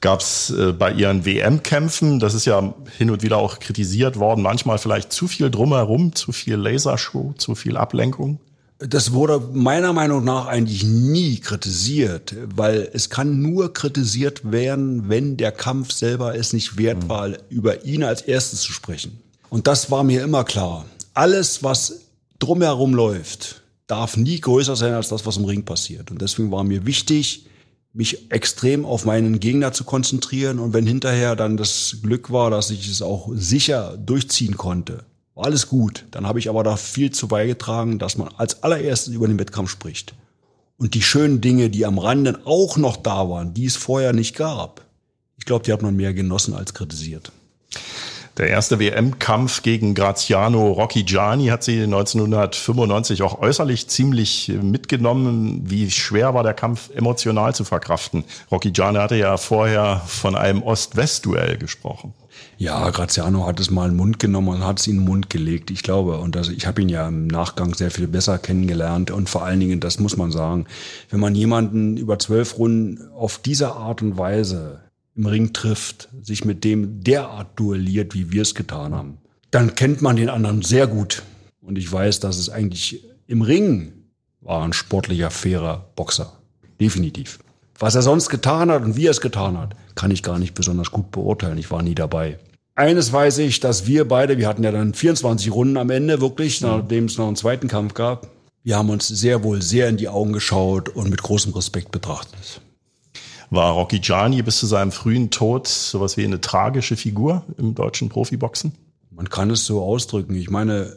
Gab 0.00 0.20
es 0.20 0.50
äh, 0.50 0.72
bei 0.72 0.92
ihren 0.92 1.24
WM-Kämpfen, 1.24 2.20
das 2.20 2.34
ist 2.34 2.44
ja 2.44 2.74
hin 2.98 3.10
und 3.10 3.22
wieder 3.22 3.38
auch 3.38 3.58
kritisiert 3.58 4.18
worden, 4.18 4.42
manchmal 4.42 4.78
vielleicht 4.78 5.12
zu 5.12 5.28
viel 5.28 5.50
drumherum, 5.50 6.14
zu 6.14 6.32
viel 6.32 6.56
Lasershow, 6.56 7.34
zu 7.36 7.54
viel 7.54 7.76
Ablenkung? 7.76 8.38
Das 8.78 9.12
wurde 9.12 9.40
meiner 9.54 9.94
Meinung 9.94 10.22
nach 10.22 10.46
eigentlich 10.46 10.84
nie 10.84 11.38
kritisiert, 11.38 12.34
weil 12.54 12.90
es 12.92 13.08
kann 13.08 13.40
nur 13.40 13.72
kritisiert 13.72 14.52
werden, 14.52 15.08
wenn 15.08 15.38
der 15.38 15.50
Kampf 15.50 15.92
selber 15.92 16.34
es 16.36 16.52
nicht 16.52 16.76
wert 16.76 17.04
mhm. 17.04 17.08
war, 17.08 17.30
über 17.48 17.84
ihn 17.86 18.04
als 18.04 18.20
erstes 18.20 18.60
zu 18.60 18.72
sprechen. 18.72 19.18
Und 19.48 19.66
das 19.66 19.90
war 19.90 20.04
mir 20.04 20.22
immer 20.22 20.44
klar. 20.44 20.84
Alles, 21.14 21.62
was 21.62 22.00
drumherum 22.38 22.92
läuft, 22.92 23.62
darf 23.86 24.18
nie 24.18 24.40
größer 24.40 24.76
sein 24.76 24.92
als 24.92 25.08
das, 25.08 25.24
was 25.24 25.38
im 25.38 25.46
Ring 25.46 25.64
passiert. 25.64 26.10
Und 26.10 26.20
deswegen 26.20 26.50
war 26.50 26.64
mir 26.64 26.84
wichtig, 26.84 27.46
mich 27.96 28.30
extrem 28.30 28.84
auf 28.84 29.06
meinen 29.06 29.40
Gegner 29.40 29.72
zu 29.72 29.84
konzentrieren. 29.84 30.58
Und 30.58 30.74
wenn 30.74 30.86
hinterher 30.86 31.34
dann 31.34 31.56
das 31.56 31.96
Glück 32.02 32.30
war, 32.30 32.50
dass 32.50 32.70
ich 32.70 32.88
es 32.88 33.00
auch 33.00 33.30
sicher 33.34 33.96
durchziehen 33.96 34.56
konnte, 34.56 35.04
war 35.34 35.46
alles 35.46 35.68
gut. 35.68 36.04
Dann 36.10 36.26
habe 36.26 36.38
ich 36.38 36.48
aber 36.48 36.62
da 36.62 36.76
viel 36.76 37.10
zu 37.10 37.26
beigetragen, 37.26 37.98
dass 37.98 38.18
man 38.18 38.28
als 38.36 38.62
allererstes 38.62 39.14
über 39.14 39.26
den 39.26 39.38
Wettkampf 39.38 39.70
spricht. 39.70 40.14
Und 40.76 40.94
die 40.94 41.02
schönen 41.02 41.40
Dinge, 41.40 41.70
die 41.70 41.86
am 41.86 41.98
Rande 41.98 42.40
auch 42.44 42.76
noch 42.76 42.98
da 42.98 43.30
waren, 43.30 43.54
die 43.54 43.64
es 43.64 43.76
vorher 43.76 44.12
nicht 44.12 44.36
gab, 44.36 44.82
ich 45.38 45.46
glaube, 45.46 45.64
die 45.64 45.72
hat 45.72 45.82
man 45.82 45.96
mehr 45.96 46.12
genossen 46.12 46.54
als 46.54 46.74
kritisiert. 46.74 47.32
Der 48.38 48.50
erste 48.50 48.78
WM-Kampf 48.78 49.62
gegen 49.62 49.94
Graziano 49.94 50.70
Rocchigiani 50.72 51.46
hat 51.46 51.64
sie 51.64 51.84
1995 51.84 53.22
auch 53.22 53.40
äußerlich 53.40 53.88
ziemlich 53.88 54.52
mitgenommen. 54.60 55.62
Wie 55.64 55.90
schwer 55.90 56.34
war 56.34 56.42
der 56.42 56.52
Kampf 56.52 56.90
emotional 56.94 57.54
zu 57.54 57.64
verkraften? 57.64 58.24
Rocchigiani 58.50 58.98
hatte 58.98 59.16
ja 59.16 59.38
vorher 59.38 60.02
von 60.06 60.36
einem 60.36 60.62
Ost-West-Duell 60.62 61.56
gesprochen. 61.56 62.12
Ja, 62.58 62.90
Graziano 62.90 63.46
hat 63.46 63.58
es 63.58 63.70
mal 63.70 63.86
in 63.86 63.92
den 63.92 63.96
Mund 63.96 64.18
genommen 64.18 64.48
und 64.48 64.64
hat 64.66 64.80
es 64.80 64.86
in 64.86 64.96
den 64.96 65.04
Mund 65.04 65.30
gelegt, 65.30 65.70
ich 65.70 65.82
glaube. 65.82 66.18
Und 66.18 66.36
das, 66.36 66.50
ich 66.50 66.66
habe 66.66 66.82
ihn 66.82 66.90
ja 66.90 67.08
im 67.08 67.28
Nachgang 67.28 67.72
sehr 67.72 67.90
viel 67.90 68.06
besser 68.06 68.36
kennengelernt. 68.38 69.10
Und 69.10 69.30
vor 69.30 69.44
allen 69.44 69.60
Dingen, 69.60 69.80
das 69.80 69.98
muss 69.98 70.18
man 70.18 70.30
sagen, 70.30 70.66
wenn 71.08 71.20
man 71.20 71.34
jemanden 71.34 71.96
über 71.96 72.18
zwölf 72.18 72.58
Runden 72.58 73.08
auf 73.16 73.38
diese 73.38 73.72
Art 73.72 74.02
und 74.02 74.18
Weise 74.18 74.80
im 75.16 75.26
Ring 75.26 75.52
trifft, 75.52 76.08
sich 76.22 76.44
mit 76.44 76.62
dem 76.62 77.02
derart 77.02 77.58
duelliert, 77.58 78.14
wie 78.14 78.30
wir 78.30 78.42
es 78.42 78.54
getan 78.54 78.94
haben, 78.94 79.18
dann 79.50 79.74
kennt 79.74 80.02
man 80.02 80.16
den 80.16 80.28
anderen 80.28 80.62
sehr 80.62 80.86
gut. 80.86 81.22
Und 81.60 81.78
ich 81.78 81.90
weiß, 81.90 82.20
dass 82.20 82.36
es 82.36 82.50
eigentlich 82.50 83.04
im 83.26 83.42
Ring 83.42 83.92
war 84.40 84.62
ein 84.62 84.72
sportlicher, 84.72 85.30
fairer 85.30 85.90
Boxer. 85.96 86.32
Definitiv. 86.80 87.38
Was 87.78 87.94
er 87.94 88.02
sonst 88.02 88.28
getan 88.28 88.70
hat 88.70 88.84
und 88.84 88.96
wie 88.96 89.06
er 89.06 89.10
es 89.10 89.20
getan 89.20 89.58
hat, 89.58 89.74
kann 89.94 90.10
ich 90.10 90.22
gar 90.22 90.38
nicht 90.38 90.54
besonders 90.54 90.90
gut 90.90 91.10
beurteilen. 91.10 91.58
Ich 91.58 91.70
war 91.70 91.82
nie 91.82 91.94
dabei. 91.94 92.38
Eines 92.74 93.12
weiß 93.12 93.38
ich, 93.38 93.60
dass 93.60 93.86
wir 93.86 94.06
beide, 94.06 94.38
wir 94.38 94.46
hatten 94.46 94.62
ja 94.62 94.70
dann 94.70 94.92
24 94.92 95.50
Runden 95.50 95.78
am 95.78 95.90
Ende, 95.90 96.20
wirklich, 96.20 96.60
nachdem 96.60 97.06
es 97.06 97.16
noch 97.16 97.26
einen 97.26 97.36
zweiten 97.36 97.68
Kampf 97.68 97.94
gab. 97.94 98.28
Wir 98.62 98.76
haben 98.76 98.90
uns 98.90 99.08
sehr 99.08 99.42
wohl 99.42 99.62
sehr 99.62 99.88
in 99.88 99.96
die 99.96 100.08
Augen 100.08 100.32
geschaut 100.32 100.90
und 100.90 101.08
mit 101.08 101.22
großem 101.22 101.52
Respekt 101.54 101.90
betrachtet. 101.90 102.60
War 103.50 103.72
Rocky 103.72 104.00
Gianni 104.00 104.42
bis 104.42 104.58
zu 104.58 104.66
seinem 104.66 104.92
frühen 104.92 105.30
Tod 105.30 105.68
sowas 105.68 106.16
wie 106.16 106.24
eine 106.24 106.40
tragische 106.40 106.96
Figur 106.96 107.44
im 107.58 107.74
deutschen 107.74 108.08
Profiboxen? 108.08 108.72
Man 109.10 109.30
kann 109.30 109.50
es 109.50 109.64
so 109.64 109.82
ausdrücken. 109.82 110.34
Ich 110.34 110.50
meine, 110.50 110.96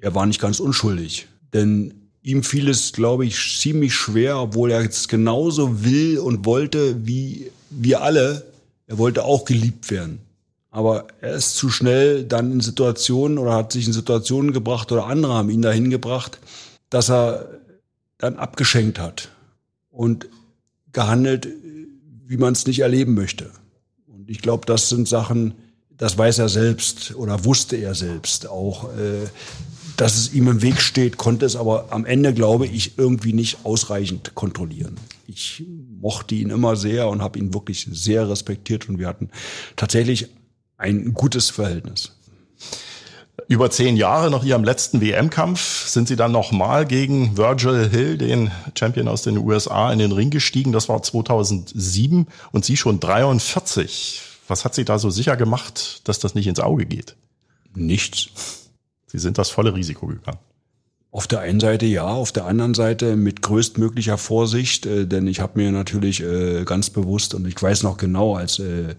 er 0.00 0.14
war 0.14 0.26
nicht 0.26 0.40
ganz 0.40 0.60
unschuldig. 0.60 1.26
Denn 1.52 1.94
ihm 2.22 2.42
fiel 2.42 2.68
es, 2.68 2.92
glaube 2.92 3.26
ich, 3.26 3.58
ziemlich 3.58 3.94
schwer, 3.94 4.38
obwohl 4.38 4.70
er 4.70 4.82
jetzt 4.82 5.08
genauso 5.08 5.84
will 5.84 6.18
und 6.18 6.44
wollte 6.46 7.06
wie 7.06 7.50
wir 7.70 8.02
alle. 8.02 8.46
Er 8.86 8.98
wollte 8.98 9.24
auch 9.24 9.44
geliebt 9.44 9.90
werden. 9.90 10.20
Aber 10.70 11.08
er 11.20 11.34
ist 11.34 11.56
zu 11.56 11.70
schnell 11.70 12.24
dann 12.24 12.52
in 12.52 12.60
Situationen 12.60 13.38
oder 13.38 13.54
hat 13.54 13.72
sich 13.72 13.86
in 13.86 13.92
Situationen 13.92 14.52
gebracht 14.52 14.92
oder 14.92 15.06
andere 15.06 15.34
haben 15.34 15.50
ihn 15.50 15.62
dahin 15.62 15.90
gebracht, 15.90 16.38
dass 16.90 17.10
er 17.10 17.48
dann 18.18 18.36
abgeschenkt 18.36 18.98
hat 18.98 19.30
und 19.90 20.28
gehandelt, 20.92 21.48
wie 22.28 22.36
man 22.36 22.52
es 22.52 22.66
nicht 22.66 22.80
erleben 22.80 23.14
möchte. 23.14 23.50
Und 24.06 24.28
ich 24.28 24.42
glaube, 24.42 24.66
das 24.66 24.90
sind 24.90 25.08
Sachen, 25.08 25.54
das 25.96 26.16
weiß 26.18 26.38
er 26.38 26.50
selbst 26.50 27.14
oder 27.16 27.44
wusste 27.44 27.76
er 27.76 27.94
selbst 27.94 28.46
auch, 28.46 28.84
äh, 28.96 29.26
dass 29.96 30.16
es 30.16 30.32
ihm 30.32 30.46
im 30.46 30.62
Weg 30.62 30.80
steht, 30.80 31.16
konnte 31.16 31.46
es 31.46 31.56
aber 31.56 31.86
am 31.90 32.04
Ende, 32.04 32.32
glaube 32.32 32.66
ich, 32.66 32.98
irgendwie 32.98 33.32
nicht 33.32 33.64
ausreichend 33.64 34.34
kontrollieren. 34.34 34.96
Ich 35.26 35.64
mochte 36.00 36.34
ihn 36.34 36.50
immer 36.50 36.76
sehr 36.76 37.08
und 37.08 37.22
habe 37.22 37.38
ihn 37.38 37.52
wirklich 37.52 37.88
sehr 37.90 38.28
respektiert 38.28 38.88
und 38.88 38.98
wir 38.98 39.08
hatten 39.08 39.30
tatsächlich 39.74 40.28
ein 40.76 41.14
gutes 41.14 41.50
Verhältnis. 41.50 42.17
Über 43.48 43.70
zehn 43.70 43.96
Jahre 43.96 44.30
nach 44.30 44.44
ihrem 44.44 44.62
letzten 44.62 45.00
WM-Kampf 45.00 45.88
sind 45.88 46.06
sie 46.06 46.16
dann 46.16 46.32
nochmal 46.32 46.84
gegen 46.84 47.38
Virgil 47.38 47.88
Hill, 47.88 48.18
den 48.18 48.50
Champion 48.78 49.08
aus 49.08 49.22
den 49.22 49.38
USA, 49.38 49.90
in 49.90 49.98
den 49.98 50.12
Ring 50.12 50.28
gestiegen. 50.28 50.70
Das 50.72 50.90
war 50.90 51.02
2007 51.02 52.26
und 52.52 52.64
sie 52.66 52.76
schon 52.76 53.00
43. 53.00 54.20
Was 54.48 54.66
hat 54.66 54.74
sie 54.74 54.84
da 54.84 54.98
so 54.98 55.08
sicher 55.08 55.38
gemacht, 55.38 56.06
dass 56.06 56.18
das 56.18 56.34
nicht 56.34 56.46
ins 56.46 56.60
Auge 56.60 56.84
geht? 56.84 57.16
Nichts. 57.74 58.68
Sie 59.06 59.18
sind 59.18 59.38
das 59.38 59.48
volle 59.48 59.74
Risiko 59.74 60.08
gegangen. 60.08 60.38
Auf 61.10 61.26
der 61.26 61.40
einen 61.40 61.58
Seite 61.58 61.86
ja, 61.86 62.06
auf 62.06 62.32
der 62.32 62.44
anderen 62.44 62.74
Seite 62.74 63.16
mit 63.16 63.40
größtmöglicher 63.40 64.18
Vorsicht, 64.18 64.84
äh, 64.84 65.06
denn 65.06 65.26
ich 65.26 65.40
habe 65.40 65.58
mir 65.58 65.72
natürlich 65.72 66.22
äh, 66.22 66.64
ganz 66.64 66.90
bewusst 66.90 67.32
und 67.32 67.48
ich 67.48 67.60
weiß 67.60 67.82
noch 67.82 67.96
genau, 67.96 68.36
als 68.36 68.58
äh, 68.58 68.94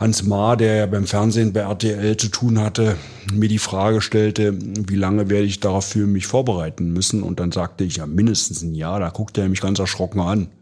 Hans 0.00 0.22
Maar, 0.22 0.56
der 0.56 0.76
ja 0.76 0.86
beim 0.86 1.06
Fernsehen 1.06 1.52
bei 1.52 1.60
RTL 1.60 2.16
zu 2.16 2.28
tun 2.28 2.58
hatte, 2.58 2.96
mir 3.34 3.50
die 3.50 3.58
Frage 3.58 4.00
stellte, 4.00 4.56
wie 4.58 4.96
lange 4.96 5.28
werde 5.28 5.44
ich 5.44 5.60
dafür 5.60 6.06
mich 6.06 6.26
vorbereiten 6.26 6.94
müssen? 6.94 7.22
Und 7.22 7.38
dann 7.38 7.52
sagte 7.52 7.84
ich 7.84 7.96
ja 7.96 8.06
mindestens 8.06 8.62
ein 8.62 8.74
Jahr. 8.74 8.98
Da 8.98 9.10
guckte 9.10 9.42
er 9.42 9.50
mich 9.50 9.60
ganz 9.60 9.78
erschrocken 9.78 10.20
an. 10.20 10.48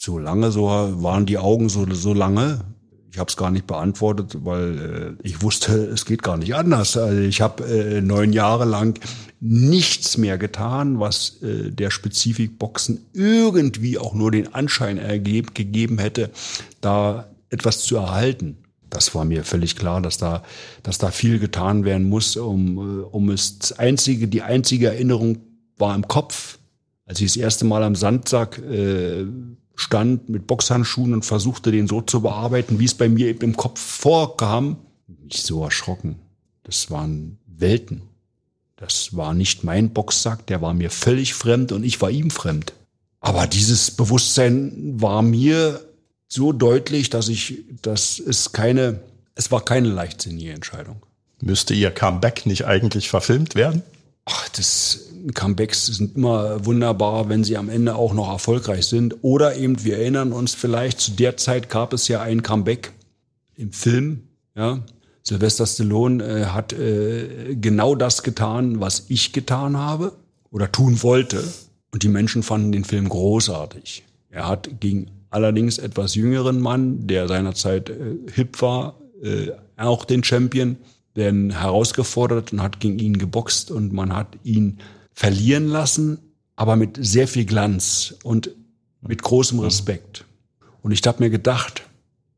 So 0.00 0.16
lange, 0.16 0.52
so 0.52 0.66
waren 0.66 1.26
die 1.26 1.38
Augen 1.38 1.68
so, 1.68 1.84
so 1.92 2.14
lange. 2.14 2.60
Ich 3.10 3.18
habe 3.18 3.28
es 3.28 3.36
gar 3.36 3.50
nicht 3.50 3.66
beantwortet, 3.66 4.44
weil 4.44 5.16
äh, 5.20 5.26
ich 5.26 5.42
wusste, 5.42 5.74
es 5.74 6.04
geht 6.04 6.22
gar 6.22 6.36
nicht 6.36 6.54
anders. 6.54 6.96
Also 6.96 7.20
ich 7.20 7.40
habe 7.40 7.64
äh, 7.64 8.00
neun 8.00 8.32
Jahre 8.32 8.64
lang 8.64 9.00
nichts 9.40 10.16
mehr 10.16 10.38
getan, 10.38 11.00
was 11.00 11.42
äh, 11.42 11.72
der 11.72 11.90
Spezifik 11.90 12.60
Boxen 12.60 13.06
irgendwie 13.12 13.98
auch 13.98 14.14
nur 14.14 14.30
den 14.30 14.54
Anschein 14.54 14.98
ergeb, 14.98 15.56
gegeben 15.56 15.98
hätte, 15.98 16.30
da 16.80 17.26
etwas 17.50 17.82
zu 17.82 17.96
erhalten. 17.96 18.58
Das 18.90 19.14
war 19.14 19.24
mir 19.24 19.44
völlig 19.44 19.76
klar, 19.76 20.00
dass 20.00 20.18
da, 20.18 20.42
dass 20.82 20.98
da 20.98 21.10
viel 21.10 21.38
getan 21.38 21.84
werden 21.84 22.08
muss, 22.08 22.36
um, 22.36 22.78
äh, 22.78 23.02
um 23.02 23.30
es 23.30 23.58
das 23.58 23.72
einzige, 23.78 24.28
die 24.28 24.42
einzige 24.42 24.88
Erinnerung 24.88 25.38
war 25.76 25.94
im 25.94 26.08
Kopf, 26.08 26.58
als 27.06 27.20
ich 27.20 27.26
das 27.28 27.36
erste 27.36 27.64
Mal 27.64 27.82
am 27.82 27.94
Sandsack 27.94 28.58
äh, 28.58 29.24
stand 29.74 30.28
mit 30.28 30.46
Boxhandschuhen 30.46 31.14
und 31.14 31.24
versuchte, 31.24 31.70
den 31.70 31.86
so 31.86 32.00
zu 32.00 32.20
bearbeiten, 32.20 32.78
wie 32.78 32.84
es 32.84 32.94
bei 32.94 33.08
mir 33.08 33.28
eben 33.28 33.42
im 33.42 33.56
Kopf 33.56 33.80
vorkam, 33.80 34.76
mich 35.06 35.42
so 35.42 35.62
erschrocken. 35.62 36.16
Das 36.64 36.90
waren 36.90 37.38
Welten. 37.46 38.02
Das 38.76 39.16
war 39.16 39.34
nicht 39.34 39.64
mein 39.64 39.90
Boxsack, 39.90 40.46
der 40.46 40.62
war 40.62 40.74
mir 40.74 40.90
völlig 40.90 41.34
fremd 41.34 41.72
und 41.72 41.84
ich 41.84 42.00
war 42.00 42.10
ihm 42.10 42.30
fremd. 42.30 42.74
Aber 43.20 43.46
dieses 43.46 43.90
Bewusstsein 43.90 44.94
war 45.00 45.22
mir 45.22 45.80
so 46.28 46.52
deutlich, 46.52 47.10
dass 47.10 47.28
ich, 47.28 47.64
das 47.82 48.18
ist 48.18 48.52
keine, 48.52 49.00
es 49.34 49.50
war 49.50 49.64
keine 49.64 49.88
leichtsinnige 49.88 50.52
Entscheidung. 50.52 51.02
Müsste 51.40 51.74
Ihr 51.74 51.90
Comeback 51.90 52.46
nicht 52.46 52.66
eigentlich 52.66 53.08
verfilmt 53.08 53.54
werden? 53.54 53.82
Ach, 54.24 54.48
das 54.50 55.08
Comebacks 55.34 55.86
sind 55.86 56.16
immer 56.16 56.64
wunderbar, 56.66 57.28
wenn 57.28 57.44
sie 57.44 57.56
am 57.56 57.70
Ende 57.70 57.94
auch 57.94 58.12
noch 58.12 58.28
erfolgreich 58.28 58.86
sind. 58.86 59.16
Oder 59.22 59.56
eben, 59.56 59.82
wir 59.84 59.98
erinnern 59.98 60.32
uns 60.32 60.54
vielleicht, 60.54 61.00
zu 61.00 61.12
der 61.12 61.36
Zeit 61.36 61.70
gab 61.70 61.92
es 61.92 62.08
ja 62.08 62.20
ein 62.20 62.42
Comeback 62.42 62.92
im 63.56 63.72
Film, 63.72 64.24
ja. 64.54 64.80
Sylvester 65.22 65.66
Stallone 65.66 66.24
äh, 66.24 66.44
hat 66.46 66.72
äh, 66.72 67.54
genau 67.54 67.94
das 67.94 68.22
getan, 68.22 68.80
was 68.80 69.06
ich 69.08 69.32
getan 69.32 69.76
habe 69.76 70.12
oder 70.50 70.72
tun 70.72 71.02
wollte. 71.02 71.42
Und 71.90 72.02
die 72.02 72.08
Menschen 72.08 72.42
fanden 72.42 72.72
den 72.72 72.84
Film 72.84 73.08
großartig. 73.08 74.04
Er 74.30 74.48
hat 74.48 74.80
gegen 74.80 75.10
allerdings 75.30 75.78
etwas 75.78 76.14
jüngeren 76.14 76.60
Mann, 76.60 77.06
der 77.06 77.28
seinerzeit 77.28 77.90
äh, 77.90 78.16
hip 78.32 78.60
war, 78.62 78.98
äh, 79.22 79.48
auch 79.76 80.04
den 80.04 80.24
Champion, 80.24 80.76
denn 81.16 81.50
herausgefordert 81.50 82.52
und 82.52 82.62
hat 82.62 82.80
gegen 82.80 82.98
ihn 82.98 83.18
geboxt 83.18 83.70
und 83.70 83.92
man 83.92 84.14
hat 84.14 84.38
ihn 84.44 84.78
verlieren 85.12 85.68
lassen, 85.68 86.18
aber 86.56 86.76
mit 86.76 86.98
sehr 87.00 87.28
viel 87.28 87.44
Glanz 87.44 88.14
und 88.22 88.50
mit 89.00 89.22
großem 89.22 89.60
Respekt. 89.60 90.24
Und 90.82 90.92
ich 90.92 91.06
habe 91.06 91.22
mir 91.22 91.30
gedacht, 91.30 91.82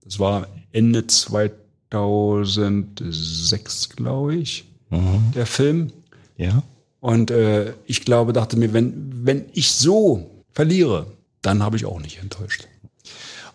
das 0.03 0.19
war 0.19 0.49
Ende 0.73 1.07
2006, 1.07 3.91
glaube 3.91 4.35
ich, 4.37 4.65
mhm. 4.91 5.33
der 5.35 5.47
Film. 5.47 5.93
Ja. 6.37 6.63
Und 7.01 7.31
äh, 7.31 7.75
ich 7.87 8.05
glaube, 8.05 8.33
dachte 8.33 8.57
mir, 8.57 8.73
wenn, 8.73 9.25
wenn 9.25 9.45
ich 9.53 9.73
so 9.73 10.31
verliere, 10.53 11.07
dann 11.43 11.63
habe 11.63 11.77
ich 11.77 11.85
auch 11.87 12.01
nicht 12.01 12.19
enttäuscht. 12.19 12.67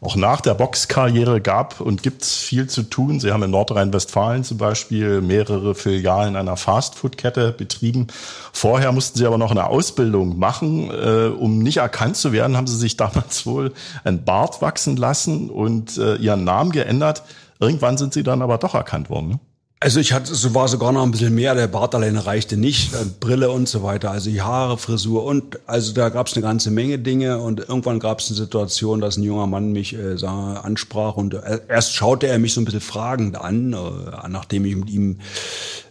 Auch 0.01 0.15
nach 0.15 0.41
der 0.41 0.53
Boxkarriere 0.53 1.41
gab 1.41 1.79
und 1.79 2.03
gibt 2.03 2.21
es 2.21 2.35
viel 2.35 2.67
zu 2.67 2.83
tun. 2.83 3.19
Sie 3.19 3.31
haben 3.31 3.43
in 3.43 3.51
Nordrhein-Westfalen 3.51 4.43
zum 4.43 4.57
Beispiel 4.57 5.21
mehrere 5.21 5.73
Filialen 5.73 6.35
einer 6.35 6.57
Fastfood-Kette 6.57 7.53
betrieben. 7.53 8.07
Vorher 8.51 8.91
mussten 8.91 9.17
Sie 9.17 9.25
aber 9.25 9.37
noch 9.37 9.51
eine 9.51 9.67
Ausbildung 9.67 10.37
machen. 10.37 10.91
Äh, 10.91 11.27
um 11.27 11.59
nicht 11.59 11.77
erkannt 11.77 12.17
zu 12.17 12.33
werden, 12.33 12.57
haben 12.57 12.67
Sie 12.67 12.77
sich 12.77 12.97
damals 12.97 13.45
wohl 13.45 13.73
ein 14.03 14.23
Bart 14.25 14.61
wachsen 14.61 14.97
lassen 14.97 15.49
und 15.49 15.97
äh, 15.97 16.15
Ihren 16.15 16.43
Namen 16.43 16.71
geändert. 16.71 17.23
Irgendwann 17.59 17.97
sind 17.97 18.13
Sie 18.13 18.23
dann 18.23 18.41
aber 18.41 18.57
doch 18.57 18.75
erkannt 18.75 19.09
worden. 19.09 19.29
Ne? 19.29 19.39
Also 19.85 19.99
ich 19.99 20.13
hatte, 20.13 20.33
so 20.33 20.55
war 20.55 20.67
sogar 20.67 20.91
noch 20.91 21.03
ein 21.03 21.11
bisschen 21.11 21.35
mehr. 21.35 21.53
Der 21.53 21.67
Bart 21.67 21.93
alleine 21.93 22.25
reichte 22.25 22.57
nicht, 22.57 22.89
Brille 23.19 23.51
und 23.51 23.69
so 23.69 23.83
weiter. 23.83 24.09
Also 24.09 24.31
die 24.31 24.41
Haare, 24.41 24.79
Frisur 24.79 25.23
und 25.23 25.59
also 25.67 25.93
da 25.93 26.09
gab 26.09 26.25
es 26.25 26.33
eine 26.33 26.41
ganze 26.41 26.71
Menge 26.71 26.97
Dinge 26.97 27.37
und 27.37 27.59
irgendwann 27.59 27.99
gab 27.99 28.19
es 28.19 28.29
eine 28.29 28.35
Situation, 28.35 28.99
dass 28.99 29.17
ein 29.17 29.21
junger 29.21 29.45
Mann 29.45 29.73
mich 29.73 29.93
äh, 29.93 30.17
sah, 30.17 30.55
ansprach 30.55 31.17
und 31.17 31.35
äh, 31.35 31.59
erst 31.69 31.93
schaute 31.93 32.25
er 32.25 32.39
mich 32.39 32.55
so 32.55 32.61
ein 32.61 32.65
bisschen 32.65 32.81
fragend 32.81 33.39
an, 33.39 33.73
äh, 33.73 34.27
nachdem 34.27 34.65
ich 34.65 34.75
mit 34.75 34.89
ihm 34.89 35.19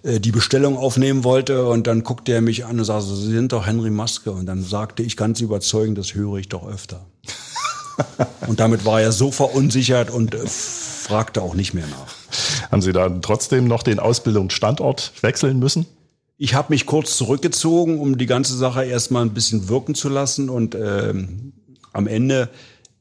äh, 0.03 0.19
die 0.19 0.33
Bestellung 0.33 0.77
aufnehmen 0.77 1.23
wollte 1.23 1.65
und 1.65 1.87
dann 1.87 2.03
guckte 2.03 2.33
er 2.33 2.41
mich 2.41 2.65
an 2.65 2.81
und 2.81 2.85
sagte, 2.85 3.15
Sie 3.15 3.31
sind 3.31 3.53
doch 3.53 3.65
Henry 3.65 3.91
Maske 3.91 4.33
und 4.33 4.47
dann 4.47 4.65
sagte 4.65 5.05
ich 5.05 5.17
ganz 5.17 5.41
überzeugend, 5.41 5.99
das 5.99 6.17
höre 6.17 6.39
ich 6.39 6.49
doch 6.49 6.67
öfter. 6.67 7.07
und 8.49 8.59
damit 8.59 8.85
war 8.85 9.01
er 9.01 9.13
so 9.13 9.31
verunsichert 9.31 10.11
und 10.11 10.35
äh, 10.35 10.45
fragte 10.49 11.43
auch 11.43 11.55
nicht 11.55 11.75
mehr 11.75 11.87
nach. 11.87 12.24
Haben 12.71 12.83
Sie 12.83 12.93
dann 12.93 13.23
trotzdem 13.23 13.67
noch 13.67 13.83
den 13.83 13.99
Ausbildungsstandort 13.99 15.13
wechseln 15.23 15.59
müssen? 15.59 15.87
Ich 16.37 16.55
habe 16.55 16.73
mich 16.73 16.87
kurz 16.87 17.17
zurückgezogen, 17.17 17.99
um 18.01 18.19
die 18.19 18.27
ganze 18.27 18.57
Sache 18.57 18.85
erstmal 18.85 19.23
ein 19.23 19.35
bisschen 19.35 19.69
wirken 19.69 19.95
zu 19.95 20.09
lassen 20.09 20.49
und 20.49 20.75
ähm, 20.75 21.53
am 21.93 22.07
Ende 22.07 22.51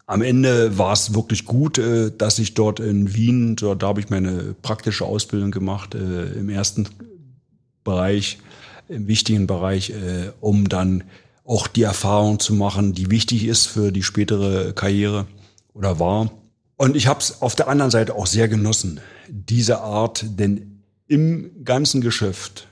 am 0.05 0.21
Ende 0.21 0.77
war 0.77 0.93
es 0.93 1.13
wirklich 1.13 1.45
gut, 1.45 1.77
äh, 1.77 2.11
dass 2.15 2.37
ich 2.39 2.53
dort 2.53 2.79
in 2.79 3.13
Wien, 3.13 3.55
da, 3.55 3.73
da 3.75 3.87
habe 3.87 3.99
ich 3.99 4.09
meine 4.09 4.53
praktische 4.61 5.05
Ausbildung 5.05 5.51
gemacht 5.51 5.95
äh, 5.95 6.33
im 6.33 6.49
ersten 6.49 6.87
Bereich, 7.83 8.39
im 8.89 9.07
wichtigen 9.07 9.47
Bereich, 9.47 9.91
äh, 9.91 10.31
um 10.41 10.67
dann 10.67 11.03
auch 11.45 11.67
die 11.67 11.83
Erfahrung 11.83 12.39
zu 12.39 12.53
machen, 12.53 12.93
die 12.93 13.11
wichtig 13.11 13.45
ist 13.45 13.65
für 13.65 13.91
die 13.91 14.03
spätere 14.03 14.73
Karriere 14.73 15.25
oder 15.73 15.99
war. 15.99 16.31
Und 16.83 16.97
ich 16.97 17.07
habe 17.07 17.21
es 17.21 17.41
auf 17.41 17.55
der 17.55 17.69
anderen 17.69 17.91
Seite 17.91 18.13
auch 18.13 18.27
sehr 18.27 18.49
genossen, 18.49 18.99
diese 19.29 19.79
Art, 19.79 20.25
denn 20.37 20.81
im 21.07 21.63
ganzen 21.63 22.01
Geschäft 22.01 22.67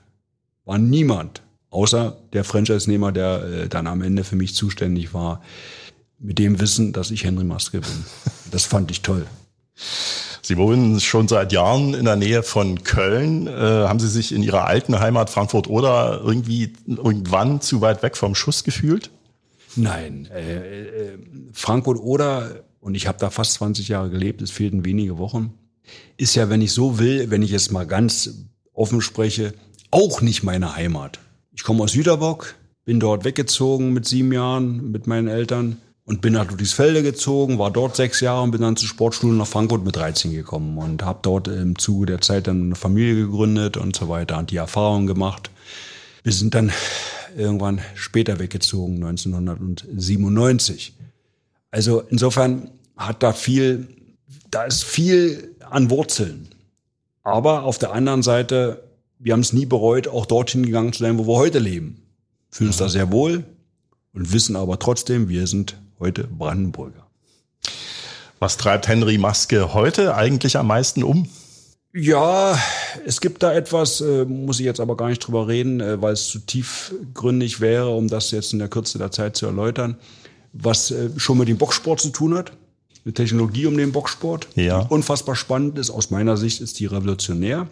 war 0.66 0.78
niemand, 0.78 1.44
außer 1.70 2.18
der 2.34 2.44
Franchise-Nehmer, 2.44 3.14
der 3.14 3.44
äh, 3.44 3.70
dann 3.70 3.88
am 3.88 4.02
Ende 4.02 4.26
für 4.26 4.36
mich 4.36 4.54
zuständig 4.54 5.14
war, 5.14 5.42
mit 6.20 6.40
dem 6.40 6.60
Wissen, 6.60 6.92
dass 6.92 7.10
ich 7.10 7.24
Henry 7.24 7.46
Maske 7.46 7.80
bin. 7.80 8.06
Das 8.52 8.66
fand 8.66 8.92
ich 8.92 9.02
toll. 9.02 9.26
Sie 10.42 10.58
wohnen 10.58 11.00
schon 11.00 11.30
seit 11.30 11.54
Jahren 11.54 11.94
in 11.94 12.04
der 12.04 12.18
Nähe 12.18 12.44
von 12.44 12.84
Köln. 12.84 13.48
Äh, 13.48 13.52
haben 13.52 14.02
Sie 14.02 14.10
sich 14.10 14.34
in 14.34 14.44
Ihrer 14.44 14.66
alten 14.66 15.00
Heimat 15.00 15.30
Frankfurt 15.30 15.70
oder 15.70 16.20
irgendwie 16.22 16.74
irgendwann 16.86 17.62
zu 17.62 17.80
weit 17.80 18.04
weg 18.04 18.18
vom 18.18 18.36
Schuss 18.36 18.66
gefühlt? 18.66 19.10
Nein, 19.78 20.28
äh, 20.34 20.58
äh, 20.58 21.18
Frankfurt 21.54 21.98
oder 21.98 22.66
und 22.82 22.96
ich 22.96 23.08
habe 23.08 23.18
da 23.20 23.30
fast 23.30 23.54
20 23.54 23.88
Jahre 23.88 24.10
gelebt. 24.10 24.42
Es 24.42 24.52
fehlten 24.52 24.84
wenige 24.84 25.18
Wochen. 25.18 25.54
Ist 26.18 26.36
ja, 26.36 26.50
wenn 26.50 26.62
ich 26.62 26.74
so 26.74 27.00
will, 27.00 27.30
wenn 27.30 27.42
ich 27.44 27.52
jetzt 27.52 27.72
mal 27.72 27.88
ganz 27.88 28.46
offen 28.74 29.02
spreche, 29.02 29.54
auch 29.92 30.22
nicht 30.22 30.44
meine 30.44 30.76
Heimat. 30.76 31.20
Ich 31.54 31.64
komme 31.64 31.84
aus 31.84 31.92
Süderbock, 31.92 32.56
bin 32.86 33.00
dort 33.00 33.24
weggezogen 33.24 33.94
mit 33.94 34.08
sieben 34.08 34.32
Jahren 34.34 34.92
mit 34.92 35.08
meinen 35.08 35.28
Eltern 35.28 35.78
und 36.06 36.22
bin 36.22 36.34
nach 36.34 36.50
Ludwigsfelde 36.50 37.04
gezogen, 37.04 37.60
war 37.60 37.72
dort 37.72 37.96
sechs 37.96 38.20
Jahre 38.22 38.42
und 38.42 38.52
bin 38.52 38.62
dann 38.62 38.76
zur 38.76 38.90
Sportschule 38.90 39.34
nach 39.34 39.48
Frankfurt 39.48 39.86
mit 39.86 39.96
13 39.96 40.32
gekommen 40.32 40.78
und 40.78 41.04
habe 41.04 41.20
dort 41.22 41.48
im 41.48 41.78
Zuge 41.78 42.08
der 42.08 42.22
Zeit 42.22 42.48
dann 42.48 42.64
eine 42.64 42.76
Familie 42.76 43.16
gegründet 43.16 43.78
und 43.78 43.96
so 43.96 44.10
weiter 44.10 44.38
und 44.38 44.52
die 44.52 44.58
Erfahrungen 44.58 45.08
gemacht. 45.08 45.52
Wir 46.24 46.34
sind 46.34 46.56
dann 46.56 46.72
irgendwann 47.38 47.82
später 47.96 48.40
weggezogen, 48.40 49.04
1997. 49.04 50.94
Also 51.72 52.02
insofern 52.02 52.70
hat 52.98 53.24
da 53.24 53.34
viel, 53.34 53.88
da 54.50 54.64
ist 54.64 54.84
viel 54.84 55.56
an 55.70 55.90
Wurzeln. 55.90 56.50
Aber 57.24 57.64
auf 57.64 57.78
der 57.78 57.94
anderen 57.94 58.24
Seite, 58.24 58.84
wir 59.20 59.34
haben 59.34 59.40
es 59.42 59.54
nie 59.54 59.66
bereut, 59.66 60.08
auch 60.08 60.26
dorthin 60.26 60.66
gegangen 60.66 60.94
zu 60.94 61.04
sein, 61.04 61.18
wo 61.18 61.28
wir 61.28 61.36
heute 61.36 61.60
leben. 61.60 62.04
Fühlen 62.50 62.70
uns 62.70 62.78
da 62.78 62.90
sehr 62.90 63.12
wohl 63.12 63.46
und 64.14 64.34
wissen 64.34 64.56
aber 64.56 64.78
trotzdem, 64.80 65.30
wir 65.30 65.48
sind 65.48 65.78
heute 66.00 66.26
Brandenburger. 66.26 67.08
Was 68.40 68.58
treibt 68.58 68.88
Henry 68.88 69.18
Maske 69.18 69.74
heute 69.74 70.16
eigentlich 70.16 70.58
am 70.58 70.68
meisten 70.68 71.04
um? 71.04 71.30
Ja, 71.94 72.58
es 73.06 73.22
gibt 73.22 73.44
da 73.44 73.54
etwas, 73.54 74.02
äh, 74.02 74.26
muss 74.26 74.60
ich 74.60 74.66
jetzt 74.66 74.80
aber 74.80 74.98
gar 74.98 75.10
nicht 75.10 75.20
drüber 75.20 75.48
reden, 75.48 75.82
äh, 75.82 76.02
weil 76.02 76.14
es 76.14 76.30
zu 76.30 76.40
tiefgründig 76.40 77.60
wäre, 77.60 77.90
um 77.90 78.08
das 78.08 78.32
jetzt 78.32 78.54
in 78.54 78.60
der 78.60 78.70
Kürze 78.70 78.98
der 78.98 79.12
Zeit 79.12 79.36
zu 79.36 79.46
erläutern, 79.46 79.98
was 80.54 80.92
äh, 80.92 81.10
schon 81.18 81.38
mit 81.38 81.48
dem 81.48 81.58
Boxsport 81.58 82.00
zu 82.00 82.10
tun 82.10 82.36
hat. 82.36 82.54
Eine 83.04 83.14
Technologie 83.14 83.66
um 83.66 83.78
den 83.78 83.92
Boxsport, 83.92 84.48
ja. 84.56 84.84
die 84.84 84.94
unfassbar 84.94 85.36
spannend 85.36 85.80
ist. 85.80 85.90
Aus 85.90 86.12
meiner 86.12 86.38
Sicht 86.38 86.62
ist 86.62 86.80
die 86.80 86.86
revolutionär. 86.86 87.68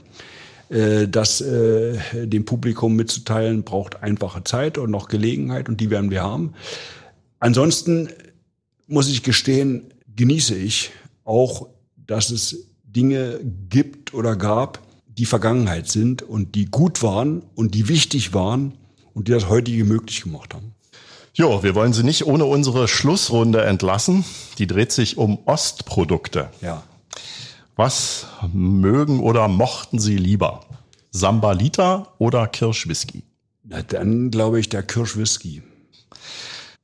Äh, 0.70 1.08
das 1.08 1.42
äh, 1.42 1.98
dem 2.28 2.46
Publikum 2.46 2.96
mitzuteilen, 2.96 3.64
braucht 3.64 4.02
einfache 4.04 4.44
Zeit 4.44 4.78
und 4.78 4.92
noch 4.92 5.08
Gelegenheit 5.08 5.70
und 5.70 5.82
die 5.82 5.90
werden 5.90 6.12
wir 6.12 6.24
haben. 6.24 6.54
Ansonsten 7.40 8.10
muss 8.88 9.10
ich 9.10 9.24
gestehen, 9.24 9.94
genieße 10.16 10.56
ich 10.56 10.92
auch, 11.24 11.68
dass 11.96 12.32
es 12.32 12.68
Dinge 12.84 13.40
gibt 13.70 14.14
oder 14.14 14.36
gab, 14.36 14.80
die 15.08 15.26
Vergangenheit 15.26 15.88
sind 15.88 16.22
und 16.22 16.56
die 16.56 16.66
gut 16.66 17.04
waren 17.04 17.44
und 17.56 17.76
die 17.76 17.88
wichtig 17.88 18.34
waren 18.34 18.74
und 19.14 19.28
die 19.28 19.32
das 19.32 19.50
heutige 19.50 19.86
möglich 19.86 20.22
gemacht 20.22 20.54
haben. 20.54 20.74
Jo, 21.34 21.64
wir 21.64 21.76
wollen 21.76 21.94
Sie 21.94 22.04
nicht 22.04 22.26
ohne 22.26 22.46
unsere 22.46 22.88
Schlussrunde 22.88 23.64
entlassen. 23.64 24.26
Die 24.58 24.68
dreht 24.68 24.92
sich 24.92 25.18
um 25.18 25.40
Ostprodukte. 25.46 26.50
Ja. 26.62 26.84
Was 27.76 28.28
mögen 28.52 29.22
oder 29.22 29.48
mochten 29.48 30.00
Sie 30.00 30.18
lieber? 30.18 30.66
Sambalita 31.12 32.08
oder 32.18 32.48
Kirschwhisky? 32.48 33.24
Na, 33.64 33.82
dann 33.82 34.32
glaube 34.32 34.60
ich 34.60 34.70
der 34.70 34.84
Kirschwhisky. 34.84 35.62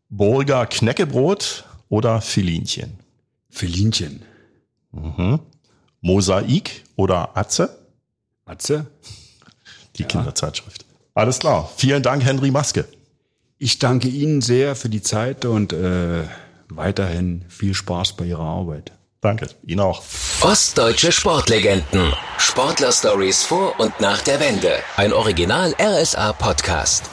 Burger 0.10 0.66
Knäckebrot 0.68 1.66
oder 1.90 2.22
Filinchen? 2.22 3.00
Filinchen. 3.50 4.22
Mhm. 4.92 5.40
Mosaik 6.02 6.84
oder 6.96 7.36
Atze? 7.36 7.78
Atze? 8.46 8.86
Die 9.98 10.04
ja. 10.04 10.08
Kinderzeitschrift. 10.08 10.86
Alles 11.14 11.40
klar. 11.40 11.70
Vielen 11.76 12.04
Dank, 12.04 12.24
Henry 12.24 12.52
Maske. 12.52 12.86
Ich 13.58 13.80
danke 13.80 14.10
Ihnen 14.10 14.42
sehr 14.42 14.76
für 14.76 14.90
die 14.90 15.02
Zeit 15.02 15.46
und 15.46 15.72
äh, 15.72 16.24
weiterhin 16.68 17.46
viel 17.48 17.74
Spaß 17.74 18.14
bei 18.14 18.26
Ihrer 18.26 18.44
Arbeit. 18.44 18.92
Danke, 19.22 19.48
Ihnen 19.66 19.80
auch. 19.80 20.04
Ostdeutsche 20.42 21.12
Sportlegenden. 21.12 22.14
Sportler-Stories 22.38 23.44
vor 23.44 23.80
und 23.80 24.00
nach 24.02 24.22
der 24.22 24.40
Wende. 24.40 24.74
Ein 24.98 25.14
Original 25.14 25.74
RSA-Podcast. 25.80 27.10